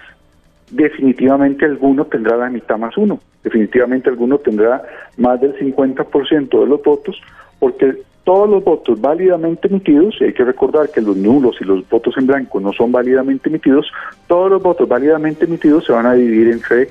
definitivamente 0.72 1.66
alguno 1.66 2.06
tendrá 2.06 2.38
la 2.38 2.50
mitad 2.50 2.78
más 2.78 2.98
uno, 2.98 3.20
definitivamente 3.44 4.10
alguno 4.10 4.38
tendrá 4.40 4.82
más 5.18 5.40
del 5.42 5.58
50% 5.58 6.60
de 6.60 6.66
los 6.66 6.84
votos 6.84 7.22
porque 7.60 8.02
todos 8.24 8.50
los 8.50 8.64
votos 8.64 9.00
válidamente 9.00 9.68
emitidos, 9.68 10.16
y 10.20 10.26
hay 10.26 10.34
que 10.34 10.44
recordar 10.44 10.90
que 10.90 11.02
los 11.02 11.16
nulos 11.18 11.58
y 11.60 11.66
los 11.66 11.88
votos 11.90 12.16
en 12.18 12.28
blanco 12.28 12.60
no 12.60 12.74
son 12.74 12.92
válidamente 12.92 13.50
emitidos, 13.50 13.92
todos 14.28 14.52
los 14.52 14.62
votos 14.62 14.88
válidamente 14.88 15.46
emitidos 15.46 15.86
se 15.86 15.92
van 15.92 16.06
a 16.06 16.14
dividir 16.14 16.50
entre 16.50 16.90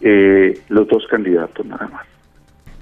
eh, 0.00 0.60
los 0.68 0.88
dos 0.88 1.06
candidatos 1.10 1.66
nada 1.66 1.88
más. 1.88 2.06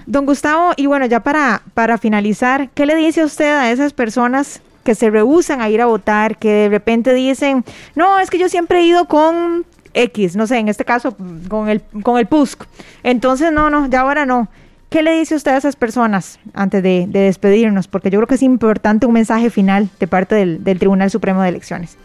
Don 0.06 0.24
Gustavo, 0.24 0.72
y 0.76 0.86
bueno, 0.86 1.06
ya 1.06 1.20
para, 1.20 1.62
para 1.74 1.98
finalizar, 1.98 2.70
¿qué 2.74 2.86
le 2.86 2.94
dice 2.94 3.24
usted 3.24 3.50
a 3.50 3.72
esas 3.72 3.92
personas 3.92 4.62
que 4.84 4.94
se 4.94 5.10
rehusan 5.10 5.60
a 5.60 5.68
ir 5.68 5.82
a 5.82 5.86
votar, 5.86 6.38
que 6.38 6.48
de 6.48 6.68
repente 6.68 7.12
dicen, 7.12 7.64
no, 7.96 8.20
es 8.20 8.30
que 8.30 8.38
yo 8.38 8.48
siempre 8.48 8.78
he 8.78 8.84
ido 8.84 9.06
con 9.06 9.66
X, 9.94 10.36
no 10.36 10.46
sé, 10.46 10.58
en 10.58 10.68
este 10.68 10.84
caso 10.84 11.16
con 11.48 11.68
el, 11.68 11.82
con 12.02 12.18
el 12.18 12.26
PUSC, 12.26 12.64
entonces 13.02 13.50
no, 13.50 13.68
no, 13.68 13.88
ya 13.88 14.02
ahora 14.02 14.24
no. 14.24 14.48
¿Qué 14.96 15.02
le 15.02 15.12
dice 15.12 15.34
usted 15.34 15.50
a 15.50 15.58
esas 15.58 15.76
personas 15.76 16.40
antes 16.54 16.82
de, 16.82 17.06
despedirnos? 17.06 17.86
Porque 17.86 18.08
yo 18.08 18.18
creo 18.18 18.28
que 18.28 18.36
es 18.36 18.42
importante 18.42 19.04
un 19.04 19.12
mensaje 19.12 19.50
final 19.50 19.90
de 20.00 20.06
parte 20.06 20.36
del, 20.36 20.78
Tribunal 20.78 21.10
Supremo 21.10 21.42
de 21.42 21.50
Elecciones. 21.50 21.98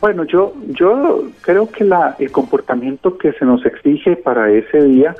Bueno, 0.00 0.22
yo, 0.22 0.54
yo 0.68 1.24
creo 1.40 1.68
que 1.68 1.82
el 2.20 2.30
comportamiento 2.30 3.18
que 3.18 3.32
se 3.32 3.44
nos 3.44 3.66
exige 3.66 4.14
para 4.14 4.48
ese 4.52 4.84
día 4.84 5.16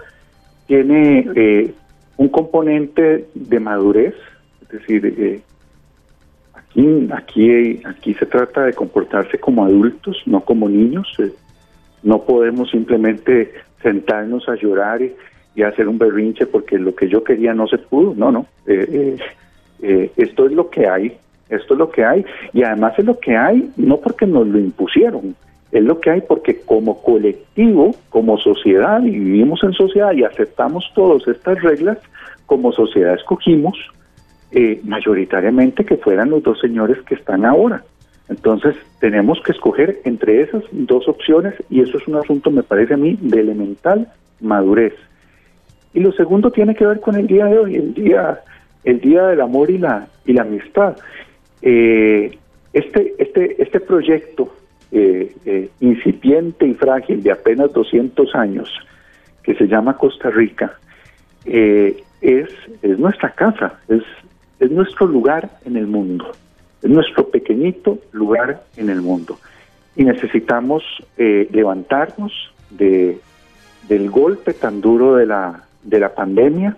tiene 0.69 1.29
eh, 1.35 1.75
un 2.17 2.29
componente 2.29 3.27
de 3.35 3.59
madurez, 3.59 4.15
es 4.63 4.69
decir, 4.69 5.05
eh, 5.19 5.43
aquí, 6.55 7.09
aquí, 7.13 7.83
aquí 7.87 8.15
se 8.15 8.27
trata 8.27 8.67
de 8.67 8.73
comportarse 8.73 9.37
como 9.41 9.65
adultos, 9.65 10.23
no 10.27 10.43
como 10.43 10.69
niños. 10.69 11.13
Eh, 11.19 11.33
no 12.05 12.23
podemos 12.23 12.71
simplemente 12.71 13.53
sentarnos 13.83 14.49
a 14.49 14.55
llorar 14.55 15.03
y, 15.55 15.63
hacer 15.63 15.89
un 15.89 15.99
berrinche 15.99 16.47
porque 16.47 16.79
lo 16.79 16.95
que 16.95 17.09
yo 17.09 17.23
quería 17.25 17.55
no 17.55 17.67
se 17.67 17.79
pudo. 17.79 18.15
No, 18.15 18.31
no. 18.31 18.47
Eh, 18.67 18.87
eh, 18.91 19.17
eh, 19.83 20.11
esto 20.17 20.47
es 20.47 20.53
lo 20.53 20.71
que 20.71 20.87
hay. 20.89 21.17
Esto 21.49 21.75
es 21.75 21.79
lo 21.79 21.91
que 21.91 22.05
hay. 22.05 22.25
Y 22.53 22.63
además 22.63 22.99
es 22.99 23.05
lo 23.05 23.19
que 23.19 23.37
hay 23.37 23.71
no 23.77 23.99
porque 23.99 24.27
nos 24.27 24.47
lo 24.47 24.59
impusieron. 24.59 25.35
Es 25.73 25.83
lo 25.83 26.01
que 26.01 26.11
hay 26.11 26.21
porque 26.21 26.61
como 26.61 27.03
colectivo, 27.03 27.95
como 28.09 28.39
sociedad, 28.39 29.03
y 29.03 29.11
vivimos 29.11 29.63
en 29.65 29.73
sociedad 29.73 30.13
y 30.13 30.23
aceptamos 30.23 30.91
todas 30.95 31.27
estas 31.27 31.61
reglas, 31.63 31.99
como 32.47 32.73
sociedad 32.73 33.15
escogimos 33.15 33.77
mayoritariamente 34.85 35.85
que 35.85 35.97
fueran 35.97 36.31
los 36.31 36.45
dos 36.45 36.61
señores 36.61 36.99
que 37.03 37.17
están 37.17 37.45
ahora. 37.45 37.83
Entonces 38.29 38.75
tenemos 39.01 39.41
que 39.43 39.53
escoger 39.53 40.01
entre 40.05 40.43
esas 40.43 40.63
dos 40.73 41.09
opciones 41.09 41.55
y 41.69 41.81
eso 41.81 41.99
es 41.99 42.09
un 42.09 42.17
asunto, 42.17 42.51
me 42.51 42.63
parece 42.63 42.95
a 42.95 42.97
mí, 42.97 43.19
de 43.21 43.41
elemental 43.41 44.09
madurez. 44.41 44.95
Y 45.95 46.01
lo 46.01 46.13
segundo 46.13 46.51
tiene 46.51 46.75
que 46.75 46.85
ver 46.85 47.01
con 47.01 47.15
el 47.15 47.29
día 47.29 47.47
de 47.47 47.57
hoy, 47.57 47.77
el 47.77 47.95
día, 47.95 48.41
el 48.83 49.01
día 49.01 49.29
del 49.29 49.41
amor 49.41 49.71
y 49.71 49.79
la, 49.79 50.09
y 50.27 50.33
la 50.33 50.43
amistad. 50.43 50.97
Eh, 51.63 52.37
este, 52.73 53.15
este, 53.19 53.63
este 53.63 53.79
proyecto 53.79 54.53
eh, 54.91 55.33
eh, 55.47 55.71
incipiente 55.79 56.67
y 56.67 56.75
frágil 56.75 57.23
de 57.23 57.31
apenas 57.31 57.73
200 57.73 58.35
años, 58.35 58.69
que 59.45 59.55
se 59.55 59.69
llama 59.69 59.97
Costa 59.97 60.31
Rica, 60.31 60.77
es, 61.47 62.49
es 62.83 62.99
nuestra 62.99 63.31
casa, 63.31 63.79
es, 63.87 64.03
es 64.59 64.71
nuestro 64.71 65.07
lugar 65.07 65.51
en 65.65 65.77
el 65.77 65.87
mundo, 65.87 66.33
es 66.83 66.91
nuestro 66.91 67.29
pequeñito 67.29 67.99
lugar 68.13 68.65
en 68.77 68.91
el 68.91 69.01
mundo. 69.01 69.39
Y 69.95 70.05
necesitamos 70.05 70.83
levantarnos 71.17 72.33
de, 72.71 73.19
del 73.89 74.11
golpe 74.11 74.55
tan 74.55 74.81
duro 74.81 75.17
de 75.17 75.27
la, 75.27 75.65
de 75.85 76.01
la 76.01 76.15
pandemia 76.15 76.77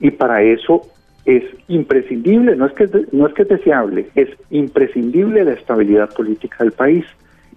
y 0.00 0.10
para 0.10 0.42
eso 0.42 0.82
es 1.24 1.44
imprescindible, 1.68 2.56
no 2.56 2.66
es 2.66 2.72
que 2.72 2.88
no 3.12 3.26
es 3.26 3.34
que 3.34 3.42
es 3.42 3.48
deseable, 3.48 4.08
es 4.14 4.28
imprescindible 4.50 5.44
la 5.44 5.52
estabilidad 5.52 6.12
política 6.12 6.56
del 6.60 6.72
país 6.72 7.04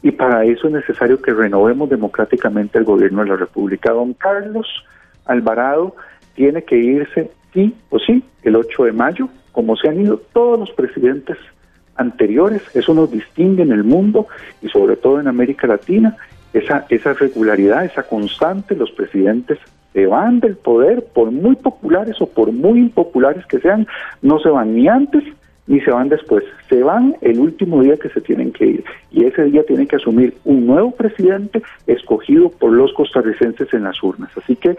y 0.03 0.11
para 0.11 0.45
eso 0.45 0.67
es 0.67 0.73
necesario 0.73 1.19
que 1.19 1.33
renovemos 1.33 1.89
democráticamente 1.89 2.77
el 2.77 2.83
gobierno 2.83 3.23
de 3.23 3.29
la 3.29 3.37
República. 3.37 3.91
Don 3.91 4.13
Carlos 4.13 4.67
Alvarado 5.25 5.95
tiene 6.35 6.63
que 6.63 6.77
irse 6.77 7.31
sí 7.53 7.73
o 7.89 7.97
sí 7.97 8.23
el 8.43 8.55
8 8.55 8.83
de 8.83 8.91
mayo, 8.91 9.29
como 9.51 9.75
se 9.75 9.89
han 9.89 9.99
ido 9.99 10.21
todos 10.31 10.59
los 10.59 10.71
presidentes 10.71 11.37
anteriores, 11.95 12.61
eso 12.75 12.93
nos 12.93 13.09
distingue 13.09 13.63
en 13.63 13.71
el 13.71 13.83
mundo 13.83 14.27
y 14.61 14.67
sobre 14.67 14.97
todo 14.97 15.19
en 15.19 15.27
América 15.27 15.65
Latina, 15.65 16.15
esa, 16.53 16.85
esa 16.89 17.13
regularidad, 17.13 17.85
esa 17.85 18.03
constante, 18.03 18.75
los 18.75 18.91
presidentes 18.91 19.57
se 19.95 20.05
van 20.07 20.41
del 20.41 20.57
poder, 20.57 21.05
por 21.13 21.31
muy 21.31 21.55
populares 21.55 22.17
o 22.19 22.27
por 22.27 22.51
muy 22.51 22.79
impopulares 22.79 23.45
que 23.45 23.59
sean, 23.59 23.87
no 24.21 24.39
se 24.39 24.49
van 24.49 24.75
ni 24.75 24.89
antes 24.89 25.23
ni 25.67 25.79
se 25.79 25.89
van 25.89 26.09
después, 26.09 26.43
se 26.69 26.83
van 26.83 27.15
el 27.21 27.39
último 27.39 27.81
día 27.81 27.95
que 27.95 28.09
se 28.09 28.19
tienen 28.19 28.51
que 28.51 28.65
ir 28.65 28.83
y 29.09 29.23
ese 29.23 29.45
día 29.45 29.63
tienen 29.65 29.87
que 29.87 29.95
asumir 29.95 30.35
un 30.43 30.67
nuevo 30.67 30.91
presidente 30.91 31.63
escogido 31.87 32.49
por 32.49 32.73
los 32.73 32.93
costarricenses 32.93 33.73
en 33.73 33.83
las 33.83 34.03
urnas. 34.03 34.29
Así 34.37 34.57
que 34.57 34.77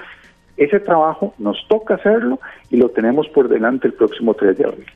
ese 0.59 0.81
trabajo 0.81 1.35
nos 1.39 1.57
toca 1.67 1.95
hacerlo 1.95 2.39
y 2.71 2.77
lo 2.77 2.91
tenemos 2.91 3.27
por 3.29 3.49
delante 3.49 3.89
el 3.89 3.95
próximo 3.95 4.35
3 4.35 4.59
de 4.59 4.65
abril. 4.65 4.87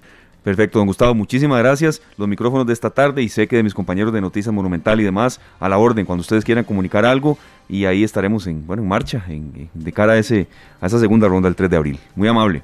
Perfecto, 0.45 0.79
don 0.79 0.87
Gustavo, 0.87 1.15
muchísimas 1.15 1.59
gracias. 1.59 2.03
Los 2.17 2.29
micrófonos 2.29 2.67
de 2.67 2.73
esta 2.73 2.91
tarde 2.91 3.23
y 3.23 3.29
sé 3.29 3.49
que 3.49 3.57
de 3.57 3.63
mis 3.63 3.75
compañeros 3.75 4.13
de 4.13 4.21
Noticias 4.21 4.55
Monumental 4.55 5.01
y 5.01 5.05
demás, 5.05 5.41
a 5.59 5.69
la 5.69 5.79
orden, 5.79 6.07
cuando 6.07 6.21
ustedes 6.21 6.45
quieran 6.45 6.65
comunicar 6.65 7.05
algo 7.05 7.37
y 7.71 7.85
ahí 7.87 8.03
estaremos 8.03 8.47
en, 8.47 8.67
bueno, 8.67 8.83
en 8.83 8.89
marcha 8.89 9.23
en, 9.29 9.71
de 9.73 9.93
cara 9.93 10.15
a, 10.15 10.19
ese, 10.19 10.49
a 10.81 10.87
esa 10.87 10.99
segunda 10.99 11.29
ronda 11.29 11.49
el 11.49 11.55
3 11.55 11.71
de 11.71 11.77
abril. 11.77 11.99
Muy 12.17 12.27
amable. 12.29 12.63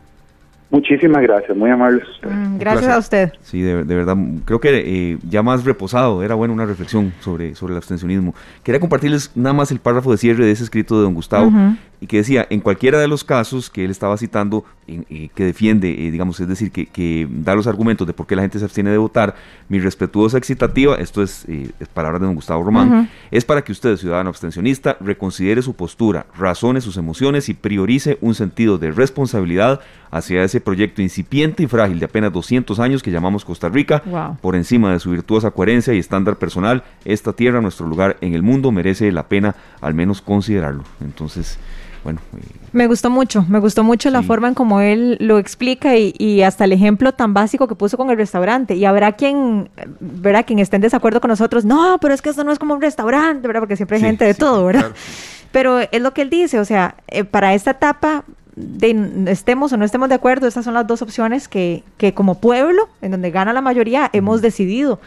Muchísimas 0.76 1.22
gracias, 1.22 1.56
muy 1.56 1.70
amables 1.70 2.04
mm, 2.22 2.58
gracias 2.58 2.90
a 2.90 2.98
usted. 2.98 3.32
Sí, 3.40 3.62
de, 3.62 3.82
verdad, 3.82 4.14
creo 4.44 4.60
que 4.60 4.68
eh, 5.12 5.18
ya 5.26 5.42
más 5.42 5.64
reposado, 5.64 6.22
era 6.22 6.34
buena 6.34 6.52
una 6.52 6.66
reflexión 6.66 7.14
sobre, 7.20 7.54
sobre 7.54 7.72
el 7.72 7.78
abstencionismo. 7.78 8.34
Quería 8.62 8.78
compartirles 8.78 9.34
nada 9.34 9.54
más 9.54 9.70
el 9.70 9.78
párrafo 9.78 10.10
de 10.10 10.18
cierre 10.18 10.44
de 10.44 10.52
ese 10.52 10.64
escrito 10.64 10.98
de 10.98 11.04
don 11.04 11.14
Gustavo, 11.14 11.50
y 12.00 12.06
que 12.06 12.18
decía, 12.18 12.46
en 12.50 12.60
cualquiera 12.60 12.98
de 12.98 13.08
los 13.08 13.24
casos 13.24 13.70
que 13.70 13.84
él 13.84 13.90
estaba 13.90 14.16
citando, 14.18 14.64
eh, 14.86 15.30
que 15.34 15.44
defiende, 15.44 15.90
eh, 15.90 16.10
digamos, 16.10 16.38
es 16.40 16.48
decir, 16.48 16.70
que, 16.70 17.26
da 17.30 17.54
los 17.54 17.66
argumentos 17.66 18.06
de 18.06 18.12
por 18.12 18.26
qué 18.26 18.36
la 18.36 18.42
gente 18.42 18.58
se 18.58 18.64
abstiene 18.64 18.90
de 18.90 18.98
votar, 18.98 19.34
mi 19.68 19.80
respetuosa 19.80 20.36
excitativa, 20.36 20.96
esto 20.96 21.22
es, 21.22 21.46
eh, 21.48 21.70
palabras 21.94 22.20
de 22.20 22.26
don 22.26 22.34
Gustavo 22.34 22.62
Román, 22.62 23.08
es 23.30 23.44
para 23.44 23.62
que 23.62 23.72
usted, 23.72 23.96
ciudadano 23.96 24.28
abstencionista, 24.28 24.96
reconsidere 25.00 25.62
su 25.62 25.74
postura, 25.74 26.26
razone 26.36 26.80
sus 26.80 26.98
emociones 26.98 27.48
y 27.48 27.54
priorice 27.54 28.18
un 28.20 28.34
sentido 28.34 28.76
de 28.76 28.90
responsabilidad 28.90 29.80
hacia 30.10 30.44
ese 30.44 30.60
proyecto 30.66 31.00
incipiente 31.00 31.62
y 31.62 31.68
frágil 31.68 32.00
de 32.00 32.06
apenas 32.06 32.32
200 32.32 32.80
años 32.80 33.00
que 33.00 33.12
llamamos 33.12 33.44
Costa 33.44 33.68
Rica, 33.68 34.02
por 34.42 34.56
encima 34.56 34.92
de 34.92 34.98
su 34.98 35.12
virtuosa 35.12 35.52
coherencia 35.52 35.94
y 35.94 35.98
estándar 36.00 36.36
personal, 36.36 36.82
esta 37.04 37.32
tierra, 37.32 37.60
nuestro 37.60 37.86
lugar 37.86 38.16
en 38.20 38.34
el 38.34 38.42
mundo, 38.42 38.72
merece 38.72 39.12
la 39.12 39.28
pena 39.28 39.54
al 39.80 39.94
menos 39.94 40.20
considerarlo. 40.20 40.82
Entonces, 41.00 41.56
bueno. 42.02 42.18
me 42.72 42.88
gustó 42.88 43.10
mucho, 43.10 43.44
me 43.48 43.60
gustó 43.60 43.84
mucho 43.84 44.10
la 44.10 44.24
forma 44.24 44.48
en 44.48 44.54
como 44.54 44.80
él 44.80 45.16
lo 45.20 45.38
explica 45.38 45.96
y, 45.96 46.42
hasta 46.42 46.64
el 46.64 46.72
ejemplo 46.72 47.12
tan 47.12 47.32
básico 47.32 47.68
que 47.68 47.76
puso 47.76 47.96
con 47.96 48.10
el 48.10 48.16
restaurante. 48.16 48.74
Y 48.74 48.84
habrá 48.86 49.12
quien, 49.12 49.70
verá, 50.00 50.42
quien 50.42 50.58
esté 50.58 50.76
en 50.76 50.82
desacuerdo 50.82 51.20
con 51.20 51.28
nosotros, 51.28 51.64
no, 51.64 51.98
pero 52.00 52.12
es 52.12 52.22
que 52.22 52.30
esto 52.30 52.42
no 52.42 52.50
es 52.50 52.58
como 52.58 52.74
un 52.74 52.82
restaurante, 52.82 53.46
¿verdad? 53.46 53.60
Porque 53.60 53.76
siempre 53.76 53.98
hay 53.98 54.02
gente 54.02 54.24
de 54.24 54.34
todo, 54.34 54.64
¿verdad? 54.66 54.90
Pero 55.52 55.78
es 55.78 56.02
lo 56.02 56.12
que 56.12 56.22
él 56.22 56.28
dice, 56.28 56.58
o 56.58 56.64
sea, 56.64 56.96
eh, 57.06 57.22
para 57.22 57.54
esta 57.54 57.70
etapa 57.70 58.24
de, 58.56 59.22
estemos 59.28 59.72
o 59.72 59.76
no 59.76 59.84
estemos 59.84 60.08
de 60.08 60.14
acuerdo, 60.14 60.46
estas 60.46 60.64
son 60.64 60.74
las 60.74 60.86
dos 60.86 61.02
opciones 61.02 61.46
que, 61.46 61.84
que 61.98 62.14
como 62.14 62.40
pueblo, 62.40 62.88
en 63.02 63.12
donde 63.12 63.30
gana 63.30 63.52
la 63.52 63.60
mayoría, 63.60 64.10
hemos 64.12 64.42
decidido 64.42 64.98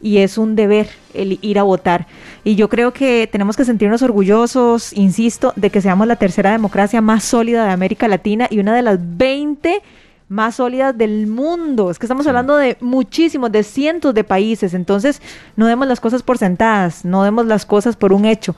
y 0.00 0.18
es 0.18 0.38
un 0.38 0.54
deber 0.54 0.88
el 1.14 1.38
ir 1.42 1.58
a 1.58 1.62
votar. 1.62 2.06
Y 2.44 2.54
yo 2.54 2.68
creo 2.68 2.92
que 2.92 3.28
tenemos 3.30 3.56
que 3.56 3.64
sentirnos 3.64 4.02
orgullosos, 4.02 4.92
insisto, 4.92 5.52
de 5.56 5.70
que 5.70 5.80
seamos 5.80 6.06
la 6.06 6.16
tercera 6.16 6.52
democracia 6.52 7.00
más 7.00 7.24
sólida 7.24 7.64
de 7.64 7.72
América 7.72 8.06
Latina 8.08 8.46
y 8.50 8.60
una 8.60 8.74
de 8.74 8.82
las 8.82 8.98
20 9.00 9.82
más 10.28 10.56
sólidas 10.56 10.96
del 10.96 11.26
mundo. 11.26 11.90
Es 11.90 11.98
que 11.98 12.06
estamos 12.06 12.26
hablando 12.26 12.56
de 12.56 12.76
muchísimos, 12.80 13.50
de 13.50 13.62
cientos 13.62 14.14
de 14.14 14.24
países. 14.24 14.74
Entonces, 14.74 15.22
no 15.56 15.66
demos 15.66 15.88
las 15.88 16.00
cosas 16.00 16.22
por 16.22 16.38
sentadas, 16.38 17.04
no 17.04 17.24
demos 17.24 17.46
las 17.46 17.64
cosas 17.64 17.96
por 17.96 18.12
un 18.12 18.24
hecho. 18.24 18.54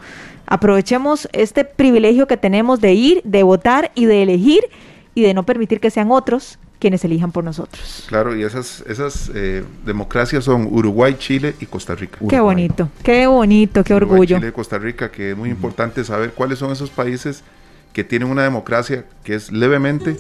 Aprovechemos 0.51 1.29
este 1.33 1.65
privilegio 1.65 2.27
que 2.27 2.37
tenemos 2.37 2.81
de 2.81 2.93
ir, 2.93 3.23
de 3.23 3.45
votar 3.45 3.93
y 3.95 4.07
de 4.07 4.25
elegir 4.25 4.65
y 5.15 5.23
de 5.23 5.33
no 5.33 5.45
permitir 5.45 5.79
que 5.79 5.91
sean 5.91 6.11
otros 6.11 6.59
quienes 6.81 7.05
elijan 7.05 7.31
por 7.31 7.45
nosotros. 7.45 8.07
Claro, 8.09 8.35
y 8.35 8.43
esas, 8.43 8.83
esas 8.89 9.31
eh, 9.33 9.63
democracias 9.87 10.43
son 10.43 10.67
Uruguay, 10.67 11.15
Chile 11.17 11.55
y 11.61 11.67
Costa 11.67 11.95
Rica. 11.95 12.19
Qué 12.29 12.41
bonito, 12.41 12.89
qué 13.05 13.29
bonito, 13.29 13.85
qué 13.85 13.95
orgullo. 13.95 14.39
Chile 14.39 14.49
y 14.49 14.53
Costa 14.53 14.77
Rica, 14.77 15.13
que 15.13 15.31
es 15.31 15.37
muy 15.37 15.51
importante 15.51 16.03
saber 16.03 16.33
cuáles 16.33 16.59
son 16.59 16.73
esos 16.73 16.91
países 16.91 17.45
que 17.93 18.03
tienen 18.03 18.29
una 18.29 18.43
democracia 18.43 19.05
que 19.23 19.37
es 19.37 19.53
levemente 19.53 20.17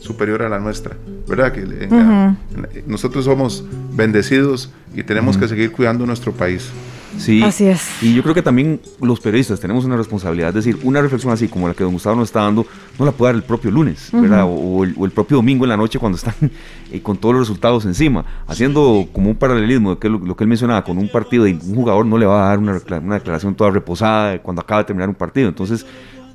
superior 0.00 0.42
a 0.42 0.48
la 0.48 0.58
nuestra, 0.58 0.96
¿verdad? 1.28 1.52
Que 1.52 2.82
nosotros 2.86 3.24
somos 3.24 3.64
bendecidos 3.92 4.72
y 4.94 5.04
tenemos 5.04 5.36
que 5.36 5.46
seguir 5.46 5.70
cuidando 5.70 6.06
nuestro 6.06 6.32
país. 6.32 6.70
Sí. 7.18 7.42
Así 7.42 7.66
es. 7.66 8.02
Y 8.02 8.14
yo 8.14 8.22
creo 8.22 8.34
que 8.34 8.42
también 8.42 8.80
los 9.00 9.20
periodistas 9.20 9.60
tenemos 9.60 9.84
una 9.84 9.96
responsabilidad. 9.96 10.50
Es 10.50 10.64
decir, 10.64 10.78
una 10.82 11.00
reflexión 11.02 11.32
así 11.32 11.48
como 11.48 11.68
la 11.68 11.74
que 11.74 11.84
don 11.84 11.92
Gustavo 11.92 12.16
nos 12.16 12.28
está 12.28 12.42
dando, 12.42 12.66
no 12.98 13.04
la 13.04 13.12
puede 13.12 13.32
dar 13.32 13.36
el 13.36 13.42
propio 13.42 13.70
lunes, 13.70 14.10
¿verdad? 14.12 14.46
O, 14.48 14.84
el, 14.84 15.10
propio 15.10 15.38
domingo 15.38 15.64
en 15.64 15.70
la 15.70 15.76
noche 15.76 15.98
cuando 15.98 16.16
están 16.16 16.34
eh, 16.92 17.00
con 17.02 17.16
todos 17.16 17.34
los 17.34 17.48
resultados 17.48 17.84
encima. 17.84 18.24
Haciendo 18.46 19.08
como 19.12 19.30
un 19.30 19.36
paralelismo 19.36 19.94
de 19.94 19.98
que 19.98 20.08
lo, 20.08 20.36
que 20.36 20.44
él 20.44 20.48
mencionaba, 20.48 20.84
con 20.84 20.98
un 20.98 21.08
partido 21.08 21.44
de 21.44 21.52
un 21.52 21.74
jugador 21.74 22.06
no 22.06 22.18
le 22.18 22.26
va 22.26 22.46
a 22.46 22.48
dar 22.50 22.58
una, 22.58 22.80
una 23.02 23.14
declaración 23.14 23.54
toda 23.54 23.70
reposada 23.70 24.38
cuando 24.40 24.62
acaba 24.62 24.82
de 24.82 24.86
terminar 24.86 25.08
un 25.08 25.14
partido. 25.14 25.48
Entonces, 25.48 25.86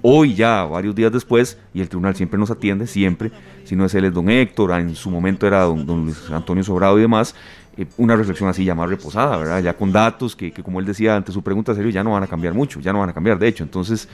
hoy 0.08 0.36
ya, 0.36 0.64
varios 0.66 0.94
días 0.94 1.12
después, 1.12 1.58
y 1.74 1.82
el 1.82 1.90
tribunal 1.90 2.16
siempre 2.16 2.38
nos 2.38 2.52
atiende, 2.52 2.86
siempre, 2.86 3.32
si 3.64 3.76
no 3.76 3.86
es 3.86 3.96
él 3.96 4.06
es 4.06 4.14
don 4.14 4.30
Héctor, 4.30 4.72
en 4.80 4.94
su 4.94 5.10
momento 5.10 5.48
era 5.48 5.62
don, 5.62 5.84
don 5.84 6.06
Luis 6.06 6.30
Antonio 6.30 6.64
Sobrado 6.64 7.00
y 7.00 7.02
demás, 7.02 7.34
eh, 7.78 7.86
una 7.98 8.16
reflexión 8.16 8.50
así 8.50 8.64
ya 8.64 8.76
más 8.76 8.90
reposada, 8.90 9.38
¿verdad? 9.38 9.62
Ya 9.62 9.76
con 9.76 9.92
datos 9.92 10.36
que, 10.36 10.52
como 10.52 10.80
él 10.80 10.86
decía 10.86 11.16
ante 11.16 11.32
su 11.32 11.42
pregunta 11.42 11.76
serio, 11.76 11.90
ya 11.90 12.04
no 12.04 12.12
van 12.12 12.24
a 12.24 12.28
cambiar 12.28 12.54
mucho, 12.54 12.80
ya 12.80 12.94
no 12.94 13.00
van 13.00 13.10
a 13.10 13.14
cambiar, 13.14 13.38
de 13.38 13.48
hecho. 13.48 13.64
Entonces, 13.64 14.08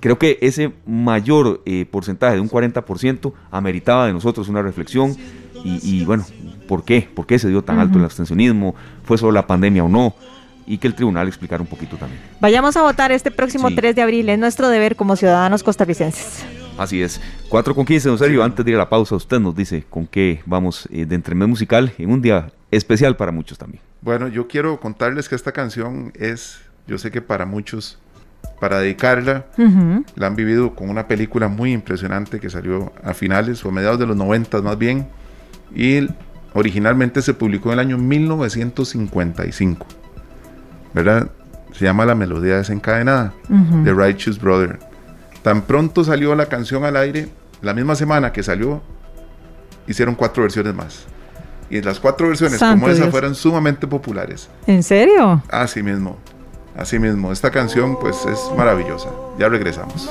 creo 0.00 0.18
que 0.18 0.38
ese 0.40 0.72
mayor 0.86 1.62
eh, 1.66 1.86
porcentaje 1.90 2.34
de 2.34 2.40
un 2.40 2.50
40% 2.50 3.32
ameritaba 3.50 4.06
de 4.06 4.12
nosotros 4.12 4.48
una 4.48 4.62
reflexión 4.62 5.16
y, 5.64 6.04
bueno, 6.04 6.24
¿por 6.68 6.84
qué? 6.84 7.08
¿Por 7.12 7.26
qué 7.26 7.40
se 7.40 7.48
dio 7.48 7.62
tan 7.62 7.80
alto 7.80 7.98
el 7.98 8.04
abstencionismo? 8.04 8.76
¿Fue 9.02 9.18
solo 9.18 9.32
la 9.32 9.46
pandemia 9.46 9.82
o 9.84 9.88
no? 9.88 10.14
y 10.68 10.78
que 10.78 10.88
el 10.88 10.96
tribunal 10.96 11.28
explicara 11.28 11.62
un 11.62 11.68
poquito 11.68 11.96
también. 11.96 12.20
Vayamos 12.40 12.76
a 12.76 12.82
votar 12.82 13.12
este 13.12 13.30
próximo 13.30 13.72
3 13.72 13.94
de 13.94 14.02
abril, 14.02 14.28
es 14.28 14.36
nuestro 14.36 14.68
deber 14.68 14.96
como 14.96 15.14
ciudadanos 15.14 15.62
costarricenses. 15.62 16.44
Así 16.76 17.00
es. 17.00 17.20
4 17.48 17.74
con 17.74 17.86
15, 17.86 18.08
don 18.08 18.18
Sergio. 18.18 18.42
Antes 18.42 18.64
de 18.64 18.72
ir 18.72 18.76
a 18.76 18.80
la 18.80 18.88
pausa, 18.88 19.14
usted 19.14 19.40
nos 19.40 19.54
dice 19.54 19.84
con 19.88 20.06
qué 20.06 20.42
vamos 20.44 20.88
eh, 20.90 21.06
de 21.06 21.14
entremés 21.14 21.48
musical 21.48 21.92
en 21.96 22.10
un 22.10 22.20
día 22.20 22.52
especial 22.76 23.16
para 23.16 23.32
muchos 23.32 23.58
también. 23.58 23.82
Bueno, 24.00 24.28
yo 24.28 24.46
quiero 24.48 24.78
contarles 24.80 25.28
que 25.28 25.34
esta 25.34 25.52
canción 25.52 26.12
es, 26.14 26.60
yo 26.86 26.98
sé 26.98 27.10
que 27.10 27.20
para 27.20 27.46
muchos, 27.46 27.98
para 28.60 28.78
dedicarla, 28.78 29.46
la 30.14 30.26
han 30.26 30.36
vivido 30.36 30.74
con 30.74 30.88
una 30.88 31.08
película 31.08 31.48
muy 31.48 31.72
impresionante 31.72 32.40
que 32.40 32.50
salió 32.50 32.92
a 33.02 33.14
finales 33.14 33.64
o 33.64 33.68
a 33.68 33.72
mediados 33.72 33.98
de 33.98 34.06
los 34.06 34.16
90 34.16 34.62
más 34.62 34.78
bien, 34.78 35.08
y 35.74 36.08
originalmente 36.54 37.20
se 37.22 37.34
publicó 37.34 37.70
en 37.70 37.74
el 37.74 37.80
año 37.80 37.98
1955, 37.98 39.86
¿verdad? 40.94 41.30
Se 41.72 41.84
llama 41.84 42.06
La 42.06 42.14
Melodía 42.14 42.56
Desencadenada, 42.56 43.34
de 43.48 43.92
Righteous 43.92 44.40
Brother. 44.40 44.78
Tan 45.42 45.62
pronto 45.62 46.04
salió 46.04 46.34
la 46.34 46.46
canción 46.46 46.84
al 46.84 46.96
aire, 46.96 47.28
la 47.60 47.74
misma 47.74 47.94
semana 47.94 48.32
que 48.32 48.42
salió, 48.42 48.82
hicieron 49.86 50.14
cuatro 50.14 50.42
versiones 50.42 50.74
más. 50.74 51.06
Y 51.70 51.82
las 51.82 52.00
cuatro 52.00 52.28
versiones 52.28 52.58
como 52.58 52.88
esa 52.88 53.10
fueron 53.10 53.34
sumamente 53.34 53.86
populares. 53.86 54.48
¿En 54.66 54.82
serio? 54.82 55.42
Así 55.50 55.82
mismo, 55.82 56.16
así 56.76 56.98
mismo. 56.98 57.32
Esta 57.32 57.50
canción 57.50 57.98
pues 57.98 58.24
es 58.26 58.40
maravillosa. 58.56 59.08
Ya 59.38 59.48
regresamos. 59.48 60.08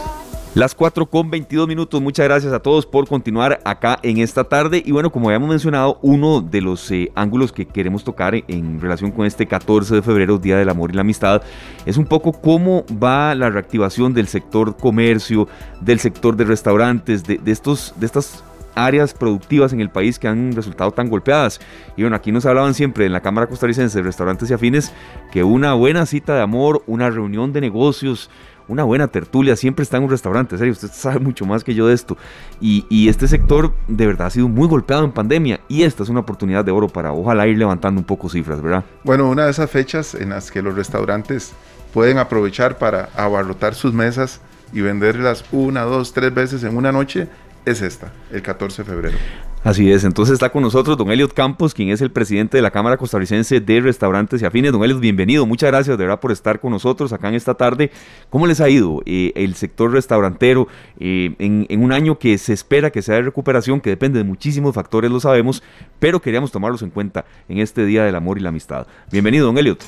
Las 0.55 0.73
4 0.73 1.05
con 1.07 1.29
22 1.29 1.67
minutos. 1.67 2.01
Muchas 2.01 2.27
gracias 2.27 2.53
a 2.53 2.61
todos 2.61 2.85
por 2.85 3.05
continuar 3.09 3.59
acá 3.65 3.99
en 4.03 4.19
esta 4.19 4.45
tarde. 4.45 4.81
Y 4.85 4.93
bueno, 4.93 5.11
como 5.11 5.27
habíamos 5.27 5.49
mencionado, 5.49 5.99
uno 6.01 6.39
de 6.39 6.61
los 6.61 6.89
eh, 6.91 7.11
ángulos 7.13 7.51
que 7.51 7.65
queremos 7.65 8.05
tocar 8.05 8.35
en 8.35 8.79
relación 8.79 9.11
con 9.11 9.25
este 9.25 9.47
14 9.47 9.95
de 9.95 10.01
febrero, 10.01 10.37
Día 10.37 10.55
del 10.55 10.69
Amor 10.69 10.91
y 10.91 10.93
la 10.93 11.01
Amistad, 11.01 11.41
es 11.85 11.97
un 11.97 12.05
poco 12.05 12.31
cómo 12.31 12.85
va 13.03 13.35
la 13.35 13.49
reactivación 13.49 14.13
del 14.13 14.29
sector 14.29 14.77
comercio, 14.77 15.49
del 15.81 15.99
sector 15.99 16.37
de 16.37 16.45
restaurantes, 16.45 17.25
de, 17.25 17.37
de 17.37 17.51
estos, 17.51 17.93
de 17.97 18.05
estas 18.05 18.41
áreas 18.75 19.13
productivas 19.13 19.73
en 19.73 19.81
el 19.81 19.89
país 19.89 20.19
que 20.19 20.27
han 20.27 20.53
resultado 20.53 20.91
tan 20.91 21.09
golpeadas. 21.09 21.59
Y 21.97 22.01
bueno, 22.01 22.15
aquí 22.15 22.31
nos 22.31 22.45
hablaban 22.45 22.73
siempre 22.73 23.05
en 23.05 23.13
la 23.13 23.21
Cámara 23.21 23.47
Costarricense 23.47 23.97
de 23.97 24.03
Restaurantes 24.03 24.49
y 24.49 24.53
Afines 24.53 24.93
que 25.31 25.43
una 25.43 25.73
buena 25.73 26.05
cita 26.05 26.35
de 26.35 26.41
amor, 26.41 26.83
una 26.87 27.09
reunión 27.09 27.53
de 27.53 27.61
negocios, 27.61 28.29
una 28.67 28.83
buena 28.83 29.07
tertulia 29.07 29.55
siempre 29.55 29.83
está 29.83 29.97
en 29.97 30.03
un 30.03 30.09
restaurante. 30.09 30.57
serio, 30.57 30.73
usted 30.73 30.89
sabe 30.91 31.19
mucho 31.19 31.45
más 31.45 31.63
que 31.63 31.75
yo 31.75 31.87
de 31.87 31.93
esto. 31.93 32.17
Y, 32.59 32.85
y, 32.89 33.09
este 33.09 33.27
sector 33.27 33.73
de 33.87 34.07
verdad 34.07 34.27
ha 34.27 34.31
sido 34.31 34.47
muy 34.47 34.67
golpeado 34.67 35.03
en 35.03 35.11
pandemia 35.11 35.59
y 35.67 35.83
esta 35.83 36.03
es 36.03 36.09
una 36.09 36.21
oportunidad 36.21 36.65
de 36.65 36.71
oro 36.71 36.87
para 36.87 37.11
ojalá 37.11 37.47
ir 37.47 37.57
levantando 37.57 37.99
un 37.99 38.05
poco 38.05 38.29
cifras, 38.29 38.61
¿verdad? 38.61 38.83
Bueno, 39.03 39.29
una 39.29 39.45
de 39.45 39.51
esas 39.51 39.69
fechas 39.69 40.15
en 40.15 40.29
las 40.29 40.51
que 40.51 40.61
los 40.61 40.75
restaurantes 40.75 41.53
pueden 41.93 42.17
aprovechar 42.17 42.77
para 42.77 43.09
abarrotar 43.15 43.75
sus 43.75 43.93
mesas 43.93 44.41
y 44.73 44.81
venderlas 44.81 45.45
una, 45.51 45.83
dos, 45.83 46.13
tres 46.13 46.33
veces 46.33 46.63
en 46.63 46.75
una 46.75 46.91
noche 46.91 47.29
es 47.65 47.81
esta, 47.81 48.11
el 48.31 48.41
14 48.41 48.83
de 48.83 48.89
febrero. 48.89 49.17
Así 49.65 49.91
es, 49.91 50.03
entonces 50.03 50.33
está 50.33 50.51
con 50.51 50.61
nosotros 50.61 50.95
don 50.95 51.11
Eliot 51.11 51.33
Campos, 51.33 51.73
quien 51.73 51.89
es 51.89 51.99
el 51.99 52.11
presidente 52.11 52.55
de 52.55 52.61
la 52.61 52.69
Cámara 52.69 52.97
Costarricense 52.97 53.59
de 53.59 53.81
Restaurantes 53.81 54.39
y 54.39 54.45
Afines. 54.45 54.71
Don 54.71 54.83
Eliot, 54.83 54.99
bienvenido, 54.99 55.47
muchas 55.47 55.71
gracias 55.71 55.97
de 55.97 56.03
verdad 56.03 56.19
por 56.19 56.31
estar 56.31 56.59
con 56.59 56.69
nosotros 56.71 57.11
acá 57.13 57.29
en 57.29 57.33
esta 57.33 57.55
tarde. 57.55 57.89
¿Cómo 58.29 58.45
les 58.45 58.61
ha 58.61 58.69
ido 58.69 59.01
eh, 59.07 59.31
el 59.33 59.55
sector 59.55 59.91
restaurantero 59.91 60.67
eh, 60.99 61.33
en, 61.39 61.83
un 61.83 61.91
año 61.91 62.19
que 62.19 62.37
se 62.37 62.53
espera 62.53 62.91
que 62.91 63.01
sea 63.01 63.15
de 63.15 63.23
recuperación, 63.23 63.81
que 63.81 63.89
depende 63.89 64.19
de 64.19 64.23
muchísimos 64.23 64.75
factores, 64.75 65.09
lo 65.09 65.19
sabemos, 65.19 65.63
pero 65.99 66.19
queríamos 66.19 66.51
tomarlos 66.51 66.83
en 66.83 66.91
cuenta 66.91 67.25
en 67.49 67.57
este 67.57 67.87
Día 67.87 68.03
del 68.03 68.15
Amor 68.15 68.37
y 68.37 68.41
la 68.41 68.49
Amistad? 68.49 68.85
Bienvenido, 69.11 69.47
don 69.47 69.57
Eliot. 69.57 69.79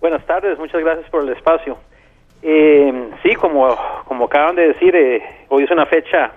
Buenas 0.00 0.26
tardes, 0.26 0.58
muchas 0.58 0.80
gracias 0.80 1.08
por 1.10 1.22
el 1.22 1.28
espacio. 1.28 1.78
Eh, 2.42 3.10
sí, 3.22 3.36
como, 3.36 3.76
como 4.04 4.24
acaban 4.24 4.56
de 4.56 4.66
decir, 4.66 4.96
hoy 5.48 5.62
es 5.62 5.70
una 5.70 5.86
fecha 5.86 6.32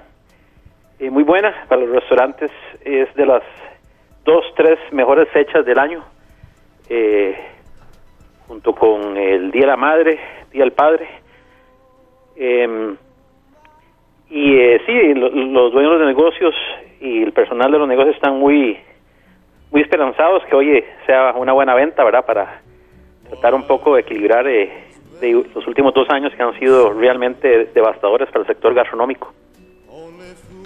eh, 1.00 1.10
muy 1.10 1.24
buena 1.24 1.66
para 1.70 1.82
los 1.82 1.92
restaurantes. 1.92 2.52
Es 2.84 3.14
de 3.16 3.26
las 3.26 3.42
dos, 4.26 4.44
tres 4.56 4.78
mejores 4.92 5.30
fechas 5.30 5.66
del 5.66 5.80
año, 5.80 6.04
eh, 6.90 7.38
junto 8.48 8.74
con 8.76 9.16
el 9.16 9.50
Día 9.52 9.62
de 9.62 9.68
la 9.68 9.78
Madre, 9.78 10.20
Día 10.52 10.64
del 10.64 10.74
Padre. 10.74 11.08
Em, 12.36 12.98
y 14.30 14.56
eh, 14.58 14.82
sí, 14.86 15.14
los 15.14 15.72
dueños 15.72 16.00
de 16.00 16.06
negocios 16.06 16.54
y 17.00 17.24
el 17.24 17.32
personal 17.32 17.72
de 17.72 17.80
los 17.80 17.88
negocios 17.88 18.16
están 18.16 18.38
muy, 18.38 18.78
muy 19.72 19.82
esperanzados 19.82 20.44
que 20.46 20.56
hoy 20.56 20.84
sea 21.06 21.34
una 21.36 21.54
buena 21.54 21.76
venta, 21.76 22.04
¿verdad? 22.04 22.26
Para 22.26 22.62
tratar 23.30 23.56
un 23.56 23.66
poco 23.66 23.96
de 23.96 24.02
equilibrar 24.02 24.44
de 24.44 24.70
los 25.56 25.66
últimos 25.66 25.94
dos 25.94 26.10
años 26.10 26.34
que 26.36 26.44
han 26.44 26.58
sido 26.60 26.92
realmente 26.94 27.70
devastadores 27.74 28.28
para 28.30 28.42
el 28.42 28.48
sector 28.48 28.74
gastronómico. 28.74 29.34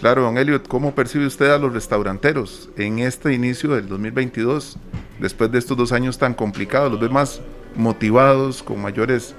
Claro, 0.04 0.24
don 0.24 0.38
Elliot, 0.38 0.68
¿cómo 0.68 0.94
percibe 0.94 1.26
usted 1.26 1.50
a 1.50 1.58
los 1.58 1.74
restauranteros 1.74 2.70
en 2.78 3.00
este 3.00 3.32
inicio 3.34 3.70
del 3.70 3.88
2022, 3.88 4.78
después 5.22 5.50
de 5.50 5.60
estos 5.60 5.78
dos 5.78 5.94
años 5.94 6.20
tan 6.20 6.34
complicados? 6.34 6.92
¿Los 6.92 7.00
ve 7.00 7.08
más 7.08 7.42
motivados, 7.78 8.64
con 8.64 8.82
mayores, 8.82 9.34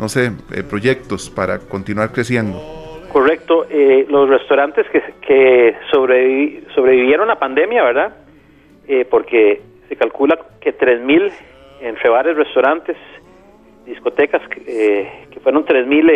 no 0.00 0.08
sé, 0.08 0.32
eh, 0.52 0.64
proyectos 0.68 1.30
para 1.30 1.60
continuar 1.60 2.10
creciendo? 2.10 2.60
Correcto, 3.12 3.66
eh, 3.70 4.04
los 4.08 4.28
restaurantes 4.28 4.84
que, 4.90 5.00
que 5.24 5.76
sobrevivieron 5.92 7.28
la 7.28 7.38
pandemia, 7.38 7.84
¿verdad? 7.84 8.16
Eh, 8.88 9.06
porque 9.08 9.62
se 9.88 9.94
calcula 9.94 10.36
que 10.60 10.76
3.000 10.76 11.30
entre 11.82 12.10
bares, 12.10 12.36
restaurantes, 12.36 12.96
discotecas, 13.86 14.42
que 14.48 15.38
fueron 15.40 15.64
3.000 15.64 16.10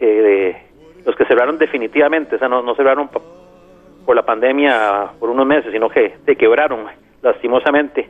eh, 0.00 0.56
los 1.04 1.16
que 1.16 1.24
cerraron 1.24 1.58
definitivamente, 1.58 2.36
o 2.36 2.38
sea, 2.38 2.48
no, 2.48 2.62
no 2.62 2.74
cerraron 2.74 3.08
por 3.08 4.16
la 4.16 4.22
pandemia 4.22 5.10
por 5.18 5.30
unos 5.30 5.46
meses, 5.46 5.72
sino 5.72 5.88
que 5.88 6.16
se 6.24 6.36
quebraron 6.36 6.86
lastimosamente. 7.22 8.08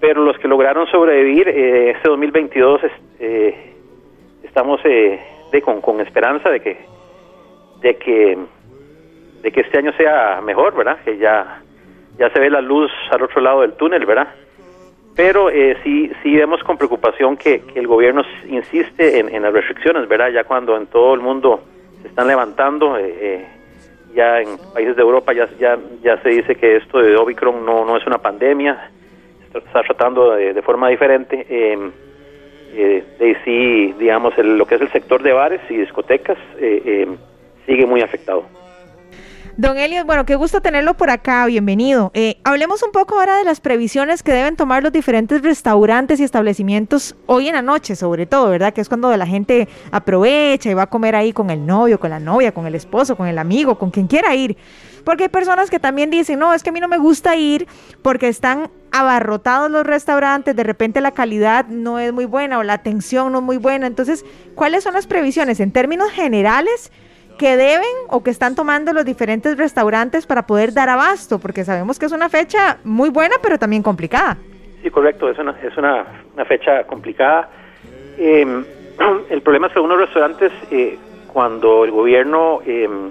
Pero 0.00 0.24
los 0.24 0.38
que 0.38 0.48
lograron 0.48 0.86
sobrevivir 0.86 1.48
eh, 1.48 1.90
este 1.90 2.08
2022 2.08 2.80
eh, 3.18 3.74
estamos 4.42 4.80
eh, 4.84 5.20
de, 5.52 5.62
con, 5.62 5.80
con 5.80 6.00
esperanza 6.00 6.48
de 6.50 6.60
que 6.60 6.78
de 7.82 7.96
que 7.96 8.38
de 9.42 9.52
que 9.52 9.60
este 9.60 9.78
año 9.78 9.92
sea 9.92 10.40
mejor, 10.42 10.74
¿verdad? 10.74 10.98
Que 11.04 11.18
ya 11.18 11.62
ya 12.18 12.30
se 12.30 12.40
ve 12.40 12.50
la 12.50 12.60
luz 12.60 12.90
al 13.10 13.22
otro 13.22 13.40
lado 13.40 13.60
del 13.62 13.74
túnel, 13.74 14.04
¿verdad? 14.06 14.28
Pero 15.16 15.50
eh, 15.50 15.76
sí 15.82 16.10
sí 16.22 16.34
vemos 16.36 16.62
con 16.62 16.78
preocupación 16.78 17.36
que, 17.36 17.62
el 17.74 17.86
gobierno 17.86 18.22
insiste 18.48 19.18
en, 19.18 19.42
las 19.42 19.52
restricciones, 19.52 20.08
¿verdad? 20.08 20.30
Ya 20.30 20.44
cuando 20.44 20.76
en 20.76 20.86
todo 20.86 21.14
el 21.14 21.20
mundo 21.20 21.62
están 22.10 22.26
levantando, 22.26 22.98
eh, 22.98 23.16
eh, 23.20 23.46
ya 24.14 24.40
en 24.40 24.58
países 24.74 24.96
de 24.96 25.02
Europa 25.02 25.32
ya, 25.32 25.48
ya, 25.58 25.78
ya 26.02 26.20
se 26.22 26.28
dice 26.30 26.56
que 26.56 26.76
esto 26.76 26.98
de 26.98 27.16
Omicron 27.16 27.64
no, 27.64 27.84
no 27.84 27.96
es 27.96 28.06
una 28.06 28.18
pandemia, 28.18 28.90
se 29.52 29.58
está 29.58 29.82
tratando 29.82 30.32
de, 30.32 30.60
forma 30.62 30.88
diferente. 30.88 31.46
Eh, 31.48 31.92
eh, 32.72 33.36
sí, 33.44 33.94
digamos, 33.98 34.36
lo 34.38 34.66
que 34.66 34.76
es 34.76 34.80
el 34.80 34.92
sector 34.92 35.22
de 35.22 35.32
bares 35.32 35.60
y 35.68 35.76
discotecas 35.76 36.38
sigue 37.66 37.86
muy 37.86 38.00
afectado. 38.00 38.44
Don 39.60 39.76
Elios, 39.76 40.06
bueno, 40.06 40.24
qué 40.24 40.36
gusto 40.36 40.62
tenerlo 40.62 40.96
por 40.96 41.10
acá, 41.10 41.44
bienvenido. 41.44 42.10
Eh, 42.14 42.40
hablemos 42.44 42.82
un 42.82 42.92
poco 42.92 43.20
ahora 43.20 43.36
de 43.36 43.44
las 43.44 43.60
previsiones 43.60 44.22
que 44.22 44.32
deben 44.32 44.56
tomar 44.56 44.82
los 44.82 44.90
diferentes 44.90 45.42
restaurantes 45.42 46.18
y 46.18 46.24
establecimientos 46.24 47.14
hoy 47.26 47.48
en 47.48 47.54
la 47.54 47.60
noche, 47.60 47.94
sobre 47.94 48.24
todo, 48.24 48.48
¿verdad? 48.48 48.72
Que 48.72 48.80
es 48.80 48.88
cuando 48.88 49.14
la 49.14 49.26
gente 49.26 49.68
aprovecha 49.90 50.70
y 50.70 50.72
va 50.72 50.84
a 50.84 50.86
comer 50.86 51.14
ahí 51.14 51.34
con 51.34 51.50
el 51.50 51.66
novio, 51.66 52.00
con 52.00 52.08
la 52.08 52.18
novia, 52.18 52.52
con 52.52 52.66
el 52.66 52.74
esposo, 52.74 53.18
con 53.18 53.26
el 53.26 53.36
amigo, 53.36 53.78
con 53.78 53.90
quien 53.90 54.06
quiera 54.06 54.34
ir. 54.34 54.56
Porque 55.04 55.24
hay 55.24 55.28
personas 55.28 55.68
que 55.68 55.78
también 55.78 56.08
dicen, 56.08 56.38
no, 56.38 56.54
es 56.54 56.62
que 56.62 56.70
a 56.70 56.72
mí 56.72 56.80
no 56.80 56.88
me 56.88 56.96
gusta 56.96 57.36
ir 57.36 57.68
porque 58.00 58.28
están 58.28 58.70
abarrotados 58.92 59.70
los 59.70 59.86
restaurantes, 59.86 60.56
de 60.56 60.62
repente 60.62 61.02
la 61.02 61.10
calidad 61.10 61.66
no 61.66 61.98
es 61.98 62.14
muy 62.14 62.24
buena 62.24 62.58
o 62.58 62.62
la 62.62 62.72
atención 62.72 63.30
no 63.30 63.40
es 63.40 63.44
muy 63.44 63.58
buena. 63.58 63.86
Entonces, 63.86 64.24
¿cuáles 64.54 64.84
son 64.84 64.94
las 64.94 65.06
previsiones 65.06 65.60
en 65.60 65.70
términos 65.70 66.10
generales? 66.12 66.90
Que 67.40 67.56
deben 67.56 67.96
o 68.10 68.22
que 68.22 68.28
están 68.28 68.54
tomando 68.54 68.92
los 68.92 69.06
diferentes 69.06 69.56
restaurantes 69.56 70.26
para 70.26 70.46
poder 70.46 70.74
dar 70.74 70.90
abasto, 70.90 71.38
porque 71.38 71.64
sabemos 71.64 71.98
que 71.98 72.04
es 72.04 72.12
una 72.12 72.28
fecha 72.28 72.76
muy 72.84 73.08
buena, 73.08 73.36
pero 73.42 73.58
también 73.58 73.82
complicada. 73.82 74.36
Sí, 74.82 74.90
correcto, 74.90 75.30
es 75.30 75.38
una, 75.38 75.52
es 75.62 75.74
una, 75.78 76.04
fecha 76.46 76.84
complicada. 76.84 77.48
Em, 78.18 78.62
el 79.30 79.40
problema 79.40 79.68
es 79.68 79.72
que 79.72 79.78
algunos 79.78 80.00
restaurantes, 80.00 80.52
eh, 80.70 80.98
cuando 81.32 81.82
el 81.84 81.92
gobierno 81.92 82.60
em, 82.66 83.10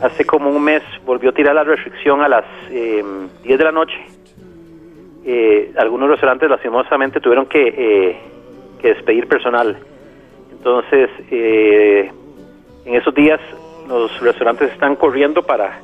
hace 0.00 0.24
como 0.24 0.50
un 0.50 0.62
mes 0.62 0.84
volvió 1.04 1.30
a 1.30 1.32
tirar 1.32 1.56
la 1.56 1.64
restricción 1.64 2.22
a 2.22 2.28
las 2.28 2.44
10 2.70 3.04
em, 3.04 3.28
de 3.42 3.64
la 3.64 3.72
noche, 3.72 3.98
eh, 5.24 5.72
algunos 5.76 6.08
restaurantes 6.08 6.48
lastimosamente 6.48 7.18
tuvieron 7.18 7.46
que, 7.46 7.66
eh, 7.66 8.16
que 8.80 8.94
despedir 8.94 9.26
personal. 9.26 9.76
Entonces, 10.52 11.10
en 12.84 12.94
esos 12.94 13.14
días 13.14 13.40
los 13.88 14.20
restaurantes 14.20 14.72
están 14.72 14.96
corriendo 14.96 15.42
para, 15.42 15.80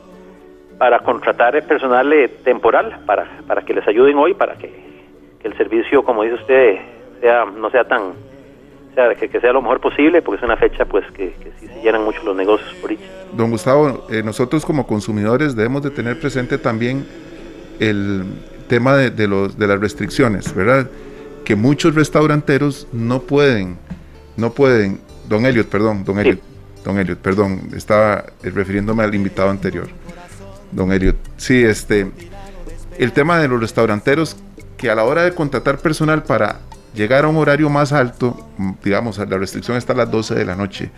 para 0.79 1.01
contratar 1.01 1.63
personal 1.67 2.13
eh, 2.13 2.29
temporal, 2.45 3.01
para, 3.07 3.27
para 3.47 3.63
que 3.63 3.75
les 3.75 3.87
ayuden 3.87 4.17
hoy, 4.17 4.35
para 4.35 4.57
que, 4.57 4.91
el 5.43 5.57
servicio, 5.57 6.05
como 6.05 6.23
dice 6.23 6.35
usted, 6.35 6.77
sea 7.23 7.47
no 7.47 7.71
sea 7.71 7.85
tan, 7.85 8.13
sea, 8.95 9.15
que, 9.15 9.41
sea 9.41 9.53
lo 9.55 9.63
mejor 9.63 9.81
posible, 9.81 10.21
porque 10.21 10.39
es 10.39 10.45
una 10.45 10.57
fecha 10.57 10.85
pues 10.85 11.05
que, 11.13 11.33
que 11.33 11.51
sí 11.59 11.67
se 11.67 11.83
llenan 11.83 12.05
mucho 12.05 12.23
los 12.25 12.37
negocios 12.37 12.75
por 12.75 12.91
ahí. 12.91 12.99
Don 13.33 13.51
Gustavo, 13.51 14.07
eh, 14.11 14.23
nosotros 14.23 14.67
como 14.67 14.87
consumidores 14.87 15.57
debemos 15.57 15.83
de 15.83 15.91
tener 15.91 16.21
presente 16.21 16.59
también 16.59 17.07
el 17.79 18.25
tema 18.69 18.97
de, 18.97 19.27
los, 19.27 19.59
de 19.59 19.67
las 19.67 19.81
restricciones, 19.81 20.55
¿verdad? 20.55 20.91
Que 21.45 21.57
muchos 21.57 21.95
restauranteros 21.95 22.87
no 22.93 23.21
pueden, 23.23 23.79
no 24.37 24.51
pueden, 24.51 25.01
don 25.27 25.47
Elliot, 25.47 25.69
perdón, 25.69 26.05
don 26.05 26.19
Elliot, 26.21 26.39
Don 26.85 26.99
Elliot, 26.99 27.19
perdón, 27.19 27.69
estaba 27.75 28.25
refiriéndome 28.43 29.03
al 29.03 29.15
invitado 29.15 29.51
anterior. 29.51 29.89
Don 30.73 30.93
Elliot, 30.93 31.17
sí, 31.37 31.63
este, 31.63 32.11
el 32.99 33.13
tema 33.13 33.39
de 33.39 33.49
los 33.49 33.61
restauranteros 33.61 34.37
que 34.77 34.91
a 34.91 34.95
la 34.95 35.05
hora 35.05 35.23
de 35.25 35.35
contratar 35.35 35.79
personal 35.79 36.23
para 36.23 36.61
llegar 36.95 37.25
a 37.25 37.29
un 37.29 37.37
horario 37.37 37.69
más 37.69 37.93
alto, 37.93 38.49
digamos, 38.83 39.19
la 39.19 39.39
restricción 39.39 39.77
está 39.77 39.93
a 39.93 39.97
las 39.97 40.11
12 40.11 40.35
de 40.35 40.45
la 40.45 40.57
noche, 40.57 40.91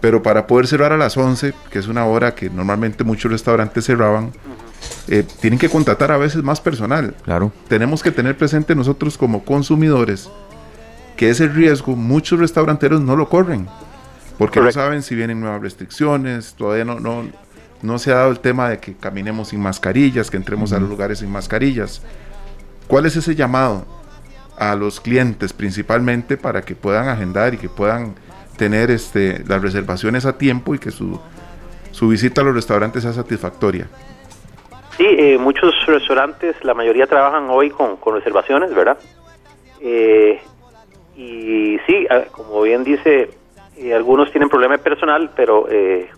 pero 0.00 0.22
para 0.22 0.46
poder 0.46 0.66
cerrar 0.66 0.92
a 0.92 0.96
las 0.96 1.16
11, 1.16 1.54
que 1.70 1.78
es 1.78 1.88
una 1.88 2.04
hora 2.04 2.34
que 2.34 2.50
normalmente 2.50 3.04
muchos 3.04 3.32
restaurantes 3.32 3.86
cerraban, 3.86 4.32
eh, 5.08 5.24
tienen 5.40 5.58
que 5.58 5.70
contratar 5.70 6.12
a 6.12 6.18
veces 6.18 6.42
más 6.42 6.60
personal. 6.60 7.14
Claro. 7.24 7.52
Tenemos 7.68 8.02
que 8.02 8.10
tener 8.10 8.36
presente 8.36 8.74
nosotros 8.74 9.16
como 9.16 9.44
consumidores 9.44 10.28
que 11.16 11.30
ese 11.30 11.48
riesgo 11.48 11.96
muchos 11.96 12.38
restauranteros 12.38 13.00
no 13.00 13.16
lo 13.16 13.28
corren 13.30 13.66
porque 14.38 14.60
no 14.60 14.70
saben 14.70 15.02
si 15.02 15.14
vienen 15.14 15.40
nuevas 15.40 15.62
restricciones, 15.62 16.54
todavía 16.54 16.84
no, 16.84 17.00
no, 17.00 17.24
no 17.82 17.98
se 17.98 18.12
ha 18.12 18.16
dado 18.16 18.30
el 18.30 18.40
tema 18.40 18.68
de 18.68 18.78
que 18.78 18.94
caminemos 18.94 19.48
sin 19.48 19.60
mascarillas, 19.60 20.30
que 20.30 20.36
entremos 20.36 20.72
a 20.72 20.80
los 20.80 20.88
lugares 20.88 21.20
sin 21.20 21.30
mascarillas. 21.30 22.02
¿Cuál 22.86 23.06
es 23.06 23.16
ese 23.16 23.34
llamado 23.34 23.86
a 24.58 24.74
los 24.74 25.00
clientes 25.00 25.52
principalmente 25.52 26.36
para 26.36 26.62
que 26.62 26.74
puedan 26.74 27.08
agendar 27.08 27.54
y 27.54 27.58
que 27.58 27.68
puedan 27.68 28.14
tener 28.56 28.90
este, 28.90 29.42
las 29.46 29.60
reservaciones 29.60 30.24
a 30.26 30.38
tiempo 30.38 30.74
y 30.74 30.78
que 30.78 30.90
su, 30.90 31.20
su 31.90 32.08
visita 32.08 32.40
a 32.40 32.44
los 32.44 32.54
restaurantes 32.54 33.02
sea 33.02 33.12
satisfactoria? 33.12 33.86
Sí, 34.96 35.04
eh, 35.06 35.36
muchos 35.38 35.74
restaurantes, 35.86 36.56
la 36.64 36.72
mayoría 36.72 37.06
trabajan 37.06 37.48
hoy 37.50 37.70
con, 37.70 37.96
con 37.96 38.14
reservaciones, 38.14 38.74
¿verdad? 38.74 38.96
Eh, 39.80 40.40
y 41.16 41.78
sí, 41.86 42.06
ah, 42.10 42.22
como 42.32 42.62
bien 42.62 42.82
dice 42.82 43.30
y 43.76 43.92
algunos 43.92 44.30
tienen 44.30 44.48
problema 44.48 44.78
personal, 44.78 45.30
pero 45.36 45.68
eh, 45.70 46.08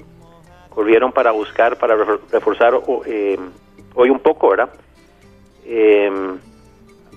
volvieron 0.75 1.13
para 1.13 1.33
buscar, 1.33 1.77
para 1.77 1.97
reforzar 1.97 2.75
eh, 3.07 3.39
hoy 3.95 4.11
un 4.11 4.21
poco, 4.21 4.51
¿verdad? 4.51 4.71
Em, 5.65 6.39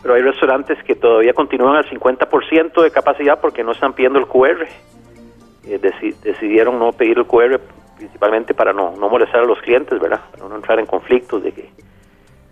pero 0.02 0.16
hay 0.16 0.22
restaurantes 0.22 0.84
que 0.84 0.96
todavía 0.96 1.34
continúan 1.34 1.76
al 1.76 1.86
50% 1.90 2.82
de 2.82 2.92
capacidad 2.92 3.40
porque 3.40 3.64
no 3.64 3.74
están 3.74 3.94
pidiendo 3.94 4.18
el 4.18 4.26
QR. 4.26 4.68
Eh, 5.64 5.80
decidieron 6.24 6.80
no 6.80 6.92
pedir 6.92 7.20
el 7.20 7.26
QR 7.26 7.60
principalmente 7.98 8.56
para 8.56 8.74
no, 8.74 8.96
no 8.98 9.10
molestar 9.10 9.42
a 9.42 9.46
los 9.46 9.60
clientes, 9.62 10.00
¿verdad? 10.00 10.22
Para 10.32 10.50
no 10.50 10.56
entrar 10.56 10.80
en 10.80 10.88
conflictos 10.88 11.44
de 11.44 11.52
que... 11.52 11.70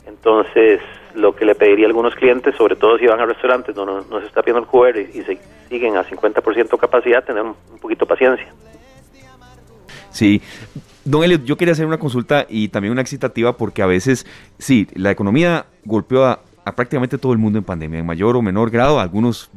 Entonces, 0.05 0.79
lo 1.19 1.35
que 1.35 1.45
le 1.45 1.55
pediría 1.55 1.85
a 1.85 1.89
algunos 1.89 2.15
clientes, 2.15 2.55
sobre 2.55 2.75
todo 2.75 2.97
si 2.97 3.05
van 3.05 3.19
a 3.19 3.25
restaurantes 3.25 3.75
donde 3.75 4.07
no, 4.09 4.19
se 4.19 4.27
está 4.27 4.41
pidiendo 4.41 4.63
el 4.63 4.67
QR 4.67 4.97
y, 4.99 5.21
se 5.23 5.37
siguen 5.69 5.97
a 5.97 6.03
50% 6.03 6.77
capacidad, 6.77 7.23
tener 7.23 7.43
un, 7.43 7.55
poquito 7.79 8.05
de 8.05 8.09
paciencia. 8.09 8.47
Sí. 10.09 10.41
Don 11.05 11.23
Elliot, 11.23 11.43
yo 11.43 11.57
quería 11.57 11.73
hacer 11.73 11.85
una 11.85 11.97
consulta 11.97 12.45
y 12.49 12.69
también 12.69 12.91
una 12.91 13.01
excitativa 13.01 13.57
porque 13.57 13.81
a 13.81 13.85
veces, 13.85 14.25
sí, 14.57 14.87
la 14.93 15.11
economía 15.11 15.65
golpeó 15.85 16.25
a, 16.25 16.41
prácticamente 16.75 17.17
todo 17.17 17.31
el 17.31 17.39
mundo 17.39 17.57
en 17.57 17.63
pandemia, 17.63 17.99
en 17.99 18.05
mayor 18.05 18.35
o 18.35 18.41
menor 18.41 18.69
grado. 18.69 18.99
Algunos 18.99 19.49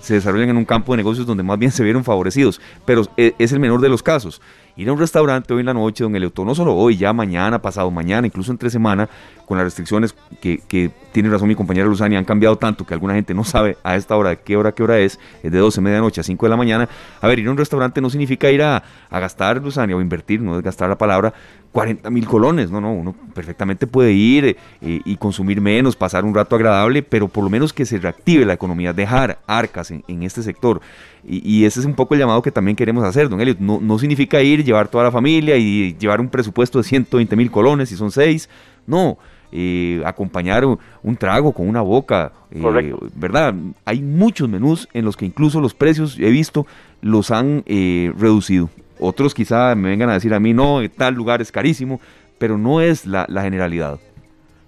se 0.00 0.14
desarrollan 0.14 0.48
en 0.48 0.56
un 0.56 0.64
campo 0.64 0.92
de 0.92 0.96
negocios 0.96 1.26
donde 1.26 1.42
más 1.42 1.58
bien 1.58 1.70
se 1.70 1.84
vieron 1.84 2.02
favorecidos, 2.02 2.60
pero 2.84 3.02
e, 3.16 3.34
es 3.38 3.52
el 3.52 3.60
menor 3.60 3.80
de 3.80 3.88
los 3.88 4.02
casos 4.02 4.40
ir 4.76 4.88
a 4.88 4.92
un 4.92 4.98
restaurante 4.98 5.52
hoy 5.54 5.60
en 5.60 5.66
la 5.66 5.74
noche, 5.74 6.04
don 6.04 6.14
Eleuto, 6.14 6.44
no 6.44 6.54
solo 6.54 6.74
hoy, 6.74 6.96
ya 6.96 7.12
mañana, 7.12 7.60
pasado 7.60 7.90
mañana, 7.90 8.26
incluso 8.26 8.52
entre 8.52 8.70
semana, 8.70 9.08
con 9.46 9.56
las 9.56 9.64
restricciones 9.64 10.14
que, 10.40 10.90
tiene 11.12 11.30
razón 11.30 11.48
mi 11.48 11.54
compañera 11.54 11.86
Luzani, 11.86 12.16
han 12.16 12.24
cambiado 12.24 12.56
tanto 12.56 12.84
que 12.84 12.92
alguna 12.92 13.14
gente 13.14 13.32
no 13.32 13.42
sabe 13.44 13.78
a 13.82 13.96
esta 13.96 14.16
hora 14.16 14.30
de 14.30 14.40
qué 14.40 14.56
hora, 14.56 14.72
qué 14.72 14.82
hora 14.82 14.98
es, 14.98 15.18
es 15.42 15.50
de 15.50 15.58
12 15.58 15.80
de 15.80 15.82
medianoche 15.82 16.20
a 16.20 16.24
5 16.24 16.44
de 16.44 16.50
la 16.50 16.56
mañana. 16.56 16.88
A 17.20 17.26
ver, 17.26 17.38
ir 17.38 17.48
a 17.48 17.50
un 17.50 17.56
restaurante 17.56 18.00
no 18.00 18.10
significa 18.10 18.50
ir 18.50 18.62
a, 18.62 18.82
a 19.08 19.20
gastar, 19.20 19.62
Luzani, 19.62 19.94
o 19.94 20.00
invertir, 20.00 20.42
no 20.42 20.58
es 20.58 20.62
gastar 20.62 20.90
la 20.90 20.98
palabra, 20.98 21.32
40 21.76 22.08
mil 22.08 22.26
colones, 22.26 22.70
no, 22.70 22.80
no, 22.80 22.90
uno 22.90 23.14
perfectamente 23.34 23.86
puede 23.86 24.10
ir 24.10 24.46
eh, 24.46 24.56
y 24.80 25.16
consumir 25.16 25.60
menos, 25.60 25.94
pasar 25.94 26.24
un 26.24 26.34
rato 26.34 26.56
agradable, 26.56 27.02
pero 27.02 27.28
por 27.28 27.44
lo 27.44 27.50
menos 27.50 27.74
que 27.74 27.84
se 27.84 27.98
reactive 27.98 28.46
la 28.46 28.54
economía, 28.54 28.94
dejar 28.94 29.40
arcas 29.46 29.90
en, 29.90 30.02
en 30.08 30.22
este 30.22 30.42
sector. 30.42 30.80
Y, 31.22 31.66
ese 31.66 31.80
es 31.80 31.84
un 31.84 31.92
poco 31.92 32.14
el 32.14 32.20
llamado 32.20 32.40
que 32.40 32.50
también 32.50 32.76
queremos 32.76 33.04
hacer, 33.04 33.28
don 33.28 33.42
Elliot. 33.42 33.58
No, 33.58 33.78
no 33.78 33.98
significa 33.98 34.40
ir, 34.40 34.64
llevar 34.64 34.88
toda 34.88 35.04
la 35.04 35.10
familia 35.10 35.58
y 35.58 35.94
llevar 35.98 36.18
un 36.18 36.30
presupuesto 36.30 36.78
de 36.78 36.84
120 36.84 37.36
mil 37.36 37.50
colones, 37.50 37.90
si 37.90 37.96
son 37.96 38.10
seis. 38.10 38.48
No, 38.86 39.18
eh, 39.52 40.00
acompañar 40.06 40.64
un, 40.64 41.16
trago 41.18 41.52
con 41.52 41.68
una 41.68 41.82
boca, 41.82 42.32
eh, 42.52 42.94
¿verdad? 43.16 43.54
Hay 43.84 44.00
muchos 44.00 44.48
menús 44.48 44.88
en 44.94 45.04
los 45.04 45.14
que 45.14 45.26
incluso 45.26 45.60
los 45.60 45.74
precios, 45.74 46.18
he 46.18 46.30
visto, 46.30 46.66
los 47.02 47.30
han 47.30 47.64
eh, 47.66 48.14
reducido. 48.16 48.70
Otros 48.98 49.34
quizá 49.34 49.74
me 49.74 49.90
vengan 49.90 50.08
a 50.10 50.14
decir 50.14 50.32
a 50.34 50.40
mí, 50.40 50.52
no, 50.54 50.80
tal 50.96 51.14
lugar 51.14 51.40
es 51.42 51.52
carísimo, 51.52 52.00
pero 52.38 52.56
no 52.58 52.80
es 52.80 53.06
la, 53.06 53.26
generalidad. 53.42 53.98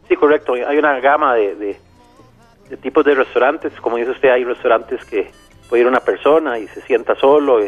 Sí, 0.08 0.16
correcto. 0.16 0.54
Hay 0.54 0.78
una 0.78 0.98
gama 1.00 1.34
de, 1.34 1.54
de 2.68 2.76
tipos 2.76 3.04
de 3.04 3.14
restaurantes. 3.14 3.72
Como 3.80 3.96
dice 3.96 4.10
usted, 4.10 4.30
hay 4.30 4.44
restaurantes 4.44 5.04
que 5.04 5.30
puede 5.68 5.82
ir 5.82 5.86
una 5.88 6.00
persona 6.00 6.58
y 6.58 6.66
se 6.68 6.80
sienta 6.82 7.14
solo, 7.16 7.58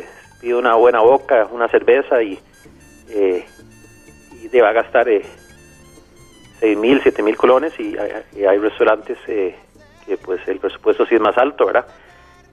pide 0.41 0.55
una 0.55 0.75
buena 0.75 1.01
boca, 1.01 1.47
una 1.51 1.69
cerveza 1.69 2.23
y, 2.23 2.39
eh, 3.11 3.45
y 4.43 4.59
va 4.59 4.71
a 4.71 4.73
gastar 4.73 5.09
eh, 5.09 5.23
seis 6.59 6.77
mil, 6.79 7.01
siete 7.03 7.23
mil 7.23 7.37
colones 7.37 7.79
y, 7.79 7.97
hay- 7.97 8.13
y 8.37 8.45
hay 8.45 8.59
restaurantes 8.59 9.19
eh, 9.27 9.55
que 10.07 10.17
pues 10.17 10.41
el 10.49 10.59
presupuesto 10.59 11.07
sí 11.07 11.15
es 11.15 11.21
más 11.21 11.37
alto, 11.39 11.67
¿verdad? 11.67 11.87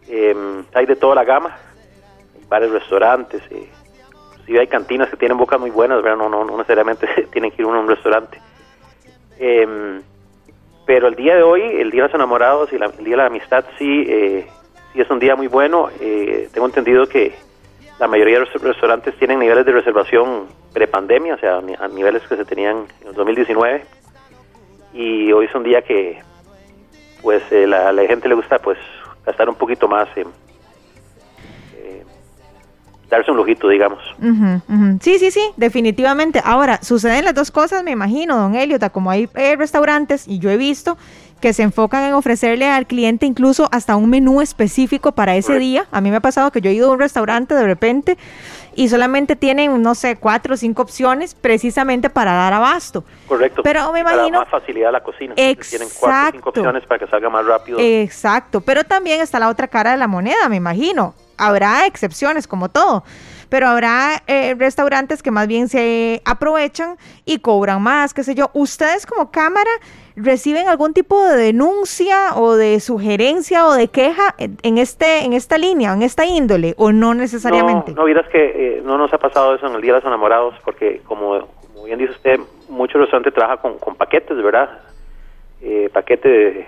Em, 0.07 0.63
hay 0.73 0.85
de 0.85 0.95
toda 0.95 1.15
la 1.15 1.23
gama, 1.23 1.57
bares, 2.49 2.71
restaurantes, 2.71 3.41
eh, 3.51 3.69
inclusive 4.47 4.59
hay 4.61 4.67
cantinas 4.67 5.09
que 5.09 5.17
tienen 5.17 5.37
bocas 5.37 5.59
muy 5.59 5.69
buenas, 5.71 6.01
¿verdad? 6.01 6.17
No, 6.17 6.29
no, 6.29 6.45
no 6.45 6.57
necesariamente 6.57 7.07
tienen 7.31 7.51
que 7.51 7.61
ir 7.61 7.65
uno 7.67 7.77
a 7.77 7.81
un 7.81 7.87
restaurante. 7.89 8.39
Em, 9.39 10.01
pero 10.85 11.07
el 11.09 11.15
día 11.15 11.35
de 11.35 11.43
hoy, 11.43 11.61
el 11.61 11.91
Día 11.91 12.03
de 12.03 12.07
los 12.07 12.15
Enamorados 12.15 12.71
y 12.71 12.77
la- 12.77 12.85
el 12.85 13.03
Día 13.03 13.11
de 13.17 13.17
la 13.17 13.25
Amistad, 13.25 13.65
sí, 13.77 14.05
eh, 14.07 14.47
sí 14.93 15.01
es 15.01 15.09
un 15.09 15.19
día 15.19 15.35
muy 15.35 15.47
bueno. 15.47 15.89
Eh, 15.99 16.47
tengo 16.53 16.65
entendido 16.65 17.07
que 17.07 17.35
la 17.99 18.07
mayoría 18.07 18.39
de 18.39 18.45
los 18.45 18.53
restaurantes 18.61 19.15
tienen 19.17 19.39
niveles 19.39 19.65
de 19.65 19.71
reservación 19.73 20.45
prepandemia, 20.73 21.35
o 21.35 21.37
sea, 21.39 21.57
a 21.57 21.87
niveles 21.89 22.21
que 22.27 22.37
se 22.37 22.45
tenían 22.45 22.85
en 23.01 23.07
el 23.09 23.13
2019. 23.13 23.83
Y 24.93 25.31
hoy 25.33 25.45
es 25.45 25.55
un 25.55 25.63
día 25.63 25.81
que, 25.81 26.21
pues, 27.21 27.43
eh, 27.51 27.67
la, 27.67 27.91
la 27.91 28.05
gente 28.07 28.29
le 28.29 28.35
gusta, 28.35 28.59
pues, 28.59 28.77
gastar 29.25 29.49
un 29.49 29.55
poquito 29.55 29.87
más 29.89 30.07
en 30.15 30.27
darse 33.09 33.31
un 33.31 33.37
lujito, 33.37 33.69
digamos. 33.69 33.99
Sí, 35.01 35.19
sí, 35.19 35.31
sí, 35.31 35.41
definitivamente. 35.55 36.41
Ahora, 36.43 36.79
suceden 36.81 37.25
las 37.25 37.33
dos 37.35 37.51
cosas, 37.51 37.83
me 37.83 37.91
imagino, 37.91 38.35
don 38.37 38.55
Eliota, 38.55 38.89
como 38.89 39.09
hay 39.11 39.29
eh, 39.35 39.55
restaurantes, 39.55 40.27
y 40.27 40.39
yo 40.39 40.49
he 40.49 40.57
visto 40.57 40.97
que 41.39 41.53
se 41.53 41.61
enfocan 41.61 42.03
en 42.03 42.13
ofrecerle 42.15 42.65
al 42.67 42.87
cliente 42.87 43.27
incluso 43.27 43.69
hasta 43.71 43.95
un 43.95 44.09
menú 44.09 44.41
específico 44.41 45.11
para 45.11 45.35
ese 45.35 45.47
Correcto. 45.49 45.59
día. 45.65 45.85
A 45.91 46.01
mí 46.01 46.09
me 46.09 46.17
ha 46.17 46.19
pasado 46.19 46.51
que 46.51 46.61
yo 46.61 46.71
he 46.71 46.73
ido 46.73 46.89
a 46.89 46.93
un 46.93 46.99
restaurante 46.99 47.53
de 47.53 47.63
repente 47.63 48.17
y 48.75 48.89
solamente 48.89 49.35
tienen, 49.35 49.79
no 49.83 49.93
sé, 49.93 50.15
cuatro 50.15 50.55
o 50.55 50.57
cinco 50.57 50.81
opciones 50.81 51.35
precisamente 51.35 52.09
para 52.09 52.33
dar 52.33 52.53
abasto. 52.53 53.03
Correcto. 53.27 53.61
Pero 53.63 53.91
me 53.93 54.03
Para 54.03 54.15
imagino- 54.17 54.39
más 54.39 54.49
facilidad 54.49 54.89
a 54.89 54.93
la 54.93 55.03
cocina. 55.03 55.35
Entonces 55.37 55.69
Tienen 55.69 55.89
cuatro 55.99 56.17
o 56.17 56.31
cinco 56.31 56.49
Exacto. 56.49 56.59
opciones 56.61 56.83
para 56.87 56.99
que 57.05 57.07
salga 57.07 57.29
más 57.29 57.45
rápido. 57.45 57.77
Exacto, 57.79 58.61
pero 58.61 58.83
también 58.83 59.21
está 59.21 59.37
la 59.39 59.49
otra 59.49 59.67
cara 59.67 59.91
de 59.91 59.97
la 59.97 60.07
moneda, 60.07 60.49
me 60.49 60.55
imagino. 60.55 61.13
Habrá 61.37 61.85
excepciones 61.85 62.47
como 62.47 62.69
todo, 62.69 63.03
pero 63.49 63.67
habrá 63.67 64.23
eh, 64.27 64.55
restaurantes 64.57 65.21
que 65.23 65.31
más 65.31 65.47
bien 65.47 65.67
se 65.69 66.21
aprovechan 66.25 66.97
y 67.25 67.39
cobran 67.39 67.81
más, 67.81 68.13
qué 68.13 68.23
sé 68.23 68.35
yo. 68.35 68.49
¿Ustedes 68.53 69.05
como 69.05 69.31
cámara 69.31 69.69
reciben 70.15 70.67
algún 70.67 70.93
tipo 70.93 71.23
de 71.23 71.37
denuncia 71.37 72.35
o 72.35 72.55
de 72.55 72.79
sugerencia 72.79 73.67
o 73.67 73.73
de 73.73 73.87
queja 73.87 74.33
en 74.39 74.77
este 74.79 75.19
en 75.25 75.33
esta 75.33 75.57
línea, 75.59 75.93
en 75.93 76.01
esta 76.01 76.25
índole 76.25 76.73
o 76.77 76.91
no 76.91 77.13
necesariamente? 77.13 77.91
No, 77.91 77.97
no 77.97 78.05
vieras 78.05 78.27
que 78.31 78.77
eh, 78.77 78.81
no 78.83 78.97
nos 78.97 79.13
ha 79.13 79.17
pasado 79.19 79.53
eso 79.55 79.67
en 79.67 79.75
el 79.75 79.81
Día 79.81 79.93
de 79.93 79.99
los 79.99 80.07
Enamorados, 80.07 80.55
porque 80.65 81.01
como, 81.07 81.47
como 81.67 81.83
bien 81.85 81.99
dice 81.99 82.11
usted, 82.13 82.39
muchos 82.67 82.99
restaurantes 82.99 83.33
trabajan 83.33 83.57
con, 83.59 83.77
con 83.77 83.95
paquetes, 83.95 84.35
¿verdad? 84.41 84.69
Eh, 85.61 85.89
paquete 85.93 86.27
de- 86.29 86.67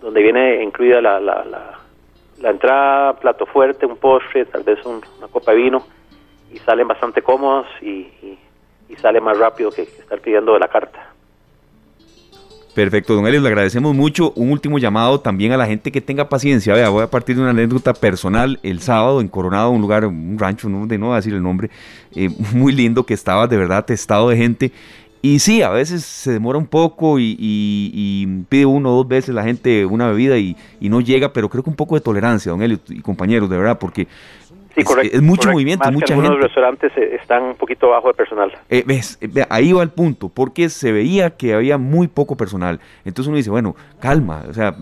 donde 0.00 0.22
viene 0.22 0.62
incluida 0.62 1.00
la, 1.00 1.20
la, 1.20 1.44
la, 1.44 1.78
la 2.40 2.50
entrada, 2.50 3.14
plato 3.14 3.46
fuerte, 3.46 3.86
un 3.86 3.96
postre, 3.96 4.44
tal 4.46 4.62
vez 4.62 4.84
un- 4.84 5.00
una 5.18 5.28
copa 5.28 5.52
de 5.52 5.58
vino, 5.58 5.86
y 6.52 6.58
salen 6.58 6.86
bastante 6.88 7.22
cómodos 7.22 7.66
y, 7.80 8.08
y, 8.22 8.38
sale 9.00 9.20
más 9.22 9.38
rápido 9.38 9.70
que, 9.70 9.82
estar 9.82 10.20
pidiendo 10.20 10.52
de 10.52 10.60
la 10.60 10.68
carta. 10.68 11.08
Perfecto, 12.74 13.14
don 13.14 13.26
Elios, 13.26 13.42
le 13.42 13.48
agradecemos 13.48 13.94
mucho. 13.94 14.32
Un 14.34 14.50
último 14.50 14.78
llamado 14.78 15.20
también 15.20 15.52
a 15.52 15.56
la 15.58 15.66
gente 15.66 15.90
que 15.90 16.00
tenga 16.00 16.28
paciencia. 16.28 16.72
Vea, 16.74 16.88
voy 16.88 17.02
a 17.02 17.10
partir 17.10 17.36
de 17.36 17.42
una 17.42 17.50
anécdota 17.50 17.92
personal. 17.92 18.58
El 18.62 18.80
sábado 18.80 19.20
en 19.20 19.28
Coronado, 19.28 19.70
un 19.70 19.80
lugar, 19.82 20.06
un 20.06 20.38
rancho, 20.38 20.68
no, 20.68 20.86
de 20.86 20.96
no 20.98 21.06
voy 21.06 21.14
a 21.14 21.16
decir 21.16 21.34
el 21.34 21.42
nombre, 21.42 21.70
eh, 22.14 22.30
muy 22.54 22.72
lindo 22.72 23.04
que 23.04 23.14
estaba 23.14 23.46
de 23.46 23.56
verdad 23.58 23.78
atestado 23.78 24.28
de 24.28 24.36
gente. 24.36 24.72
Y 25.24 25.38
sí, 25.38 25.62
a 25.62 25.70
veces 25.70 26.04
se 26.04 26.32
demora 26.32 26.58
un 26.58 26.66
poco 26.66 27.18
y, 27.20 27.36
y- 27.38 27.90
y 27.94 28.26
pide 28.48 28.66
uno 28.66 28.90
o 28.92 28.96
dos 28.96 29.08
veces 29.08 29.32
la 29.34 29.44
gente 29.44 29.86
una 29.86 30.08
bebida 30.08 30.36
y, 30.36 30.56
y 30.80 30.88
no 30.88 31.00
llega, 31.00 31.32
pero 31.32 31.48
creo 31.48 31.62
que 31.62 31.70
un 31.70 31.76
poco 31.76 31.94
de 31.94 32.00
tolerancia, 32.00 32.50
don 32.50 32.60
Elio 32.60 32.78
y 32.88 33.00
compañeros, 33.00 33.48
de 33.48 33.56
verdad, 33.56 33.78
porque 33.78 34.08
Sí, 34.74 34.80
es, 34.80 34.86
correcto. 34.86 35.16
es 35.18 35.22
mucho 35.22 35.40
correcto. 35.42 35.52
movimiento, 35.52 35.84
Más 35.84 35.90
que 35.90 35.94
mucha 35.96 36.14
algunos 36.14 36.30
gente. 36.32 36.46
restaurantes 36.46 36.92
eh, 36.96 37.16
están 37.20 37.42
un 37.42 37.54
poquito 37.56 37.90
bajo 37.90 38.08
de 38.08 38.14
personal. 38.14 38.50
Eh, 38.70 38.82
ves, 38.86 39.18
Eh, 39.20 39.44
ahí 39.50 39.70
va 39.72 39.82
el 39.82 39.90
punto, 39.90 40.30
porque 40.30 40.70
se 40.70 40.92
veía 40.92 41.30
que 41.36 41.52
había 41.52 41.76
muy 41.76 42.08
poco 42.08 42.36
personal. 42.38 42.80
Entonces 43.04 43.28
uno 43.28 43.36
dice, 43.36 43.50
bueno, 43.50 43.76
calma, 44.00 44.42
o 44.48 44.54
sea, 44.54 44.74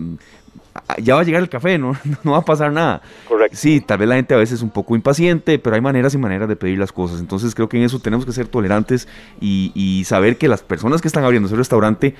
ya 0.99 1.15
va 1.15 1.21
a 1.21 1.25
llegar 1.25 1.43
el 1.43 1.49
café, 1.49 1.79
no, 1.79 1.97
no 2.25 2.33
va 2.33 2.39
a 2.39 2.45
pasar 2.45 2.73
nada. 2.73 3.03
Correcto. 3.29 3.57
Sí, 3.57 3.81
tal 3.81 3.99
vez 3.99 4.09
la 4.09 4.17
gente 4.17 4.35
a 4.35 4.39
veces 4.39 4.57
es 4.57 4.63
un 4.63 4.71
poco 4.71 4.95
impaciente, 4.97 5.59
pero 5.59 5.77
hay 5.77 5.83
maneras 5.83 6.15
y 6.15 6.19
maneras 6.19 6.49
de 6.49 6.57
pedir 6.57 6.79
las 6.79 6.93
cosas. 6.93 7.21
Entonces 7.21 7.55
creo 7.55 7.69
que 7.69 7.77
en 7.77 7.85
eso 7.85 7.99
tenemos 7.99 8.27
que 8.27 8.33
ser 8.33 8.49
tolerantes 8.49 9.09
y, 9.41 9.73
y 9.75 10.05
saber 10.05 10.37
que 10.37 10.49
las 10.49 10.63
personas 10.63 11.01
que 11.01 11.09
están 11.09 11.25
abriendo 11.25 11.47
ese 11.47 11.57
restaurante 11.57 12.15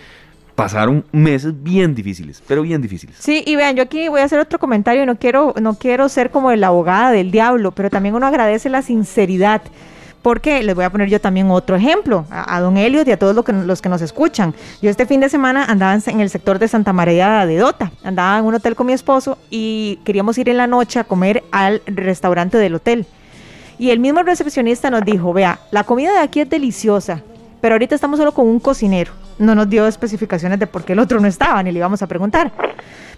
pasaron 0.55 1.05
meses 1.13 1.55
bien 1.63 1.95
difíciles, 1.95 2.43
pero 2.47 2.61
bien 2.63 2.83
difíciles. 2.83 3.17
Sí, 3.19 3.43
y 3.47 3.57
vean, 3.57 3.77
yo 3.77 3.83
aquí 3.83 4.09
voy 4.09 4.21
a 4.21 4.25
hacer 4.25 4.39
otro 4.39 4.59
comentario, 4.59 5.07
no 5.07 5.17
quiero, 5.17 5.55
no 5.61 5.75
quiero 5.75 6.09
ser 6.11 6.31
como 6.31 6.53
la 6.55 6.67
abogada 6.67 7.13
del 7.13 7.31
diablo, 7.31 7.73
pero 7.73 7.89
también 7.89 8.15
uno 8.15 8.27
agradece 8.27 8.69
la 8.69 8.83
sinceridad. 8.83 9.63
Porque 10.23 10.63
les 10.63 10.75
voy 10.75 10.85
a 10.85 10.91
poner 10.91 11.09
yo 11.09 11.21
también 11.21 11.51
otro 11.51 11.77
ejemplo, 11.77 12.27
a, 12.31 12.61
don 12.61 12.77
Elliot 12.77 13.09
y 13.09 13.13
a 13.13 13.19
todos 13.19 13.35
los 13.35 13.45
que, 13.45 13.53
los 13.53 13.81
que 13.81 13.89
nos 13.89 14.03
escuchan. 14.03 14.55
Yo 14.83 14.91
este 14.91 15.07
fin 15.07 15.21
de 15.21 15.31
semana 15.31 15.65
andaba 15.65 15.99
en 16.07 16.21
el 16.21 16.29
sector 16.29 16.59
de 16.59 16.69
Santa 16.69 16.93
María 16.93 17.47
de 17.47 17.57
Dota, 17.57 17.91
andaba 18.05 18.39
en 18.39 18.45
un 18.45 18.55
hotel 18.55 18.77
con 18.77 18.87
mi 18.87 18.93
esposo 18.93 19.39
y 19.49 19.99
queríamos 20.05 20.37
ir 20.37 20.51
en 20.51 20.59
la 20.59 20.67
noche 20.67 20.99
a 20.99 21.05
comer 21.05 21.43
al 21.53 21.81
restaurante 21.87 22.59
del 22.59 22.75
hotel. 22.75 23.07
Y 23.79 23.91
el 23.91 23.99
mismo 23.99 24.23
recepcionista 24.23 24.91
nos 24.91 25.07
dijo, 25.07 25.33
vea, 25.33 25.59
la 25.71 25.85
comida 25.85 26.13
de 26.13 26.19
aquí 26.19 26.41
es 26.41 26.51
deliciosa, 26.51 27.23
pero 27.63 27.77
ahorita 27.77 27.95
estamos 27.95 28.19
solo 28.19 28.33
con 28.33 28.47
un 28.47 28.61
cocinero. 28.61 29.13
No 29.41 29.55
nos 29.55 29.69
dio 29.69 29.87
especificaciones 29.87 30.59
de 30.61 30.67
por 30.67 30.85
qué 30.85 30.93
el 30.93 30.99
otro 31.01 31.19
no 31.19 31.27
estaba, 31.27 31.63
ni 31.63 31.73
le 31.73 31.79
íbamos 31.79 32.01
a 32.03 32.07
preguntar. 32.07 32.53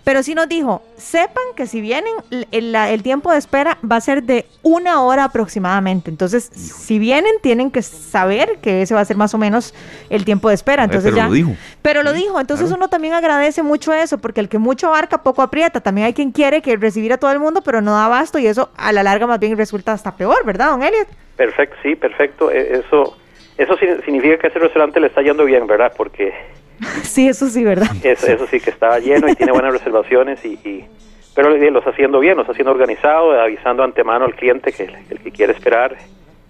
Pero 0.04 0.24
sí 0.24 0.34
nos 0.34 0.48
dijo, 0.48 0.82
sepan 0.96 1.44
que 1.54 1.66
si 1.68 1.80
vienen, 1.80 2.12
el, 2.30 2.48
el- 2.50 2.74
el 2.74 3.02
tiempo 3.04 3.30
de 3.30 3.38
espera 3.38 3.78
va 3.88 3.96
a 3.96 4.00
ser 4.00 4.24
de 4.24 4.46
una 4.62 5.00
hora 5.02 5.22
aproximadamente. 5.24 6.10
Entonces, 6.10 6.44
si 6.52 6.98
vienen, 6.98 7.32
tienen 7.40 7.70
que 7.70 7.82
saber 7.82 8.58
que 8.60 8.82
ese 8.82 8.94
va 8.94 9.00
a 9.00 9.04
ser 9.04 9.16
más 9.16 9.32
o 9.34 9.38
menos 9.38 9.74
el 10.10 10.24
tiempo 10.24 10.48
de 10.48 10.56
espera. 10.56 10.82
Entonces 10.84 11.10
pero 11.12 11.16
ya, 11.16 11.28
lo 11.28 11.34
dijo. 11.34 11.50
Pero 11.82 12.02
lo 12.02 12.12
dijo, 12.12 12.40
entonces 12.40 12.66
claro. 12.66 12.78
uno 12.80 12.88
también 12.88 13.14
agradece 13.14 13.62
mucho 13.62 13.92
eso, 13.92 14.18
porque 14.18 14.40
el 14.40 14.48
que 14.48 14.58
mucho 14.58 14.88
abarca, 14.88 15.22
poco 15.22 15.40
aprieta. 15.42 15.80
También 15.80 16.06
hay 16.08 16.14
quien 16.14 16.32
quiere 16.32 16.62
que 16.62 16.76
recibir 16.76 17.12
a 17.12 17.18
todo 17.18 17.30
el 17.30 17.38
mundo, 17.38 17.62
pero 17.62 17.80
no 17.80 17.92
da 17.92 18.06
abasto 18.06 18.40
y 18.40 18.46
eso 18.48 18.70
a 18.76 18.90
la 18.92 19.04
larga 19.04 19.28
más 19.28 19.38
bien 19.38 19.56
resulta 19.56 19.92
hasta 19.92 20.16
peor, 20.16 20.44
¿verdad, 20.44 20.70
don 20.70 20.82
Elliot? 20.82 21.06
Perfecto, 21.36 21.76
sí, 21.82 21.94
perfecto. 21.94 22.50
E- 22.50 22.80
Eso, 22.84 23.16
eso 23.58 23.76
significa 24.04 24.38
que 24.38 24.46
ese 24.48 24.58
restaurante 24.58 25.00
le 25.00 25.06
está 25.08 25.22
yendo 25.22 25.44
bien, 25.44 25.66
¿verdad? 25.66 25.92
Porque 25.96 26.32
Sí, 27.02 27.28
eso 27.28 27.46
sí, 27.48 27.64
¿verdad? 27.64 27.88
eso, 28.02 28.26
eso 28.26 28.46
sí 28.46 28.60
que 28.60 28.70
está 28.70 28.98
lleno 28.98 29.28
y 29.28 29.34
tiene 29.34 29.52
buenas 29.52 29.72
reservaciones 29.72 30.44
y, 30.44 30.54
y- 30.64 30.84
pero 31.34 31.48
lo 31.48 31.78
está 31.78 31.90
haciendo 31.90 32.20
bien, 32.20 32.34
lo 32.36 32.42
está 32.42 32.52
haciendo 32.52 32.72
organizado, 32.72 33.40
avisando 33.40 33.82
antemano 33.82 34.26
al 34.26 34.34
cliente 34.34 34.70
que 34.70 34.82
el, 34.84 34.94
el 35.10 35.18
que 35.20 35.30
quiere 35.30 35.54
esperar, 35.54 35.96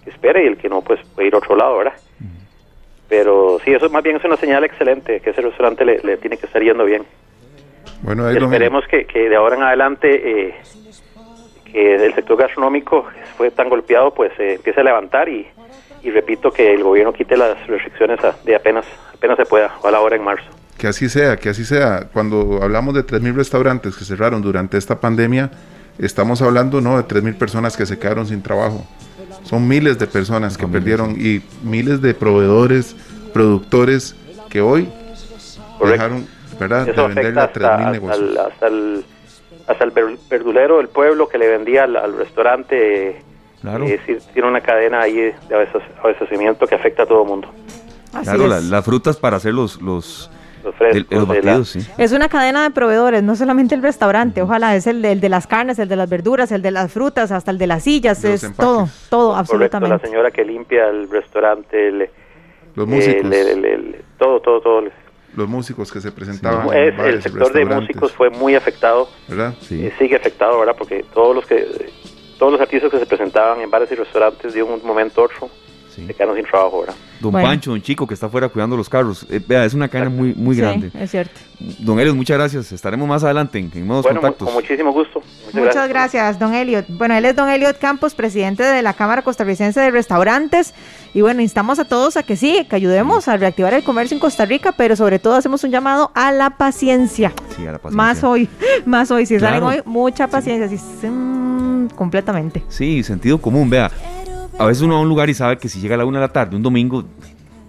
que 0.03 0.09
espere 0.09 0.43
y 0.43 0.47
el 0.47 0.57
que 0.57 0.67
no, 0.67 0.81
pues 0.81 0.99
puede 1.15 1.29
ir 1.29 1.35
a 1.35 1.37
otro 1.37 1.55
lado, 1.55 1.77
¿verdad? 1.77 1.93
Pero 3.07 3.59
sí, 3.63 3.71
eso 3.71 3.89
más 3.89 4.03
bien 4.03 4.17
es 4.17 4.23
una 4.25 4.35
señal 4.37 4.63
excelente, 4.65 5.19
que 5.21 5.29
ese 5.29 5.41
restaurante 5.41 5.85
le, 5.85 5.99
le 5.99 6.17
tiene 6.17 6.37
que 6.37 6.47
estar 6.47 6.61
yendo 6.61 6.83
bien. 6.83 7.03
Bueno, 8.01 8.25
ahí 8.25 8.35
lo 8.35 8.45
Esperemos 8.45 8.85
que, 8.87 9.05
que 9.05 9.29
de 9.29 9.35
ahora 9.37 9.55
en 9.55 9.63
adelante 9.63 10.49
eh, 10.49 10.55
que 11.71 11.95
el 11.95 12.13
sector 12.15 12.37
gastronómico 12.37 13.05
fue 13.37 13.51
tan 13.51 13.69
golpeado, 13.69 14.13
pues 14.13 14.31
eh, 14.39 14.55
empiece 14.55 14.81
a 14.81 14.83
levantar 14.83 15.29
y, 15.29 15.47
y 16.03 16.11
repito 16.11 16.51
que 16.51 16.73
el 16.73 16.83
gobierno 16.83 17.13
quite 17.13 17.35
las 17.37 17.65
restricciones 17.67 18.23
a- 18.23 18.35
de 18.43 18.55
apenas 18.55 18.85
apenas 19.13 19.37
se 19.37 19.45
pueda, 19.45 19.73
a 19.83 19.91
la 19.91 19.99
hora 20.01 20.15
en 20.15 20.23
marzo. 20.23 20.45
Que 20.77 20.87
así 20.87 21.07
sea, 21.07 21.37
que 21.37 21.49
así 21.49 21.63
sea. 21.65 22.09
Cuando 22.11 22.59
hablamos 22.61 22.93
de 22.93 23.03
3.000 23.03 23.33
restaurantes 23.35 23.95
que 23.95 24.03
cerraron 24.03 24.41
durante 24.41 24.77
esta 24.77 24.99
pandemia, 24.99 25.49
estamos 25.97 26.41
hablando 26.41 26.81
no 26.81 26.97
de 26.97 27.03
3.000 27.03 27.35
personas 27.37 27.77
que 27.77 27.85
se 27.85 27.97
quedaron 27.99 28.25
sin 28.27 28.41
trabajo. 28.41 28.85
Son 29.43 29.67
miles 29.67 29.97
de 29.99 30.07
personas 30.07 30.57
que 30.57 30.67
perdieron 30.67 31.15
y 31.19 31.41
miles 31.63 32.01
de 32.01 32.13
proveedores, 32.13 32.95
productores 33.33 34.15
que 34.49 34.61
hoy 34.61 34.89
Correcto. 35.77 35.85
dejaron 35.91 36.27
¿verdad? 36.59 36.85
de 36.85 36.91
venderle 36.93 37.39
a 37.39 37.43
hasta, 37.45 37.59
3.000 37.59 37.65
hasta 37.65 37.85
el, 37.85 37.91
negocios. 37.91 38.37
hasta, 38.51 38.67
el, 38.67 39.05
hasta 39.67 39.83
el 39.83 39.91
ver- 39.91 40.17
verdulero 40.29 40.77
del 40.77 40.87
pueblo 40.89 41.27
que 41.29 41.37
le 41.37 41.47
vendía 41.49 41.83
al, 41.83 41.95
al 41.95 42.17
restaurante. 42.17 43.21
Eh, 43.63 43.69
Claro. 43.69 43.85
eh, 43.85 43.99
sí, 44.05 44.17
tiene 44.33 44.47
una 44.49 44.61
cadena 44.61 45.01
ahí 45.01 45.13
de 45.15 45.33
abastec- 45.49 45.81
abastecimiento 46.01 46.67
que 46.67 46.75
afecta 46.75 47.03
a 47.03 47.05
todo 47.05 47.23
el 47.23 47.27
mundo. 47.29 47.47
Así 48.13 48.25
Claro, 48.25 48.43
es. 48.43 48.49
la- 48.49 48.59
las 48.61 48.85
frutas 48.85 49.17
para 49.17 49.37
hacer 49.37 49.53
los, 49.53 49.81
los, 49.81 50.29
Los 50.63 50.73
el- 50.73 50.77
frescos, 51.05 51.17
los 51.17 51.27
de 51.29 51.41
la- 51.41 51.51
batidos, 51.51 51.69
sí. 51.69 51.79
Es 51.97 52.11
una 52.11 52.29
cadena 52.29 52.63
de 52.63 52.71
proveedores, 52.71 53.23
no 53.23 53.35
solamente 53.35 53.73
el 53.75 53.81
restaurante, 53.81 54.41
ojalá 54.41 54.75
es 54.75 54.85
el 54.87 55.01
de, 55.01 55.13
el 55.13 55.19
de 55.21 55.29
las 55.29 55.47
carnes, 55.47 55.79
el 55.79 55.87
de 55.89 55.95
las 55.95 56.09
verduras, 56.09 56.51
el 56.51 56.61
de 56.61 56.71
las 56.71 56.91
frutas, 56.91 57.31
hasta 57.31 57.51
el 57.51 57.57
de 57.57 57.67
las 57.67 57.83
sillas, 57.83 58.21
De 58.21 58.33
es 58.33 58.41
todo, 58.55 58.81
empaques. 58.81 59.07
todo, 59.09 59.29
Correcto, 59.29 59.33
la 59.33 59.39
absolutamente. 59.39 60.07
señora 60.07 60.31
que 60.31 60.43
limpia 60.45 60.87
el 60.89 61.09
restaurante, 61.09 61.87
el, 61.87 62.09
Los 62.75 62.87
eh, 62.87 62.89
músicos, 62.91 63.23
el- 63.25 63.33
el- 63.33 63.65
el- 63.65 63.95
todo, 64.17 64.39
todo, 64.41 64.61
todo. 64.61 64.81
los 65.35 65.49
músicos 65.49 65.91
que 65.91 65.99
se 65.99 66.11
presentaban 66.11 66.67
Es- 66.77 66.93
en 66.99 67.05
el 67.05 67.21
sector 67.23 67.51
de 67.51 67.65
músicos 67.65 68.11
fue 68.11 68.29
muy 68.29 68.55
afectado, 68.55 69.07
¿verdad? 69.27 69.53
Sí. 69.61 69.85
eh, 69.85 69.93
sigue 69.97 70.15
afectado, 70.15 70.59
¿verdad? 70.59 70.75
Porque 70.77 71.03
todos 71.13 71.35
los 71.35 71.45
que 71.47 71.65
todos 72.43 72.51
los 72.51 72.61
artistas 72.61 72.91
que 72.91 72.99
se 72.99 73.05
presentaban 73.05 73.61
en 73.61 73.71
bares 73.71 73.89
y 73.89 73.95
restaurantes 73.95 74.53
de 74.53 74.61
un 74.61 74.85
momento 74.85 75.21
a 75.21 75.23
otro 75.23 75.49
se 75.95 76.13
quedaron 76.13 76.35
sin 76.35 76.45
trabajo, 76.45 76.81
¿verdad? 76.81 76.95
Don 77.19 77.31
Pancho, 77.31 77.71
don 77.71 77.81
Chico, 77.81 78.07
que 78.07 78.13
está 78.13 78.25
afuera 78.25 78.49
cuidando 78.49 78.75
los 78.75 78.89
carros. 78.89 79.25
Eh, 79.29 79.39
vea, 79.45 79.63
es 79.63 79.73
una 79.73 79.87
cadena 79.87 80.09
muy, 80.09 80.33
muy 80.33 80.57
grande. 80.57 80.91
es 80.99 81.11
cierto. 81.11 81.39
Don 81.79 81.99
Eliot, 81.99 82.15
muchas 82.15 82.37
gracias. 82.37 82.71
Estaremos 82.71 83.07
más 83.07 83.23
adelante 83.23 83.59
en, 83.59 83.71
en 83.73 83.87
nuevos 83.87 84.05
contactos. 84.05 84.45
Con 84.45 84.55
muchísimo 84.55 84.91
gusto. 84.91 85.21
Muchas, 85.53 85.87
gracias. 85.87 86.39
don 86.39 86.53
Eliot. 86.53 86.85
Bueno, 86.89 87.15
él 87.15 87.25
es 87.25 87.35
don 87.35 87.47
Eliot 87.47 87.77
Campos, 87.77 88.15
presidente 88.15 88.63
de 88.63 88.81
la 88.81 88.93
Cámara 88.93 89.21
Costarricense 89.21 89.79
de 89.79 89.91
Restaurantes. 89.91 90.73
Y 91.13 91.21
bueno, 91.21 91.41
instamos 91.41 91.79
a 91.79 91.85
todos 91.85 92.17
a 92.17 92.23
que 92.23 92.35
sí, 92.35 92.65
que 92.69 92.75
ayudemos 92.75 93.27
a 93.27 93.37
reactivar 93.37 93.73
el 93.73 93.83
comercio 93.83 94.15
en 94.15 94.19
Costa 94.19 94.45
Rica, 94.45 94.73
pero 94.75 94.95
sobre 94.95 95.19
todo 95.19 95.35
hacemos 95.35 95.63
un 95.63 95.71
llamado 95.71 96.11
a 96.15 96.31
la 96.31 96.57
paciencia. 96.57 97.31
Sí, 97.55 97.65
a 97.67 97.73
la 97.73 97.77
paciencia. 97.77 97.95
Más 97.95 98.23
hoy, 98.23 98.49
más 98.85 99.11
hoy. 99.11 99.25
Si 99.25 99.39
salen 99.39 99.63
hoy, 99.63 99.81
mucha 99.85 100.27
paciencia. 100.27 100.67
Sí. 100.67 101.07
Mm, 101.83 101.95
completamente. 101.95 102.63
Sí, 102.69 103.03
sentido 103.03 103.37
común. 103.39 103.69
Vea, 103.69 103.91
a 104.57 104.65
veces 104.65 104.83
uno 104.83 104.95
va 104.95 104.99
a 104.99 105.03
un 105.03 105.09
lugar 105.09 105.29
y 105.29 105.33
sabe 105.33 105.57
que 105.57 105.69
si 105.69 105.79
llega 105.79 105.95
a 105.95 105.97
la 105.97 106.05
una 106.05 106.19
de 106.19 106.27
la 106.27 106.33
tarde, 106.33 106.55
un 106.55 106.63
domingo, 106.63 107.03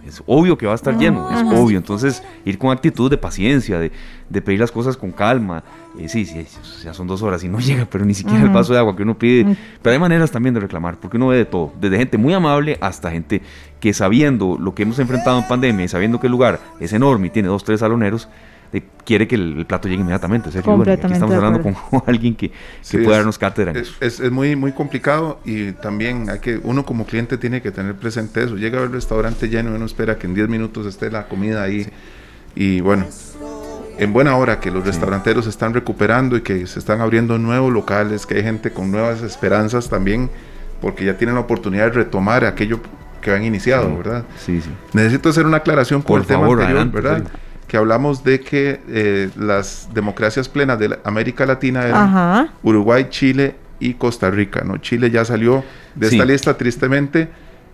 es 0.06 0.22
obvio 0.26 0.58
que 0.58 0.66
va 0.66 0.72
a 0.72 0.74
estar 0.74 0.96
lleno, 0.98 1.30
es 1.30 1.40
obvio. 1.40 1.78
Entonces, 1.78 2.22
ir 2.44 2.58
con 2.58 2.70
actitud 2.70 3.10
de 3.10 3.16
paciencia, 3.16 3.78
de, 3.78 3.90
de 4.28 4.42
pedir 4.42 4.60
las 4.60 4.70
cosas 4.70 4.96
con 4.96 5.12
calma. 5.12 5.64
Eh, 5.98 6.08
sí, 6.08 6.26
sí, 6.26 6.46
ya 6.82 6.92
son 6.92 7.06
dos 7.06 7.22
horas 7.22 7.42
y 7.44 7.48
no 7.48 7.58
llega, 7.60 7.86
pero 7.86 8.04
ni 8.04 8.14
siquiera 8.14 8.42
el 8.42 8.50
vaso 8.50 8.72
de 8.72 8.78
agua 8.78 8.94
que 8.94 9.02
uno 9.02 9.18
pide. 9.18 9.56
Pero 9.80 9.92
hay 9.92 9.98
maneras 9.98 10.30
también 10.30 10.54
de 10.54 10.60
reclamar, 10.60 10.98
porque 11.00 11.16
uno 11.16 11.28
ve 11.28 11.38
de 11.38 11.44
todo, 11.46 11.72
desde 11.80 11.96
gente 11.96 12.18
muy 12.18 12.34
amable 12.34 12.76
hasta 12.80 13.10
gente 13.10 13.40
que 13.80 13.92
sabiendo 13.94 14.56
lo 14.58 14.74
que 14.74 14.82
hemos 14.82 14.98
enfrentado 14.98 15.38
en 15.38 15.48
pandemia 15.48 15.84
y 15.84 15.88
sabiendo 15.88 16.20
que 16.20 16.26
el 16.26 16.32
lugar 16.32 16.60
es 16.80 16.92
enorme 16.92 17.28
y 17.28 17.30
tiene 17.30 17.48
dos, 17.48 17.64
tres 17.64 17.80
saloneros, 17.80 18.28
quiere 18.82 19.28
que 19.28 19.34
el, 19.34 19.66
plato 19.66 19.88
llegue 19.88 20.00
inmediatamente. 20.00 20.48
aquí 20.48 20.58
estamos 20.58 21.34
hablando 21.34 21.62
con 21.62 21.76
alguien 22.06 22.34
que, 22.34 22.50
puede 22.90 23.16
darnos 23.16 23.38
cátedra. 23.38 23.72
Es, 23.72 24.20
es, 24.20 24.30
muy, 24.30 24.56
muy 24.56 24.72
complicado 24.72 25.40
y 25.44 25.72
también 25.72 26.30
hay 26.30 26.40
que, 26.40 26.58
uno 26.62 26.84
como 26.84 27.06
cliente 27.06 27.38
tiene 27.38 27.62
que 27.62 27.70
tener 27.70 27.94
presente 27.94 28.42
eso. 28.42 28.56
Llega 28.56 28.80
al 28.82 28.92
restaurante 28.92 29.48
lleno 29.48 29.72
y 29.72 29.74
uno 29.74 29.86
espera 29.86 30.18
que 30.18 30.26
en 30.26 30.34
10 30.34 30.48
minutos 30.48 30.86
esté 30.86 31.10
la 31.10 31.28
comida 31.28 31.62
ahí. 31.62 31.86
Y 32.56 32.80
bueno, 32.80 33.06
en 33.98 34.12
buena 34.12 34.36
hora 34.36 34.60
que 34.60 34.70
los 34.70 34.84
restauranteros 34.84 35.44
se 35.44 35.50
están 35.50 35.74
recuperando 35.74 36.36
y 36.36 36.42
que 36.42 36.66
se 36.66 36.78
están 36.78 37.00
abriendo 37.00 37.38
nuevos 37.38 37.72
locales, 37.72 38.26
que 38.26 38.36
hay 38.36 38.42
gente 38.42 38.72
con 38.72 38.90
nuevas 38.90 39.22
esperanzas 39.22 39.88
también, 39.88 40.30
porque 40.80 41.04
ya 41.04 41.16
tienen 41.16 41.36
la 41.36 41.42
oportunidad 41.42 41.84
de 41.84 41.90
retomar 41.90 42.44
aquello 42.44 42.80
que 43.20 43.32
han 43.32 43.44
iniciado, 43.44 43.96
¿verdad? 43.96 44.24
Sí, 44.36 44.60
sí. 44.60 44.70
Necesito 44.92 45.30
hacer 45.30 45.46
una 45.46 45.58
aclaración 45.58 46.02
por, 46.02 46.20
el 46.20 46.26
tema 46.26 46.46
anterior, 46.46 46.90
¿verdad? 46.90 47.24
Que 47.66 47.76
hablamos 47.76 48.24
de 48.24 48.40
que 48.40 48.80
eh, 48.88 49.30
las 49.36 49.88
democracias 49.92 50.48
plenas 50.48 50.78
de 50.78 50.98
América 51.04 51.46
Latina 51.46 51.86
eran 51.86 52.50
Uruguay, 52.62 53.06
Chile 53.10 53.56
y 53.80 53.94
Costa 53.94 54.30
Rica. 54.30 54.62
¿no? 54.64 54.78
Chile 54.78 55.10
ya 55.10 55.24
salió 55.24 55.64
de 55.94 56.08
esta 56.08 56.24
lista, 56.24 56.56
tristemente, 56.56 57.28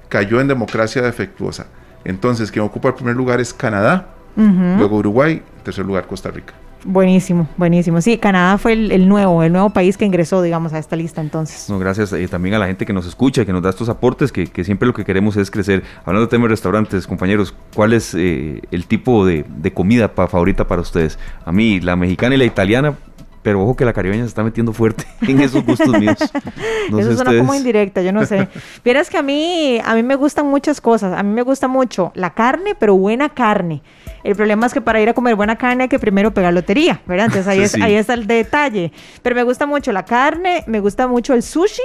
cayó 0.08 0.40
en 0.40 0.48
democracia 0.48 1.02
defectuosa. 1.02 1.66
Entonces, 2.04 2.50
quien 2.50 2.64
ocupa 2.64 2.88
el 2.88 2.94
primer 2.94 3.16
lugar 3.16 3.40
es 3.40 3.52
Canadá, 3.52 4.14
luego 4.36 4.96
Uruguay, 4.96 5.42
en 5.58 5.64
tercer 5.64 5.84
lugar 5.84 6.06
Costa 6.06 6.30
Rica. 6.30 6.54
Buenísimo, 6.84 7.48
buenísimo. 7.56 8.00
Sí, 8.00 8.16
Canadá 8.16 8.56
fue 8.56 8.72
el, 8.72 9.08
nuevo, 9.08 9.42
el 9.42 9.52
nuevo 9.52 9.70
país 9.70 9.96
que 9.96 10.04
ingresó, 10.04 10.40
digamos, 10.40 10.72
a 10.72 10.78
esta 10.78 10.96
lista 10.96 11.20
entonces. 11.20 11.68
No, 11.68 11.78
gracias 11.78 12.12
eh, 12.12 12.26
también 12.28 12.54
a 12.54 12.58
la 12.58 12.66
gente 12.66 12.86
que 12.86 12.92
nos 12.92 13.06
escucha, 13.06 13.44
que 13.44 13.52
nos 13.52 13.62
da 13.62 13.70
estos 13.70 13.88
aportes, 13.88 14.32
que, 14.32 14.48
siempre 14.64 14.86
lo 14.86 14.94
que 14.94 15.04
queremos 15.04 15.36
es 15.36 15.50
crecer. 15.50 15.82
Hablando 16.04 16.26
de 16.26 16.30
temas 16.30 16.44
de 16.44 16.50
restaurantes, 16.50 17.06
compañeros, 17.06 17.54
¿cuál 17.74 17.92
es 17.92 18.14
eh, 18.14 18.62
el 18.70 18.86
tipo 18.86 19.26
de, 19.26 19.44
comida 19.74 20.08
favorita 20.08 20.66
para 20.66 20.80
ustedes? 20.80 21.18
A 21.44 21.52
mí, 21.52 21.80
la 21.80 21.96
mexicana 21.96 22.34
y 22.34 22.38
la 22.38 22.44
italiana, 22.44 22.94
pero 23.42 23.62
ojo 23.62 23.76
que 23.76 23.84
la 23.84 23.92
caribeña 23.92 24.22
se 24.22 24.28
está 24.28 24.42
metiendo 24.42 24.72
fuerte 24.72 25.06
en 25.22 25.40
esos 25.40 25.64
gustos 25.64 25.98
míos. 25.98 26.18
Eso 26.18 27.14
suena 27.14 27.36
como 27.38 27.54
indirecta, 27.54 28.02
yo 28.02 28.12
no 28.12 28.24
sé. 28.24 28.48
Vieras 28.84 29.10
que 29.10 29.18
a 29.18 29.22
mí, 29.22 29.80
a 29.84 29.94
mí 29.94 30.02
me 30.02 30.14
gustan 30.14 30.46
muchas 30.46 30.80
cosas. 30.80 31.12
A 31.18 31.22
mí 31.22 31.32
me 31.32 31.42
gusta 31.42 31.68
mucho 31.68 32.12
la 32.14 32.30
carne, 32.30 32.74
pero 32.78 32.96
buena 32.96 33.28
carne. 33.28 33.82
El 34.22 34.36
problema 34.36 34.66
es 34.66 34.74
que 34.74 34.80
para 34.80 35.00
ir 35.00 35.08
a 35.08 35.14
comer 35.14 35.34
buena 35.34 35.56
carne 35.56 35.84
hay 35.84 35.88
que 35.88 35.98
primero 35.98 36.32
pegar 36.32 36.52
lotería, 36.52 37.00
¿verdad? 37.06 37.26
Entonces 37.26 37.46
ahí, 37.48 37.60
es, 37.60 37.74
ahí 37.76 37.94
está 37.94 38.14
el 38.14 38.26
detalle. 38.26 38.92
Pero 39.22 39.34
me 39.34 39.42
gusta 39.42 39.66
mucho 39.66 39.92
la 39.92 40.04
carne, 40.04 40.64
me 40.66 40.80
gusta 40.80 41.06
mucho 41.06 41.34
el 41.34 41.42
sushi. 41.42 41.82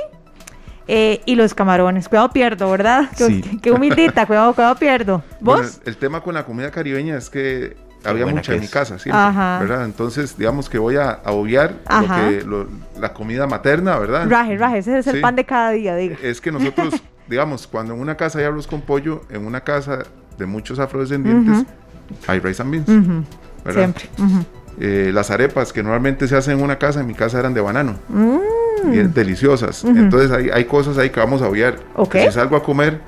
Eh, 0.88 1.22
y 1.26 1.34
los 1.34 1.56
camarones. 1.56 2.08
Cuidado 2.08 2.30
pierdo, 2.30 2.70
¿verdad? 2.70 3.10
Qué, 3.18 3.72
humildita, 3.72 4.28
cuidado, 4.28 4.54
cuidado 4.54 4.76
pierdo. 4.76 5.24
¿Vos? 5.40 5.82
el 5.84 5.98
tema 5.98 6.22
con 6.22 6.36
la 6.36 6.46
comida 6.46 6.70
caribeña 6.70 7.18
es 7.18 7.32
que 7.32 7.76
había 8.04 8.28
mucha 8.28 8.54
en 8.54 8.62
mi 8.62 8.68
casa 8.68 9.00
siempre, 9.00 9.24
¿verdad? 9.32 9.86
Entonces, 9.86 10.38
digamos 10.38 10.70
que 10.70 10.78
voy 10.78 10.98
a, 10.98 11.22
obviar 11.26 11.76
la 13.00 13.14
comida 13.14 13.48
materna, 13.48 13.98
¿verdad? 13.98 14.28
Raje, 14.30 14.58
raje, 14.58 14.78
ese 14.80 15.00
es 15.00 15.08
el 15.08 15.22
pan 15.22 15.36
de 15.36 15.46
cada 15.46 15.72
día, 15.72 15.96
diga. 15.96 16.18
Es 16.22 16.40
que 16.40 16.52
nosotros, 16.52 17.02
digamos, 17.28 17.66
cuando 17.68 17.94
en 17.94 18.00
una 18.00 18.16
casa 18.16 18.40
hay 18.40 18.46
arroz 18.46 18.68
con 18.68 18.82
pollo, 18.82 19.22
en 19.30 19.46
una 19.46 19.62
casa 19.62 20.04
de 20.38 20.46
muchos 20.46 20.80
afrodescendientes, 20.80 21.66
hay 22.28 22.40
rice 22.40 22.62
and 22.62 22.72
beans. 22.72 23.14
Siempre. 23.72 24.06
Eh, 24.80 25.12
las 25.14 25.32
arepas 25.32 25.72
que 25.72 25.82
normalmente 25.82 26.28
se 26.28 26.36
hacen 26.36 26.58
en 26.58 26.64
una 26.64 26.78
casa, 26.78 27.00
en 27.00 27.08
mi 27.08 27.14
casa 27.14 27.40
eran 27.40 27.54
de 27.54 27.62
banano. 27.62 27.96
Mm. 28.10 28.40
deliciosas. 29.14 29.84
Entonces 29.84 30.32
hay, 30.32 30.50
hay, 30.50 30.66
cosas 30.66 30.98
ahí 30.98 31.10
que 31.10 31.20
vamos 31.20 31.42
a 31.42 31.48
obviar. 31.48 31.80
Si 32.12 32.32
salgo 32.32 32.56
a 32.56 32.64
comer 32.64 33.00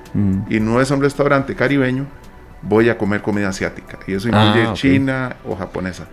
y 0.50 0.60
no 0.60 0.82
es 0.82 0.90
un 0.92 1.02
restaurante 1.02 1.56
caribeño, 1.56 2.06
voy 2.62 2.90
a 2.90 2.98
comer 2.98 3.22
comida 3.22 3.50
asiática. 3.50 4.00
Y 4.08 4.14
eso 4.14 4.28
incluye 4.28 4.68
ah, 4.68 4.74
china 4.74 5.36
o 5.48 5.56
japonesa. 5.56 6.06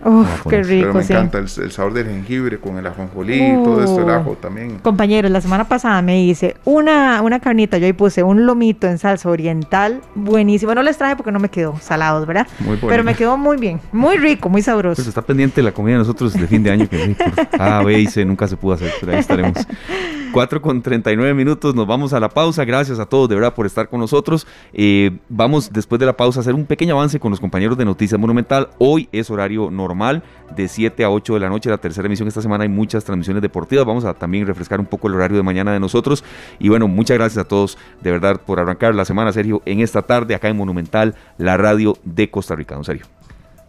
qué 0.49 0.63
rico. 0.63 0.87
Pero 0.87 0.93
me 0.93 1.01
encanta 1.03 1.37
el, 1.39 1.49
sabor 1.49 1.93
del 1.93 2.07
jengibre 2.07 2.59
con 2.59 2.77
el 2.77 2.87
ajonjolí, 2.87 3.35
y 3.35 3.63
todo 3.63 3.83
esto, 3.83 4.01
el 4.01 4.09
ajo 4.09 4.37
también. 4.39 4.79
Compañeros, 4.79 5.31
la 5.31 5.41
semana 5.41 5.67
pasada 5.67 6.01
me 6.01 6.23
hice 6.23 6.55
una, 6.65 7.21
una 7.21 7.39
carnita, 7.39 7.77
yo 7.77 7.85
ahí 7.85 7.93
puse 7.93 8.23
un 8.23 8.45
lomito 8.45 8.87
en 8.87 8.97
salsa 8.97 9.29
oriental, 9.29 10.01
buenísimo. 10.15 10.73
No 10.75 10.83
les 10.83 10.97
traje 10.97 11.15
porque 11.15 11.31
no 11.31 11.39
me 11.39 11.49
quedó 11.49 11.77
salados, 11.79 12.25
¿verdad? 12.25 12.47
Muy 12.59 12.77
Pero 12.77 13.03
me 13.03 13.15
quedó 13.15 13.37
muy 13.37 13.57
bien, 13.57 13.79
muy 13.91 14.17
rico, 14.17 14.49
muy 14.49 14.61
sabroso. 14.61 14.95
Pues 14.95 15.07
está 15.07 15.21
pendiente 15.21 15.61
la 15.61 15.71
comida 15.71 15.93
de 15.93 15.99
nosotros 15.99 16.33
de 16.33 16.47
fin 16.47 16.63
de 16.63 16.71
año 16.71 16.87
que 16.89 17.15
A, 17.59 17.83
B 17.83 17.99
y 17.99 18.07
C 18.07 18.25
nunca 18.25 18.47
se 18.47 18.57
pudo 18.57 18.73
hacer, 18.73 18.91
pero 18.99 19.13
ahí 19.13 19.19
estaremos. 19.19 19.65
4 20.35 20.61
con 20.61 20.81
39 20.81 21.33
minutos, 21.33 21.75
nos 21.75 21.87
vamos 21.87 22.11
a 22.11 22.19
la 22.19 22.27
pausa. 22.27 22.65
Gracias 22.65 22.99
a 22.99 23.05
todos 23.05 23.29
de 23.29 23.35
verdad 23.35 23.53
por 23.53 23.65
estar 23.65 23.87
con 23.87 24.01
nosotros. 24.01 24.45
Eh, 24.73 25.17
vamos 25.29 25.71
después 25.71 25.97
de 25.97 26.05
la 26.05 26.17
pausa 26.17 26.34
hacer 26.37 26.53
un 26.53 26.65
pequeño 26.65 26.95
avance 26.95 27.19
con 27.19 27.31
los 27.31 27.39
compañeros 27.39 27.77
de 27.77 27.85
Noticias 27.85 28.19
Monumental. 28.19 28.69
Hoy 28.77 29.09
es 29.11 29.29
horario 29.29 29.69
normal, 29.71 30.23
de 30.55 30.67
7 30.67 31.03
a 31.03 31.09
8 31.09 31.35
de 31.35 31.39
la 31.39 31.49
noche, 31.49 31.69
la 31.69 31.77
tercera 31.77 32.05
emisión 32.05 32.27
esta 32.27 32.41
semana. 32.41 32.63
Hay 32.63 32.69
muchas 32.69 33.03
transmisiones 33.03 33.41
deportivas. 33.41 33.85
Vamos 33.85 34.05
a 34.05 34.13
también 34.13 34.47
refrescar 34.47 34.79
un 34.79 34.85
poco 34.85 35.07
el 35.07 35.15
horario 35.15 35.37
de 35.37 35.43
mañana 35.43 35.73
de 35.73 35.79
nosotros. 35.79 36.23
Y 36.59 36.69
bueno, 36.69 36.87
muchas 36.87 37.17
gracias 37.17 37.45
a 37.45 37.47
todos 37.47 37.77
de 38.01 38.11
verdad 38.11 38.41
por 38.45 38.59
arrancar 38.59 38.95
la 38.95 39.05
semana, 39.05 39.31
Sergio, 39.31 39.61
en 39.65 39.79
esta 39.79 40.01
tarde 40.01 40.35
acá 40.35 40.49
en 40.49 40.57
Monumental, 40.57 41.15
la 41.37 41.57
radio 41.57 41.97
de 42.03 42.29
Costa 42.29 42.55
Rica. 42.55 42.75
Don 42.75 42.83
Sergio. 42.83 43.05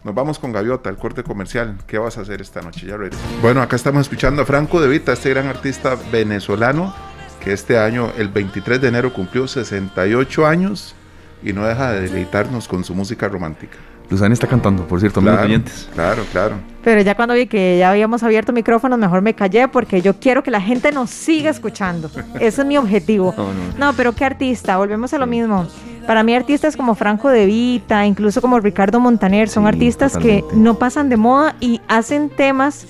Nos 0.05 0.15
vamos 0.15 0.39
con 0.39 0.53
Gaviota, 0.53 0.89
el 0.89 0.97
corte 0.97 1.25
comercial. 1.25 1.79
¿Qué 1.87 1.99
vas 1.99 2.17
a 2.17 2.21
hacer 2.21 2.41
esta 2.41 2.63
noche? 2.63 2.87
Ya 2.87 2.97
Bueno, 3.43 3.61
acá 3.61 3.75
estamos 3.75 4.03
escuchando 4.03 4.43
a 4.43 4.45
Franco 4.45 4.81
De 4.81 4.89
Vita, 4.89 5.13
este 5.13 5.31
gran 5.31 5.49
artista 5.49 5.97
venezolano 6.13 6.95
que 7.43 7.53
este 7.53 7.79
año, 7.79 8.13
el 8.17 8.29
23 8.29 8.81
de 8.81 8.89
enero, 8.89 9.13
cumplió 9.13 9.47
68 9.47 10.47
años 10.47 10.95
y 11.43 11.53
no 11.53 11.67
deja 11.67 11.93
de 11.93 12.03
deleitarnos 12.03 12.69
con 12.69 12.85
su 12.85 12.95
música 12.95 13.29
romántica. 13.29 13.77
Luzana 14.09 14.35
está 14.35 14.47
cantando, 14.47 14.87
por 14.87 15.01
cierto, 15.01 15.21
claro, 15.21 15.43
oyentes. 15.43 15.89
Claro, 15.93 16.25
claro. 16.31 16.57
Pero 16.85 17.01
ya 17.01 17.17
cuando 17.17 17.35
vi 17.35 17.47
que 17.47 17.79
ya 17.79 17.91
habíamos 17.91 18.23
abierto 18.23 18.53
micrófonos, 18.53 18.99
mejor 18.99 19.21
me 19.21 19.35
callé 19.35 19.67
porque 19.67 20.01
yo 20.01 20.15
quiero 20.21 20.45
que 20.45 20.53
la 20.53 20.61
gente 20.61 20.93
nos 20.93 21.11
siga 21.11 21.51
escuchando. 21.51 22.09
Ese 22.39 22.63
es 22.63 22.67
mi 22.67 22.77
objetivo. 22.77 23.35
No, 23.79 23.93
pero 23.93 24.15
qué 24.15 24.25
artista, 24.25 24.77
volvemos 24.77 25.13
a 25.13 25.19
lo 25.19 25.27
mismo. 25.27 25.67
Para 26.07 26.23
mí 26.23 26.35
artistas 26.35 26.77
como 26.77 26.95
Franco 26.95 27.29
De 27.29 27.47
Vita, 27.47 28.07
incluso 28.07 28.41
como 28.41 28.61
Ricardo 28.61 29.01
Montaner, 29.01 29.49
son 29.49 29.67
artistas 29.67 30.17
que 30.17 30.45
no 30.55 30.79
pasan 30.79 31.09
de 31.09 31.17
moda 31.17 31.57
y 31.61 31.81
hacen 31.89 32.31
temas 32.31 32.87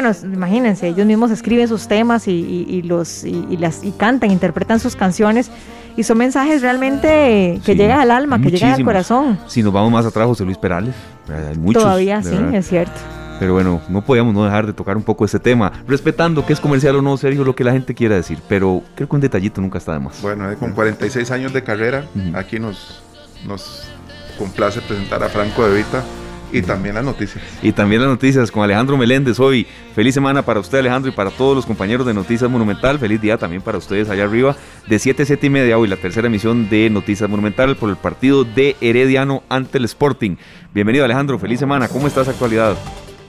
bueno, 0.00 0.16
imagínense, 0.32 0.86
ellos 0.86 1.06
mismos 1.06 1.32
escriben 1.32 1.66
sus 1.66 1.88
temas 1.88 2.28
y, 2.28 2.82
los 2.82 3.24
y, 3.24 3.56
las 3.56 3.82
y 3.82 3.90
cantan, 3.90 4.30
interpretan 4.30 4.78
sus 4.78 4.94
canciones 4.94 5.50
y 5.96 6.04
son 6.04 6.18
mensajes 6.18 6.62
realmente 6.62 7.60
que 7.64 7.74
llegan 7.74 7.98
al 7.98 8.12
alma, 8.12 8.40
que 8.40 8.50
llegan 8.50 8.74
al 8.74 8.84
corazón. 8.84 9.38
Si 9.48 9.60
nos 9.60 9.72
vamos 9.72 9.90
más 9.90 10.06
atrás, 10.06 10.26
José 10.26 10.44
Luis 10.44 10.56
Perales, 10.56 10.94
hay 11.28 11.58
muchos. 11.58 11.82
Todavía 11.82 12.22
sí, 12.22 12.36
es 12.52 12.68
cierto. 12.68 12.92
Pero 13.40 13.54
bueno, 13.54 13.80
no 13.88 14.02
podíamos 14.02 14.34
no 14.34 14.44
dejar 14.44 14.66
de 14.66 14.72
tocar 14.72 14.96
un 14.96 15.02
poco 15.02 15.24
este 15.24 15.40
tema, 15.40 15.72
respetando 15.88 16.46
que 16.46 16.52
es 16.52 16.60
comercial 16.60 16.94
o 16.94 17.02
no, 17.02 17.16
Sergio, 17.16 17.42
lo 17.42 17.56
que 17.56 17.64
la 17.64 17.72
gente 17.72 17.92
quiera 17.92 18.14
decir, 18.14 18.38
pero 18.48 18.82
creo 18.94 19.08
que 19.08 19.16
un 19.16 19.20
detallito 19.20 19.60
nunca 19.60 19.78
está 19.78 19.94
de 19.94 20.00
más. 20.00 20.22
Bueno, 20.22 20.48
eh, 20.50 20.56
con 20.56 20.72
46 20.72 21.28
años 21.32 21.52
de 21.52 21.64
carrera, 21.64 22.04
aquí 22.34 22.60
nos, 22.60 23.02
nos 23.46 23.88
complace 24.38 24.80
presentar 24.80 25.24
a 25.24 25.28
Franco 25.28 25.68
De 25.68 25.76
Vita 25.76 26.04
y 26.52 26.62
también 26.62 26.94
las 26.94 27.04
noticias. 27.04 27.42
Y 27.62 27.72
también 27.72 28.00
las 28.00 28.10
noticias 28.10 28.50
con 28.50 28.62
Alejandro 28.62 28.96
Meléndez 28.96 29.38
hoy. 29.40 29.66
Feliz 29.94 30.14
semana 30.14 30.42
para 30.42 30.60
usted, 30.60 30.78
Alejandro, 30.78 31.10
y 31.10 31.14
para 31.14 31.30
todos 31.30 31.56
los 31.56 31.66
compañeros 31.66 32.06
de 32.06 32.14
Noticias 32.14 32.50
Monumental. 32.50 32.98
Feliz 32.98 33.20
día 33.20 33.36
también 33.36 33.62
para 33.62 33.78
ustedes 33.78 34.08
allá 34.10 34.24
arriba. 34.24 34.56
De 34.86 34.98
7 34.98 35.22
a 35.22 35.26
7 35.26 35.46
y 35.46 35.50
media 35.50 35.78
hoy, 35.78 35.88
la 35.88 35.96
tercera 35.96 36.26
emisión 36.26 36.68
de 36.68 36.88
Noticias 36.90 37.28
Monumental 37.28 37.76
por 37.76 37.90
el 37.90 37.96
partido 37.96 38.44
de 38.44 38.76
Herediano 38.80 39.42
ante 39.48 39.78
el 39.78 39.84
Sporting. 39.84 40.36
Bienvenido, 40.72 41.04
Alejandro. 41.04 41.38
Feliz 41.38 41.58
semana. 41.60 41.88
¿Cómo 41.88 42.06
estás, 42.06 42.28
actualidad? 42.28 42.76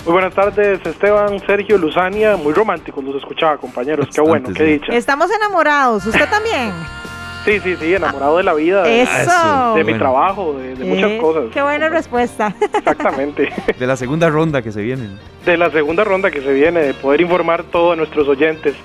Muy 0.06 0.14
buenas 0.14 0.34
tardes, 0.34 0.80
Esteban, 0.86 1.40
Sergio, 1.46 1.78
Luzania. 1.78 2.38
Muy 2.38 2.54
románticos 2.54 3.04
los 3.04 3.16
escuchaba, 3.16 3.58
compañeros. 3.58 4.08
Qué 4.14 4.22
bueno, 4.22 4.50
qué 4.54 4.64
dicha. 4.64 4.94
Estamos 4.94 5.30
enamorados. 5.30 6.06
¿Usted 6.06 6.30
también? 6.30 6.72
Sí, 7.46 7.60
sí, 7.62 7.76
sí, 7.80 7.94
enamorado 7.96 8.38
de 8.38 8.44
la 8.44 8.54
vida. 8.54 8.84
De, 8.84 9.02
Eso. 9.02 9.74
de 9.76 9.84
mi 9.84 9.94
trabajo, 9.98 10.54
de, 10.54 10.76
de 10.76 10.86
muchas 10.86 11.12
cosas. 11.22 11.44
Qué 11.54 11.62
buena 11.62 11.90
respuesta. 11.90 12.54
Exactamente. 12.62 13.50
De 13.80 13.88
la 13.88 13.96
segunda 13.96 14.30
ronda 14.30 14.62
que 14.62 14.72
se 14.72 14.82
viene. 14.82 15.08
de 15.46 15.58
la 15.58 15.72
segunda 15.72 16.04
ronda 16.04 16.30
que 16.32 16.42
se 16.42 16.52
viene, 16.54 16.82
de 16.82 16.94
poder 16.94 17.22
informar 17.22 17.64
todo 17.64 17.94
a 17.94 17.96
nuestros 17.96 18.28
oyentes. 18.28 18.76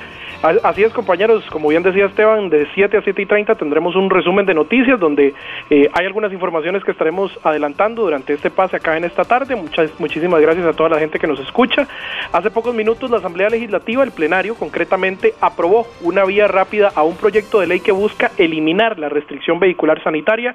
Así 0.44 0.84
es, 0.84 0.92
compañeros, 0.92 1.42
como 1.50 1.70
bien 1.70 1.82
decía 1.82 2.04
Esteban, 2.04 2.50
de 2.50 2.68
7 2.74 2.98
a 2.98 3.02
7 3.02 3.22
y 3.22 3.24
30 3.24 3.54
tendremos 3.54 3.96
un 3.96 4.10
resumen 4.10 4.44
de 4.44 4.52
noticias 4.52 5.00
donde 5.00 5.32
eh, 5.70 5.88
hay 5.94 6.04
algunas 6.04 6.34
informaciones 6.34 6.84
que 6.84 6.90
estaremos 6.90 7.32
adelantando 7.42 8.02
durante 8.02 8.34
este 8.34 8.50
pase 8.50 8.76
acá 8.76 8.94
en 8.98 9.04
esta 9.04 9.24
tarde. 9.24 9.56
Muchas, 9.56 9.98
muchísimas 9.98 10.42
gracias 10.42 10.66
a 10.66 10.74
toda 10.74 10.90
la 10.90 10.98
gente 10.98 11.18
que 11.18 11.26
nos 11.26 11.40
escucha. 11.40 11.88
Hace 12.30 12.50
pocos 12.50 12.74
minutos 12.74 13.10
la 13.10 13.16
Asamblea 13.16 13.48
Legislativa, 13.48 14.04
el 14.04 14.10
plenario, 14.10 14.54
concretamente 14.54 15.32
aprobó 15.40 15.86
una 16.02 16.26
vía 16.26 16.46
rápida 16.46 16.92
a 16.94 17.04
un 17.04 17.16
proyecto 17.16 17.60
de 17.60 17.66
ley 17.66 17.80
que 17.80 17.92
busca 17.92 18.30
eliminar 18.36 18.98
la 18.98 19.08
restricción 19.08 19.58
vehicular 19.58 20.02
sanitaria 20.04 20.54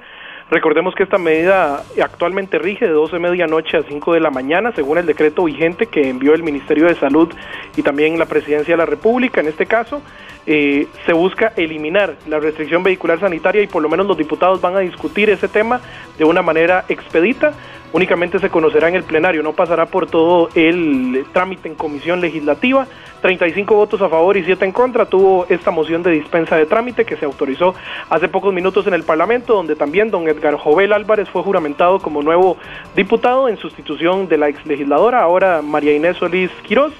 Recordemos 0.51 0.95
que 0.95 1.03
esta 1.03 1.19
medida 1.19 1.83
actualmente 2.01 2.57
rige 2.57 2.87
de 2.87 2.91
12 2.91 3.17
de 3.17 3.19
medianoche 3.19 3.77
a 3.77 3.83
5 3.83 4.13
de 4.13 4.19
la 4.19 4.31
mañana, 4.31 4.71
según 4.71 4.97
el 4.97 5.05
decreto 5.05 5.43
vigente 5.43 5.85
que 5.85 6.09
envió 6.09 6.33
el 6.33 6.41
Ministerio 6.41 6.87
de 6.87 6.95
Salud 6.95 7.29
y 7.77 7.83
también 7.83 8.17
la 8.17 8.25
Presidencia 8.25 8.73
de 8.73 8.77
la 8.77 8.87
República. 8.87 9.41
En 9.41 9.47
este 9.47 9.67
caso, 9.67 10.01
eh, 10.47 10.87
se 11.05 11.13
busca 11.13 11.53
eliminar 11.55 12.15
la 12.27 12.39
restricción 12.39 12.81
vehicular 12.81 13.19
sanitaria 13.19 13.61
y 13.61 13.67
por 13.67 13.83
lo 13.83 13.89
menos 13.89 14.07
los 14.07 14.17
diputados 14.17 14.59
van 14.59 14.75
a 14.75 14.79
discutir 14.79 15.29
ese 15.29 15.47
tema 15.47 15.81
de 16.17 16.23
una 16.23 16.41
manera 16.41 16.83
expedita. 16.89 17.53
Únicamente 17.91 18.37
se 18.37 18.49
conocerá 18.49 18.87
en 18.87 18.95
el 18.95 19.03
plenario, 19.03 19.41
no 19.41 19.53
pasará 19.53 19.87
por 19.87 20.05
todo 20.07 20.49
el 20.53 21.25
trámite 21.33 21.67
en 21.67 21.75
comisión 21.75 22.21
legislativa. 22.21 22.87
35 23.21 23.75
votos 23.75 24.01
a 24.01 24.09
favor 24.09 24.37
y 24.37 24.43
7 24.43 24.63
en 24.63 24.71
contra 24.71 25.05
tuvo 25.05 25.45
esta 25.49 25.71
moción 25.71 26.03
de 26.03 26.11
dispensa 26.11 26.55
de 26.55 26.65
trámite 26.65 27.03
que 27.03 27.17
se 27.17 27.25
autorizó 27.25 27.73
hace 28.09 28.27
pocos 28.27 28.53
minutos 28.53 28.85
en 28.87 28.93
el 28.93 29.03
Parlamento, 29.03 29.55
donde 29.55 29.75
también 29.75 30.11
don 30.11 30.27
Edgar 30.27 30.55
Jovel 30.55 30.93
Álvarez 30.93 31.27
fue 31.29 31.41
juramentado 31.41 31.99
como 31.99 32.21
nuevo 32.21 32.57
diputado 32.95 33.49
en 33.49 33.57
sustitución 33.57 34.27
de 34.27 34.37
la 34.37 34.49
ex 34.49 34.65
legisladora, 34.65 35.21
ahora 35.21 35.61
María 35.61 35.95
Inés 35.95 36.17
Solís 36.17 36.51
Quirós 36.63 36.93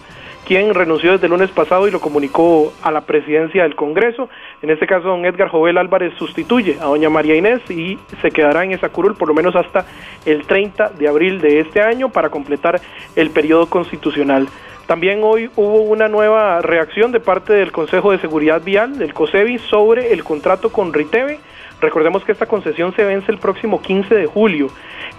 quien 0.50 0.74
renunció 0.74 1.12
desde 1.12 1.28
el 1.28 1.32
lunes 1.32 1.52
pasado 1.52 1.88
y 1.88 1.92
lo 1.92 2.00
comunicó 2.00 2.74
a 2.82 2.90
la 2.90 3.02
presidencia 3.02 3.62
del 3.62 3.76
Congreso. 3.76 4.30
En 4.64 4.72
este 4.72 4.88
caso, 4.88 5.10
don 5.10 5.24
Edgar 5.24 5.48
Jovel 5.48 5.78
Álvarez 5.78 6.12
sustituye 6.18 6.76
a 6.82 6.86
doña 6.86 7.08
María 7.08 7.36
Inés 7.36 7.62
y 7.70 8.00
se 8.20 8.32
quedará 8.32 8.64
en 8.64 8.72
esa 8.72 8.90
curul 8.90 9.14
por 9.14 9.28
lo 9.28 9.36
menos 9.36 9.56
hasta 9.56 9.86
el 10.26 10.48
30 10.48 10.94
de 10.98 11.08
abril 11.08 11.40
de 11.40 11.60
este 11.60 11.84
año 11.84 12.10
para 12.10 12.32
completar 12.32 12.82
el 13.16 13.30
periodo 13.30 13.68
constitucional. 13.68 14.48
También 14.88 15.20
hoy 15.22 15.52
hubo 15.56 15.84
una 15.84 16.08
nueva 16.08 16.64
reacción 16.64 17.12
de 17.12 17.20
parte 17.20 17.54
del 17.54 17.72
Consejo 17.72 18.12
de 18.12 18.18
Seguridad 18.18 18.64
Vial, 18.64 18.98
del 18.98 19.14
COSEBI, 19.14 19.60
sobre 19.60 20.14
el 20.14 20.24
contrato 20.24 20.72
con 20.72 20.92
Riteve. 20.96 21.38
Recordemos 21.82 22.24
que 22.24 22.32
esta 22.32 22.46
concesión 22.46 22.94
se 22.96 23.06
vence 23.06 23.32
el 23.32 23.38
próximo 23.38 23.82
15 23.82 24.14
de 24.14 24.26
julio 24.26 24.68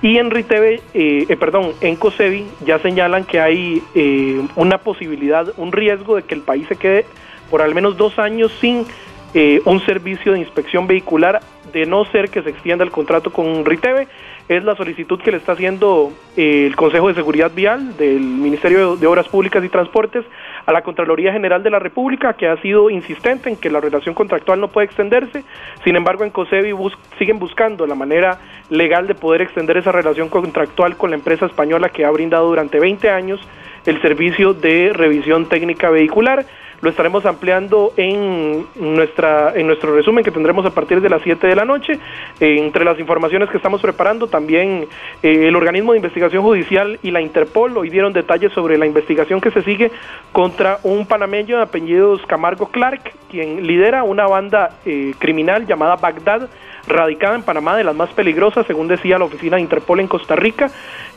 y 0.03 0.19
en 0.19 0.31
Riteve, 0.31 0.81
eh, 0.95 1.27
eh, 1.29 1.37
perdón, 1.37 1.73
en 1.81 1.97
COSEBI 1.97 2.47
ya 2.65 2.79
señalan 2.79 3.25
que 3.25 3.41
hay 3.41 3.83
eh, 3.95 4.41
una 4.57 4.79
posibilidad, 4.79 5.53
un 5.57 5.73
riesgo 5.73 6.17
de 6.17 6.23
que 6.23 6.35
el 6.35 6.43
país 6.43 6.67
se 6.69 6.77
quede 6.77 7.07
por 7.51 7.63
al 7.63 7.75
menos 7.75 7.97
dos 7.97 8.19
años 8.19 8.53
sin 8.61 8.87
eh, 9.33 9.63
un 9.65 9.81
servicio 9.87 10.33
de 10.33 10.41
inspección 10.41 10.89
vehicular, 10.89 11.41
de 11.73 11.87
no 11.87 12.05
ser 12.07 12.31
que 12.31 12.43
se 12.43 12.51
extienda 12.51 12.85
el 12.85 12.91
contrato 12.91 13.33
con 13.33 13.65
Riteve. 13.65 14.09
Es 14.49 14.65
la 14.65 14.75
solicitud 14.75 15.21
que 15.21 15.31
le 15.31 15.37
está 15.37 15.53
haciendo 15.53 16.13
eh, 16.37 16.67
el 16.67 16.75
Consejo 16.75 17.07
de 17.07 17.15
Seguridad 17.15 17.53
Vial 17.55 17.97
del 17.97 18.21
Ministerio 18.21 18.97
de 18.97 19.07
Obras 19.07 19.29
Públicas 19.29 19.63
y 19.65 19.69
Transportes 19.69 20.25
a 20.71 20.73
la 20.73 20.83
Contraloría 20.83 21.33
General 21.33 21.65
de 21.65 21.71
la 21.71 21.81
República, 21.81 22.35
que 22.35 22.47
ha 22.47 22.57
sido 22.63 22.91
insistente 22.91 23.51
en 23.51 23.57
que 23.57 23.71
la 23.71 23.81
relación 23.81 24.15
contractual 24.15 24.61
no 24.61 24.69
puede 24.69 24.87
extenderse. 24.87 25.43
Sin 25.83 25.97
embargo, 25.97 26.23
en 26.23 26.31
COSEBI 26.31 26.73
siguen 27.19 27.41
buscando 27.41 27.89
la 27.89 27.97
manera 27.97 28.39
legal 28.69 29.09
de 29.09 29.17
poder 29.17 29.43
extender 29.43 29.77
esa 29.77 29.91
relación 29.91 30.29
contractual 30.29 30.97
con 30.97 31.11
la 31.11 31.17
empresa 31.17 31.47
española 31.47 31.89
que 31.89 32.05
ha 32.05 32.11
brindado 32.11 32.47
durante 32.47 32.79
20 32.79 33.11
años 33.11 33.41
el 33.85 34.01
servicio 34.01 34.55
de 34.55 34.93
revisión 34.95 35.49
técnica 35.49 35.91
vehicular. 35.91 36.47
Lo 36.83 36.89
estaremos 36.89 37.27
ampliando 37.27 37.93
en, 37.97 38.67
nuestra, 38.77 39.53
en 39.55 39.67
nuestro 39.67 39.95
resumen 39.95 40.25
que 40.25 40.31
tendremos 40.31 40.65
a 40.65 40.71
partir 40.71 41.03
de 41.03 41.11
las 41.11 41.21
7 41.23 41.47
de 41.47 41.55
la 41.55 41.67
noche. 41.67 41.99
Entre 42.41 42.85
las 42.85 42.99
informaciones 42.99 43.51
que 43.51 43.59
estamos 43.59 43.83
preparando, 43.83 44.29
también 44.29 44.87
eh, 45.23 45.49
el 45.49 45.57
organismo 45.57 45.93
de 45.93 45.99
investigación 45.99 46.43
judicial 46.43 46.99
y 47.03 47.11
la 47.11 47.21
Interpol 47.21 47.77
hoy 47.77 47.91
dieron 47.91 48.15
detalles 48.15 48.53
sobre 48.53 48.79
la 48.79 48.87
investigación 48.87 49.43
que 49.43 49.51
se 49.51 49.63
sigue 49.63 49.91
contra 50.33 50.79
un 50.83 51.05
panameño 51.07 51.61
apellidos 51.61 52.23
Camargo 52.27 52.69
Clark, 52.69 53.13
quien 53.31 53.67
lidera 53.67 54.03
una 54.03 54.27
banda 54.27 54.71
eh, 54.87 55.13
criminal 55.19 55.67
llamada 55.67 55.97
Bagdad 55.97 56.49
radicada 56.87 57.35
en 57.35 57.43
Panamá, 57.43 57.77
de 57.77 57.85
las 57.85 57.95
más 57.95 58.11
peligrosas, 58.11 58.67
según 58.67 58.89
decía 58.89 59.19
la 59.19 59.25
oficina 59.25 59.57
de 59.57 59.63
Interpol 59.63 60.01
en 60.01 60.09
Costa 60.09 60.37
Rica. 60.37 60.71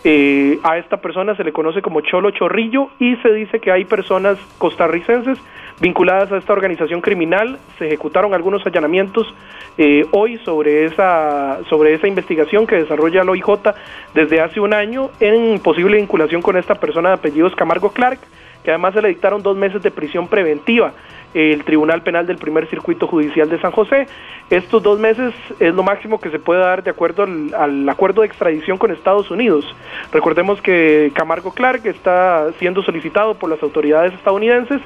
Eh, 0.04 0.60
a 0.64 0.78
esta 0.78 0.98
persona 0.98 1.36
se 1.36 1.44
le 1.44 1.54
conoce 1.54 1.82
como 1.82 2.02
Cholo 2.02 2.32
Chorrillo 2.32 2.90
y 3.00 3.16
se 3.18 3.32
dice 3.34 3.60
que 3.60 3.72
hay 3.72 3.86
personas 3.86 4.38
costarricenses 4.58 5.40
vinculadas 5.80 6.32
a 6.32 6.38
esta 6.38 6.54
organización 6.54 7.02
criminal. 7.02 7.60
Se 7.78 7.88
ejecutaron 7.88 8.34
algunos 8.34 8.66
allanamientos 8.66 9.34
eh, 9.78 10.06
hoy 10.12 10.38
sobre 10.40 10.86
esa, 10.86 11.60
sobre 11.70 11.94
esa 11.94 12.08
investigación 12.08 12.68
que 12.68 12.76
desarrolla 12.76 13.22
el 13.22 13.30
OIJ 13.30 13.74
desde 14.14 14.42
hace 14.42 14.60
un 14.60 14.74
año 14.74 15.10
en 15.20 15.60
posible 15.60 15.98
vinculación 15.98 16.42
con 16.42 16.58
esta 16.58 16.76
persona 16.76 17.10
de 17.10 17.16
apellidos 17.16 17.56
Camargo 17.56 17.92
Clark, 17.92 18.20
que 18.64 18.72
además 18.72 18.94
se 18.94 19.02
le 19.02 19.10
dictaron 19.10 19.44
dos 19.44 19.58
meses 19.58 19.82
de 19.82 19.92
prisión 19.92 20.28
preventiva 20.28 20.94
el 21.34 21.64
Tribunal 21.64 22.04
Penal 22.04 22.28
del 22.28 22.38
Primer 22.38 22.70
Circuito 22.70 23.08
Judicial 23.08 23.50
de 23.50 23.60
San 23.60 23.72
José. 23.72 24.08
Estos 24.50 24.84
dos 24.84 25.00
meses 25.00 25.34
es 25.60 25.74
lo 25.74 25.84
máximo 25.84 26.20
que 26.20 26.30
se 26.30 26.40
puede 26.40 26.62
dar 26.62 26.84
de 26.84 26.92
acuerdo 26.92 27.24
al, 27.24 27.90
acuerdo 27.90 28.22
de 28.22 28.28
extradición 28.28 28.78
con 28.78 28.92
Estados 28.92 29.32
Unidos. 29.32 29.66
Recordemos 30.12 30.62
que 30.62 31.12
Camargo 31.16 31.52
Clark 31.52 31.86
está 31.86 32.52
siendo 32.60 32.84
solicitado 32.84 33.36
por 33.36 33.50
las 33.50 33.62
autoridades 33.64 34.14
estadounidenses 34.14 34.82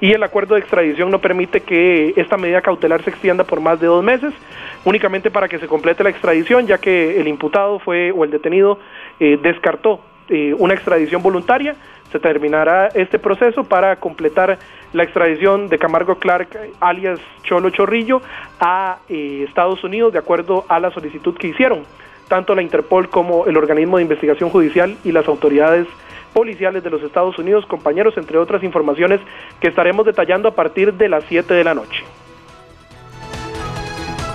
y 0.00 0.12
el 0.12 0.22
acuerdo 0.22 0.54
de 0.54 0.60
extradición 0.60 1.10
no 1.10 1.20
permite 1.20 1.60
que 1.60 2.14
esta 2.16 2.36
medida 2.36 2.62
cautelar 2.62 3.02
se 3.02 3.10
extienda 3.10 3.44
por 3.44 3.60
más 3.60 3.80
de 3.80 3.86
dos 3.86 4.02
meses, 4.02 4.32
únicamente 4.84 5.30
para 5.30 5.48
que 5.48 5.58
se 5.58 5.68
complete 5.68 6.02
la 6.02 6.10
extradición, 6.10 6.66
ya 6.66 6.78
que 6.78 7.20
el 7.20 7.28
imputado 7.28 7.78
fue 7.78 8.10
o 8.12 8.24
el 8.24 8.30
detenido 8.30 8.78
eh, 9.20 9.38
descartó 9.40 10.00
eh, 10.28 10.54
una 10.56 10.74
extradición 10.74 11.22
voluntaria 11.22 11.76
se 12.12 12.20
terminará 12.20 12.88
este 12.94 13.18
proceso 13.18 13.64
para 13.64 13.96
completar 13.96 14.58
la 14.92 15.02
extradición 15.02 15.68
de 15.68 15.78
Camargo 15.78 16.16
Clark, 16.16 16.48
alias 16.80 17.18
Cholo 17.42 17.70
Chorrillo, 17.70 18.20
a 18.60 18.98
eh, 19.08 19.44
Estados 19.48 19.82
Unidos 19.82 20.12
de 20.12 20.18
acuerdo 20.18 20.64
a 20.68 20.78
la 20.78 20.90
solicitud 20.90 21.36
que 21.36 21.48
hicieron 21.48 21.84
tanto 22.28 22.54
la 22.54 22.62
Interpol 22.62 23.10
como 23.10 23.46
el 23.46 23.56
organismo 23.56 23.96
de 23.96 24.04
investigación 24.04 24.50
judicial 24.50 24.96
y 25.04 25.12
las 25.12 25.26
autoridades 25.28 25.86
policiales 26.32 26.82
de 26.82 26.90
los 26.90 27.02
Estados 27.02 27.38
Unidos, 27.38 27.66
compañeros, 27.66 28.16
entre 28.16 28.38
otras 28.38 28.62
informaciones 28.62 29.20
que 29.60 29.68
estaremos 29.68 30.06
detallando 30.06 30.48
a 30.48 30.54
partir 30.54 30.94
de 30.94 31.08
las 31.08 31.24
7 31.24 31.52
de 31.52 31.64
la 31.64 31.74
noche. 31.74 32.04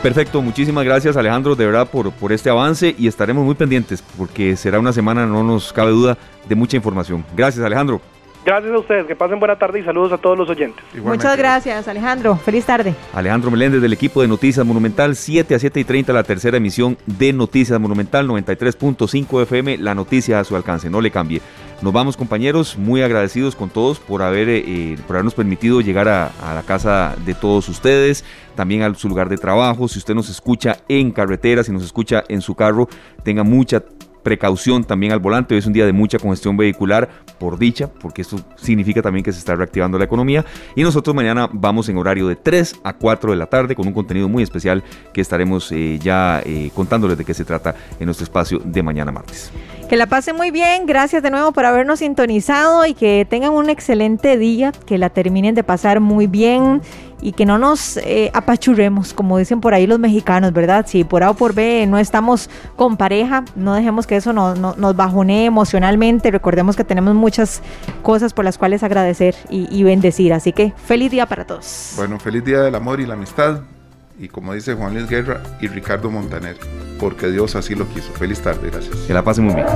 Perfecto, 0.01 0.41
muchísimas 0.41 0.85
gracias 0.85 1.17
Alejandro 1.17 1.55
de 1.55 1.65
verdad 1.65 1.89
por, 1.89 2.11
por 2.11 2.31
este 2.31 2.49
avance 2.49 2.95
y 2.97 3.07
estaremos 3.07 3.43
muy 3.43 3.55
pendientes 3.55 4.03
porque 4.17 4.55
será 4.55 4.79
una 4.79 4.93
semana, 4.93 5.25
no 5.25 5.43
nos 5.43 5.73
cabe 5.73 5.91
duda, 5.91 6.17
de 6.47 6.55
mucha 6.55 6.77
información. 6.77 7.25
Gracias 7.35 7.65
Alejandro. 7.65 7.99
Gracias 8.45 8.71
a 8.71 8.79
ustedes, 8.79 9.05
que 9.07 9.15
pasen 9.15 9.39
buena 9.39 9.57
tarde 9.57 9.81
y 9.81 9.83
saludos 9.83 10.13
a 10.13 10.17
todos 10.17 10.37
los 10.37 10.49
oyentes. 10.49 10.81
Igualmente. 10.93 11.25
Muchas 11.25 11.37
gracias 11.37 11.87
Alejandro, 11.89 12.37
feliz 12.37 12.65
tarde. 12.65 12.95
Alejandro 13.13 13.51
Meléndez 13.51 13.81
del 13.81 13.91
equipo 13.91 14.21
de 14.21 14.29
Noticias 14.29 14.65
Monumental, 14.65 15.17
7 15.17 15.53
a 15.53 15.59
7 15.59 15.79
y 15.81 15.83
30 15.83 16.13
la 16.13 16.23
tercera 16.23 16.55
emisión 16.55 16.97
de 17.05 17.33
Noticias 17.33 17.77
Monumental 17.77 18.25
93.5 18.25 19.41
FM, 19.41 19.79
la 19.79 19.95
noticia 19.95 20.39
a 20.39 20.45
su 20.45 20.55
alcance, 20.55 20.89
no 20.89 21.01
le 21.01 21.11
cambie. 21.11 21.41
Nos 21.79 21.93
vamos 21.93 22.17
compañeros, 22.17 22.75
muy 22.75 23.03
agradecidos 23.03 23.55
con 23.55 23.69
todos 23.69 23.99
por, 23.99 24.23
haber, 24.23 24.49
eh, 24.49 24.97
por 25.05 25.15
habernos 25.15 25.35
permitido 25.35 25.79
llegar 25.79 26.07
a, 26.07 26.31
a, 26.41 26.55
la 26.55 26.63
casa 26.63 27.15
de 27.23 27.35
todos 27.35 27.69
ustedes, 27.69 28.25
también 28.55 28.81
a 28.81 28.93
su 28.95 29.07
lugar 29.07 29.29
de 29.29 29.37
trabajo. 29.37 29.87
Si 29.87 29.99
usted 29.99 30.15
nos 30.15 30.27
escucha 30.27 30.79
en 30.87 31.11
carretera, 31.11 31.63
si 31.63 31.71
nos 31.71 31.83
escucha 31.83 32.23
en 32.29 32.41
su 32.41 32.55
carro, 32.55 32.89
tenga 33.23 33.43
mucha 33.43 33.83
precaución 34.27 34.83
también 34.83 35.13
al 35.13 35.19
volante. 35.19 35.55
Hoy 35.55 35.59
es 35.59 35.67
un 35.67 35.71
día 35.71 35.85
de 35.85 35.93
mucha 35.93 36.19
congestión 36.19 36.57
vehicular, 36.57 37.07
por 37.39 37.57
dicha, 37.57 37.87
porque 37.87 38.23
esto 38.23 38.37
significa 38.57 39.01
también 39.01 39.23
que 39.23 39.31
se 39.31 39.39
está 39.39 39.55
reactivando 39.55 39.97
la 39.97 40.03
economía. 40.03 40.43
Y 40.75 40.83
nosotros 40.83 41.15
mañana 41.15 41.49
vamos 41.49 41.87
en 41.87 41.97
horario 41.97 42.27
de 42.27 42.35
3 42.35 42.81
a 42.83 42.91
4 42.91 43.31
de 43.31 43.37
la 43.37 43.45
tarde 43.45 43.73
con 43.73 43.87
un 43.87 43.93
contenido 43.93 44.27
muy 44.27 44.43
especial 44.43 44.83
que 45.13 45.21
estaremos 45.21 45.71
eh, 45.71 45.97
ya 46.03 46.41
eh, 46.43 46.71
contándoles 46.75 47.17
de 47.17 47.23
qué 47.23 47.33
se 47.33 47.45
trata 47.45 47.73
en 48.01 48.05
nuestro 48.05 48.25
espacio 48.25 48.59
de 48.65 48.83
mañana 48.83 49.13
martes. 49.13 49.49
Que 49.87 49.95
la 49.95 50.07
pasen 50.07 50.35
muy 50.35 50.51
bien, 50.51 50.85
gracias 50.85 51.23
de 51.23 51.31
nuevo 51.31 51.53
por 51.53 51.63
habernos 51.63 51.99
sintonizado 51.99 52.85
y 52.85 52.95
que 52.95 53.25
tengan 53.29 53.53
un 53.53 53.69
excelente 53.69 54.37
día, 54.37 54.73
que 54.85 54.97
la 54.97 55.09
terminen 55.09 55.55
de 55.55 55.63
pasar 55.63 56.01
muy 56.01 56.27
bien 56.27 56.81
y 57.21 57.31
que 57.31 57.45
no 57.45 57.57
nos 57.57 57.97
eh, 57.97 58.29
apachurremos, 58.33 59.13
como 59.13 59.37
dicen 59.37 59.59
por 59.61 59.73
ahí 59.73 59.87
los 59.87 59.99
mexicanos, 59.99 60.53
¿verdad? 60.53 60.85
Si 60.87 61.03
por 61.03 61.23
A 61.23 61.31
o 61.31 61.33
por 61.33 61.53
B 61.53 61.85
no 61.87 61.97
estamos 61.97 62.49
con 62.75 62.97
pareja, 62.97 63.43
no 63.55 63.73
dejemos 63.73 64.05
que 64.05 64.15
eso 64.15 64.33
nos, 64.33 64.57
nos, 64.57 64.95
bajonee 64.95 65.45
emocionalmente. 65.45 66.31
Recordemos 66.31 66.75
que 66.75 66.83
tenemos 66.83 67.15
muchas 67.15 67.61
cosas 68.03 68.33
por 68.33 68.45
las 68.45 68.57
cuales 68.57 68.83
agradecer 68.83 69.35
y, 69.49 69.67
y 69.75 69.83
bendecir. 69.83 70.33
Así 70.33 70.53
que 70.53 70.73
feliz 70.85 71.11
día 71.11 71.25
para 71.25 71.45
todos. 71.45 71.93
Bueno, 71.95 72.19
feliz 72.19 72.43
día 72.43 72.61
del 72.61 72.75
amor 72.75 72.99
y 72.99 73.05
la 73.05 73.15
amistad. 73.15 73.61
Y 74.19 74.29
como 74.29 74.53
dice 74.53 74.73
Juan 74.73 74.93
Luis 74.93 75.07
Guerra 75.07 75.41
y 75.61 75.67
Ricardo 75.67 76.09
Montaner, 76.09 76.57
porque 76.99 77.27
Dios 77.27 77.55
así 77.55 77.75
lo 77.75 77.87
quiso. 77.89 78.11
Feliz 78.13 78.41
tarde, 78.41 78.69
gracias. 78.71 78.95
Que 79.05 79.13
la 79.13 79.23
pasen 79.23 79.45
muy 79.45 79.55
bien. 79.55 79.67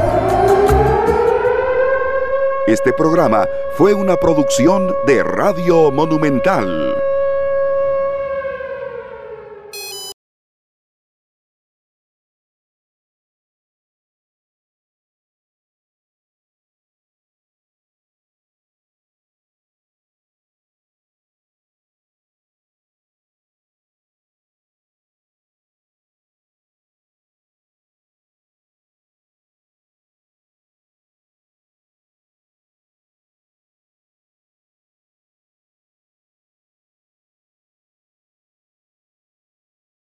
Este 2.67 2.93
programa 2.93 3.45
fue 3.75 3.93
una 3.93 4.15
producción 4.15 4.93
de 5.05 5.23
Radio 5.23 5.91
Monumental. 5.91 6.95